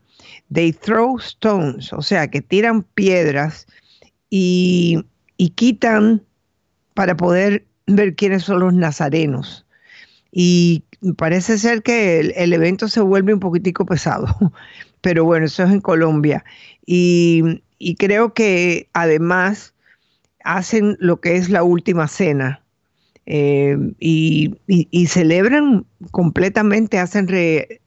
they 0.53 0.75
throw 0.75 1.17
stones, 1.17 1.91
o 1.95 2.03
sea, 2.03 2.29
que 2.29 2.43
tiran 2.43 2.83
piedras 2.83 3.67
y, 4.29 5.03
y 5.39 5.51
quitan 5.51 6.23
para 6.93 7.17
poder 7.17 7.65
ver 7.87 8.15
quiénes 8.15 8.43
son 8.43 8.61
los 8.61 8.75
nazarenos. 8.75 9.65
Y 10.31 10.85
parece 11.17 11.57
ser 11.57 11.83
que 11.83 12.21
el, 12.21 12.35
el, 12.37 12.53
evento 12.53 12.89
se 12.89 13.01
vuelve 13.01 13.33
un 13.33 13.41
poquitico 13.41 13.87
pesado, 13.87 14.27
pero 15.01 15.25
bueno, 15.25 15.47
eso 15.47 15.63
es 15.63 15.71
en 15.71 15.81
Colombia. 15.81 16.45
Y, 16.85 17.63
y 17.79 17.97
creo 17.97 18.35
que 18.35 18.89
además 18.93 19.75
hacen 20.45 20.97
lo 21.01 21.21
que 21.21 21.37
es 21.37 21.49
la 21.49 21.63
última 21.63 22.09
cena. 22.09 22.63
Eh, 23.31 23.77
y, 23.99 25.07
celebran 25.07 25.85
completamente, 26.13 26.99
hacen, 26.99 27.29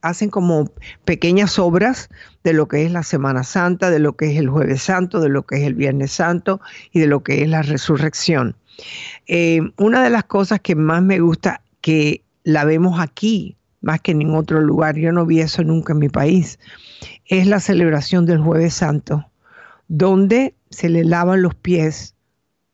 hacen 0.03 0.29
como 0.29 0.69
pequeñas 1.03 1.57
obras 1.57 2.09
de 2.43 2.53
lo 2.53 2.67
que 2.67 2.85
es 2.85 2.91
la 2.91 3.01
Semana 3.01 3.43
Santa, 3.43 3.89
de 3.89 3.97
lo 3.97 4.15
que 4.15 4.31
es 4.31 4.37
el 4.37 4.49
Jueves 4.49 4.83
Santo, 4.83 5.19
de 5.19 5.29
lo 5.29 5.43
que 5.47 5.55
es 5.55 5.63
el 5.63 5.73
Viernes 5.73 6.11
Santo 6.11 6.61
y 6.91 6.99
de 6.99 7.07
lo 7.07 7.23
que 7.23 7.41
es 7.41 7.49
la 7.49 7.63
resurrección. 7.63 8.55
Eh, 9.25 9.61
una 9.77 10.03
de 10.03 10.11
las 10.11 10.25
cosas 10.25 10.59
que 10.59 10.75
más 10.75 11.01
me 11.01 11.19
gusta, 11.19 11.61
que 11.81 12.23
la 12.43 12.63
vemos 12.63 12.99
aquí, 12.99 13.57
más 13.81 13.99
que 13.99 14.11
en 14.11 14.19
ningún 14.19 14.37
otro 14.37 14.61
lugar, 14.61 14.95
yo 14.95 15.11
no 15.11 15.25
vi 15.25 15.39
eso 15.39 15.63
nunca 15.63 15.93
en 15.93 15.99
mi 15.99 16.09
país, 16.09 16.59
es 17.25 17.47
la 17.47 17.59
celebración 17.59 18.27
del 18.27 18.39
Jueves 18.39 18.75
Santo, 18.75 19.25
donde 19.93 20.55
se 20.69 20.87
le 20.87 21.03
lavan 21.03 21.41
los 21.41 21.53
pies 21.53 22.15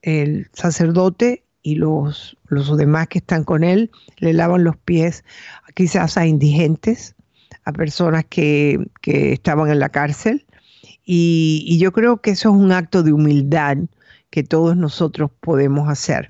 el 0.04 0.48
sacerdote 0.54 1.44
y 1.64 1.74
los, 1.74 2.38
los 2.46 2.78
demás 2.78 3.08
que 3.08 3.18
están 3.18 3.44
con 3.44 3.64
él, 3.64 3.90
le 4.18 4.34
lavan 4.34 4.64
los 4.64 4.78
pies 4.78 5.24
quizás 5.74 6.16
a 6.16 6.28
indigentes, 6.28 7.16
a 7.66 7.74
personas 7.74 8.24
que, 8.30 8.88
que 9.02 9.34
estaban 9.34 9.72
en 9.72 9.80
la 9.80 9.90
cárcel. 9.90 10.46
Y, 11.06 11.66
y 11.68 11.80
yo 11.80 11.92
creo 11.92 12.22
que 12.22 12.32
eso 12.32 12.50
es 12.50 12.56
un 12.56 12.72
acto 12.72 13.02
de 13.02 13.14
humildad 13.14 13.78
que 14.30 14.44
todos 14.44 14.78
nosotros 14.78 15.32
podemos 15.40 15.90
hacer. 15.90 16.30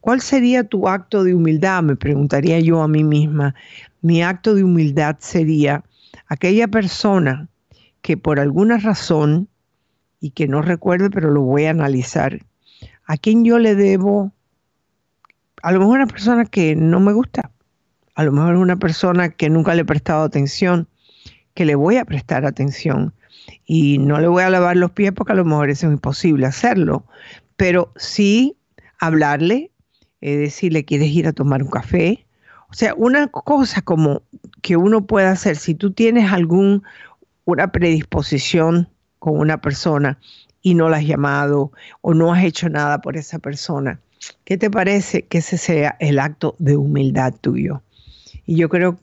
¿Cuál 0.00 0.20
sería 0.20 0.64
tu 0.64 0.86
acto 0.86 1.24
de 1.24 1.34
humildad? 1.34 1.82
Me 1.82 1.96
preguntaría 1.96 2.60
yo 2.60 2.82
a 2.82 2.88
mí 2.88 3.04
misma. 3.04 3.54
Mi 4.02 4.22
acto 4.22 4.54
de 4.54 4.64
humildad 4.64 5.16
sería 5.18 5.82
aquella 6.26 6.68
persona 6.68 7.48
que 8.02 8.18
por 8.18 8.38
alguna 8.38 8.76
razón, 8.76 9.48
y 10.20 10.30
que 10.30 10.48
no 10.48 10.62
recuerdo, 10.62 11.10
pero 11.10 11.30
lo 11.30 11.42
voy 11.42 11.66
a 11.66 11.70
analizar, 11.70 12.40
a 13.06 13.16
quien 13.16 13.44
yo 13.44 13.58
le 13.58 13.74
debo, 13.74 14.32
a 15.62 15.72
lo 15.72 15.80
mejor 15.80 15.96
una 15.98 16.06
persona 16.06 16.44
que 16.44 16.74
no 16.74 17.00
me 17.00 17.12
gusta, 17.12 17.50
a 18.14 18.24
lo 18.24 18.32
mejor 18.32 18.56
una 18.56 18.76
persona 18.76 19.28
que 19.28 19.50
nunca 19.50 19.74
le 19.74 19.82
he 19.82 19.84
prestado 19.84 20.24
atención, 20.24 20.88
que 21.54 21.64
le 21.64 21.74
voy 21.74 21.96
a 21.98 22.04
prestar 22.04 22.44
atención. 22.44 23.14
Y 23.64 23.98
no 23.98 24.18
le 24.18 24.26
voy 24.26 24.42
a 24.42 24.50
lavar 24.50 24.76
los 24.76 24.90
pies 24.90 25.12
porque 25.12 25.32
a 25.32 25.36
lo 25.36 25.44
mejor 25.44 25.70
es 25.70 25.82
imposible 25.82 26.46
hacerlo, 26.46 27.04
pero 27.56 27.92
sí 27.96 28.56
hablarle, 28.98 29.70
eh, 30.20 30.36
decirle, 30.36 30.84
¿quieres 30.84 31.10
ir 31.10 31.28
a 31.28 31.32
tomar 31.32 31.62
un 31.62 31.70
café? 31.70 32.26
O 32.70 32.74
sea, 32.74 32.94
una 32.94 33.28
cosa 33.28 33.82
como 33.82 34.22
que 34.62 34.76
uno 34.76 35.06
puede 35.06 35.26
hacer, 35.26 35.56
si 35.56 35.74
tú 35.74 35.92
tienes 35.92 36.32
algún, 36.32 36.82
una 37.44 37.70
predisposición 37.70 38.88
con 39.26 39.40
una 39.40 39.60
persona 39.60 40.20
y 40.62 40.74
no 40.74 40.88
la 40.88 40.98
has 40.98 41.04
llamado 41.04 41.72
o 42.00 42.14
no 42.14 42.32
has 42.32 42.44
hecho 42.44 42.68
nada 42.68 43.00
por 43.00 43.16
esa 43.16 43.40
persona, 43.40 43.98
¿qué 44.44 44.56
te 44.56 44.70
parece 44.70 45.22
que 45.22 45.38
ese 45.38 45.58
sea 45.58 45.96
el 45.98 46.20
acto 46.20 46.54
de 46.60 46.76
humildad 46.76 47.34
tuyo? 47.40 47.82
Y 48.46 48.54
yo 48.54 48.68
creo 48.68 49.00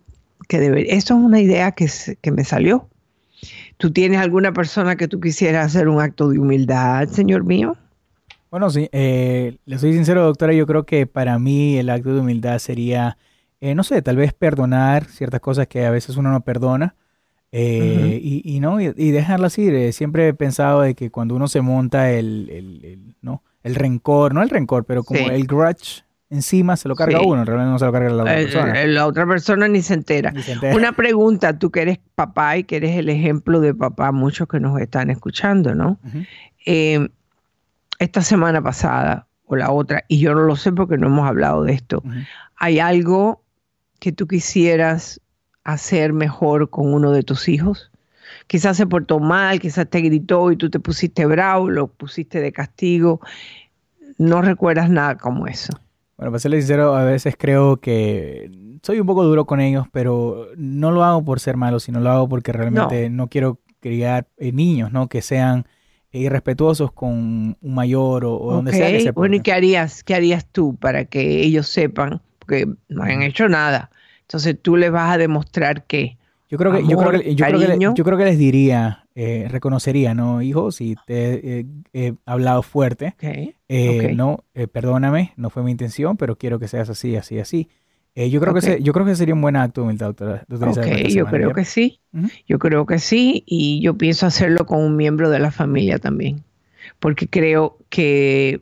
que 0.47 0.61
debe, 0.61 0.95
eso 0.95 1.15
es 1.15 1.19
una 1.19 1.41
idea 1.41 1.73
que, 1.73 1.89
que 2.21 2.31
me 2.31 2.45
salió. 2.45 2.87
¿Tú 3.75 3.91
tienes 3.91 4.21
alguna 4.21 4.53
persona 4.53 4.95
que 4.95 5.09
tú 5.09 5.19
quisieras 5.19 5.65
hacer 5.65 5.89
un 5.89 5.99
acto 5.99 6.29
de 6.29 6.39
humildad, 6.39 7.09
señor 7.09 7.43
mío? 7.43 7.75
Bueno, 8.49 8.69
sí, 8.69 8.87
eh, 8.93 9.57
le 9.65 9.77
soy 9.77 9.91
sincero, 9.91 10.23
doctora, 10.23 10.53
yo 10.53 10.65
creo 10.65 10.85
que 10.85 11.05
para 11.05 11.37
mí 11.37 11.77
el 11.77 11.89
acto 11.89 12.13
de 12.13 12.21
humildad 12.21 12.59
sería, 12.59 13.17
eh, 13.59 13.75
no 13.75 13.83
sé, 13.83 14.01
tal 14.01 14.15
vez 14.15 14.31
perdonar 14.31 15.03
ciertas 15.03 15.41
cosas 15.41 15.67
que 15.67 15.85
a 15.85 15.91
veces 15.91 16.15
uno 16.15 16.31
no 16.31 16.39
perdona. 16.45 16.95
Eh, 17.55 18.19
y, 18.19 18.41
y, 18.43 18.59
no 18.59 18.81
y, 18.81 18.91
y 18.97 19.15
ir. 19.15 19.93
siempre 19.93 20.27
he 20.27 20.33
pensado 20.33 20.81
de 20.81 20.95
que 20.95 21.11
cuando 21.11 21.35
uno 21.35 21.47
se 21.47 21.61
monta 21.61 22.11
el, 22.11 22.49
el, 22.49 22.83
el 22.83 23.15
no 23.21 23.43
el 23.61 23.75
rencor, 23.75 24.33
no 24.33 24.41
el 24.41 24.49
rencor, 24.49 24.85
pero 24.85 25.03
como 25.03 25.19
sí. 25.19 25.25
el 25.29 25.45
grudge 25.45 26.03
encima 26.31 26.75
se 26.75 26.87
lo 26.87 26.95
carga 26.95 27.19
sí. 27.19 27.25
uno, 27.27 27.45
realmente 27.45 27.71
no 27.71 27.77
se 27.79 27.85
lo 27.85 27.91
carga 27.91 28.09
la 28.09 28.23
otra 28.23 28.35
persona. 28.35 28.85
La 28.85 29.05
otra 29.05 29.27
persona 29.27 29.67
ni 29.67 29.83
se, 29.83 29.93
entera. 29.93 30.31
ni 30.31 30.41
se 30.41 30.53
entera. 30.53 30.75
Una 30.75 30.93
pregunta, 30.93 31.57
tú 31.59 31.69
que 31.69 31.83
eres 31.83 31.99
papá 32.15 32.57
y 32.57 32.63
que 32.63 32.77
eres 32.77 32.97
el 32.97 33.07
ejemplo 33.09 33.59
de 33.59 33.75
papá, 33.75 34.11
muchos 34.11 34.47
que 34.47 34.59
nos 34.59 34.79
están 34.81 35.11
escuchando, 35.11 35.75
¿no? 35.75 35.99
Uh 36.03 36.07
-huh. 36.07 36.27
eh, 36.65 37.09
esta 37.99 38.21
semana 38.21 38.61
pasada 38.63 39.27
o 39.45 39.55
la 39.55 39.71
otra, 39.71 40.03
y 40.07 40.19
yo 40.19 40.33
no 40.33 40.41
lo 40.41 40.55
sé 40.55 40.71
porque 40.71 40.97
no 40.97 41.07
hemos 41.07 41.27
hablado 41.27 41.63
de 41.63 41.73
esto, 41.73 42.01
uh 42.03 42.09
-huh. 42.09 42.27
¿hay 42.55 42.79
algo 42.79 43.43
que 43.99 44.11
tú 44.11 44.27
quisieras 44.27 45.21
hacer 45.63 46.13
mejor 46.13 46.69
con 46.69 46.93
uno 46.93 47.11
de 47.11 47.23
tus 47.23 47.47
hijos? 47.47 47.91
Quizás 48.47 48.77
se 48.77 48.87
portó 48.87 49.19
mal, 49.19 49.59
quizás 49.59 49.87
te 49.89 50.01
gritó 50.01 50.51
y 50.51 50.57
tú 50.57 50.69
te 50.69 50.79
pusiste 50.79 51.25
bravo, 51.25 51.69
lo 51.69 51.87
pusiste 51.87 52.41
de 52.41 52.51
castigo. 52.51 53.21
No 54.17 54.41
recuerdas 54.41 54.89
nada 54.89 55.17
como 55.17 55.47
eso. 55.47 55.73
Bueno, 56.17 56.31
para 56.31 56.39
serle 56.39 56.57
sincero, 56.57 56.95
a 56.95 57.03
veces 57.03 57.35
creo 57.37 57.77
que 57.77 58.51
soy 58.83 58.99
un 58.99 59.07
poco 59.07 59.23
duro 59.23 59.45
con 59.45 59.59
ellos, 59.59 59.87
pero 59.91 60.49
no 60.55 60.91
lo 60.91 61.03
hago 61.03 61.23
por 61.23 61.39
ser 61.39 61.57
malo, 61.57 61.79
sino 61.79 61.99
lo 61.99 62.11
hago 62.11 62.29
porque 62.29 62.51
realmente 62.51 63.09
no, 63.09 63.23
no 63.23 63.27
quiero 63.27 63.59
criar 63.79 64.27
eh, 64.37 64.51
niños, 64.51 64.91
¿no? 64.91 65.07
Que 65.07 65.21
sean 65.21 65.65
irrespetuosos 66.11 66.91
con 66.91 67.57
un 67.59 67.73
mayor 67.73 68.25
o, 68.25 68.33
o 68.33 68.35
okay. 68.35 68.55
donde 68.55 68.71
sea 68.73 68.91
que 68.91 69.01
se 69.01 69.11
Bueno, 69.11 69.35
¿y 69.35 69.39
qué 69.41 69.51
harías, 69.51 70.03
qué 70.03 70.13
harías 70.13 70.45
tú 70.45 70.75
para 70.75 71.05
que 71.05 71.41
ellos 71.41 71.67
sepan? 71.67 72.21
Porque 72.39 72.67
no 72.87 73.03
han 73.03 73.23
hecho 73.23 73.49
nada. 73.49 73.89
Entonces 74.23 74.57
tú 74.61 74.75
les 74.75 74.91
vas 74.91 75.13
a 75.13 75.17
demostrar 75.17 75.85
que 75.85 76.17
yo 76.53 76.59
creo 76.59 76.71
que, 76.71 76.77
Amor, 76.79 76.91
yo, 76.91 76.97
creo 76.97 77.11
que 77.19 77.35
yo, 77.35 77.45
creo 77.47 77.59
que 77.59 77.79
yo, 77.79 78.03
creo 78.05 78.17
que, 78.19 78.25
les 78.25 78.37
diría, 78.37 79.07
eh, 79.15 79.47
reconocería, 79.49 80.13
¿no? 80.13 80.43
Hijo, 80.43 80.71
si 80.71 80.95
te 81.07 81.59
eh, 81.61 81.65
he 81.93 82.13
hablado 82.27 82.61
fuerte, 82.61 83.15
okay. 83.15 83.55
Eh, 83.67 83.97
okay. 83.97 84.15
no, 84.15 84.43
eh, 84.53 84.67
perdóname, 84.67 85.33
no 85.35 85.49
fue 85.49 85.63
mi 85.63 85.71
intención, 85.71 86.15
pero 86.15 86.37
quiero 86.37 86.59
que 86.59 86.67
seas 86.67 86.91
así, 86.91 87.15
así, 87.15 87.39
así. 87.39 87.69
yo, 88.15 88.39
creo 88.39 88.51
okay. 88.51 88.61
que 88.61 88.77
se, 88.77 88.83
yo 88.83 88.93
creo 88.93 89.03
que 89.03 89.15
sería 89.15 89.33
un 89.33 89.41
buen 89.41 89.55
acto 89.55 89.81
de 89.81 89.85
humildad, 89.85 90.07
doctora. 90.07 90.45
Ok, 90.69 91.07
yo 91.09 91.25
creo 91.25 91.53
que 91.53 91.65
sí. 91.65 91.99
Uh 92.13 92.19
-huh. 92.19 92.31
Yo 92.47 92.59
creo 92.59 92.85
que 92.85 92.99
sí, 92.99 93.43
y 93.47 93.81
yo 93.81 93.97
pienso 93.97 94.27
hacerlo 94.27 94.67
con 94.67 94.79
un 94.79 94.95
miembro 94.95 95.31
de 95.31 95.39
la 95.39 95.49
familia 95.49 95.97
también, 95.97 96.43
porque 96.99 97.27
creo 97.27 97.79
que 97.89 98.61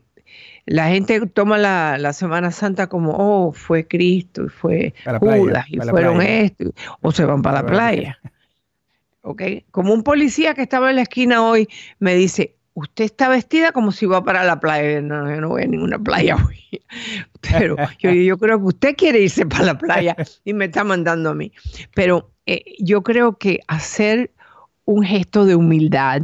la 0.66 0.90
gente 0.90 1.26
toma 1.28 1.58
la, 1.58 1.98
la, 1.98 2.14
Semana 2.14 2.52
Santa 2.52 2.88
como, 2.88 3.14
oh, 3.18 3.52
fue 3.52 3.88
Cristo 3.88 4.46
y 4.46 4.50
fue 4.50 4.94
Judas 5.20 5.66
y 5.70 5.80
fueron 5.80 6.22
esto, 6.22 6.72
o 7.02 7.12
se 7.12 7.26
van 7.26 7.42
para, 7.42 7.62
para 7.62 7.72
la 7.72 7.74
playa. 7.74 8.20
Como 9.72 9.94
un 9.94 10.04
policía 10.04 10.54
que 10.54 10.64
estaba 10.64 10.90
en 10.90 10.98
la 10.98 11.04
esquina 11.04 11.44
hoy 11.44 11.68
me 12.00 12.16
dice, 12.16 12.56
usted 12.74 13.06
está 13.06 13.30
vestida 13.30 13.72
como 13.72 13.92
si 13.92 14.06
va 14.06 14.24
para 14.24 14.44
la 14.44 14.60
playa. 14.60 15.02
No, 15.02 15.30
yo 15.30 15.42
no 15.42 15.50
voy 15.50 15.64
a 15.64 15.68
ninguna 15.68 16.00
playa 16.00 16.36
hoy. 16.36 16.82
Pero 17.42 17.76
yo, 18.00 18.12
yo 18.12 18.38
creo 18.38 18.60
que 18.60 18.66
usted 18.66 18.96
quiere 18.96 19.22
irse 19.22 19.46
para 19.46 19.66
la 19.66 19.78
playa 19.78 20.16
y 20.44 20.54
me 20.54 20.66
está 20.66 20.84
mandando 20.84 21.32
a 21.32 21.36
mí. 21.36 21.52
Pero 21.94 22.32
eh, 22.46 22.64
yo 22.80 23.04
creo 23.04 23.38
que 23.38 23.60
hacer 23.68 24.32
un 24.86 25.04
gesto 25.04 25.46
de 25.46 25.56
humildad, 25.56 26.22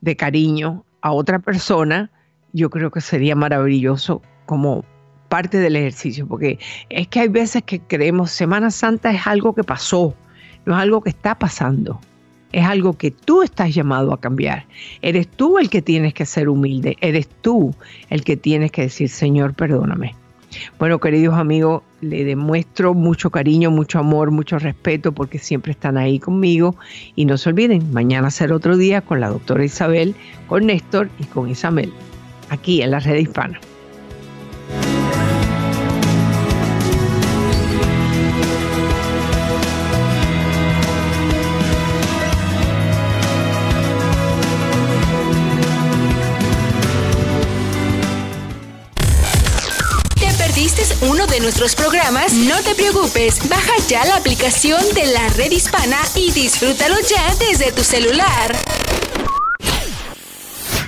de 0.00 0.16
cariño 0.16 0.84
a 1.00 1.12
otra 1.12 1.38
persona, 1.38 2.10
yo 2.54 2.70
creo 2.70 2.90
que 2.90 3.02
sería 3.02 3.34
maravilloso 3.34 4.22
como 4.46 4.84
parte 5.28 5.58
del 5.58 5.74
ejercicio, 5.74 6.26
porque 6.26 6.58
es 6.88 7.08
que 7.08 7.20
hay 7.20 7.28
veces 7.28 7.64
que 7.64 7.80
creemos 7.80 8.30
Semana 8.30 8.70
Santa 8.70 9.10
es 9.10 9.26
algo 9.26 9.54
que 9.54 9.64
pasó, 9.64 10.14
no 10.64 10.74
es 10.74 10.80
algo 10.80 11.02
que 11.02 11.10
está 11.10 11.36
pasando, 11.36 12.00
es 12.52 12.64
algo 12.64 12.92
que 12.96 13.10
tú 13.10 13.42
estás 13.42 13.74
llamado 13.74 14.12
a 14.12 14.20
cambiar. 14.20 14.66
Eres 15.02 15.28
tú 15.28 15.58
el 15.58 15.68
que 15.68 15.82
tienes 15.82 16.14
que 16.14 16.24
ser 16.24 16.48
humilde, 16.48 16.96
eres 17.00 17.28
tú 17.42 17.74
el 18.08 18.22
que 18.22 18.36
tienes 18.36 18.70
que 18.70 18.82
decir, 18.82 19.08
Señor, 19.08 19.54
perdóname. 19.54 20.14
Bueno, 20.78 21.00
queridos 21.00 21.34
amigos, 21.34 21.82
le 22.00 22.22
demuestro 22.22 22.94
mucho 22.94 23.30
cariño, 23.30 23.72
mucho 23.72 23.98
amor, 23.98 24.30
mucho 24.30 24.60
respeto 24.60 25.10
porque 25.10 25.40
siempre 25.40 25.72
están 25.72 25.96
ahí 25.96 26.20
conmigo. 26.20 26.76
Y 27.16 27.24
no 27.24 27.36
se 27.38 27.48
olviden, 27.48 27.92
mañana 27.92 28.30
será 28.30 28.54
otro 28.54 28.76
día 28.76 29.00
con 29.00 29.18
la 29.18 29.30
doctora 29.30 29.64
Isabel, 29.64 30.14
con 30.46 30.66
Néstor 30.66 31.10
y 31.18 31.24
con 31.24 31.50
Isabel 31.50 31.92
aquí 32.50 32.82
en 32.82 32.90
la 32.90 33.00
red 33.00 33.16
hispana. 33.16 33.60
uno 51.08 51.26
de 51.26 51.40
nuestros 51.40 51.74
programas, 51.74 52.32
no 52.32 52.60
te 52.62 52.74
preocupes, 52.74 53.48
baja 53.48 53.72
ya 53.88 54.04
la 54.04 54.16
aplicación 54.16 54.82
de 54.94 55.06
la 55.06 55.28
red 55.30 55.50
hispana 55.50 55.98
y 56.14 56.30
disfrútalo 56.30 56.96
ya 57.00 57.34
desde 57.46 57.72
tu 57.72 57.84
celular. 57.84 59.03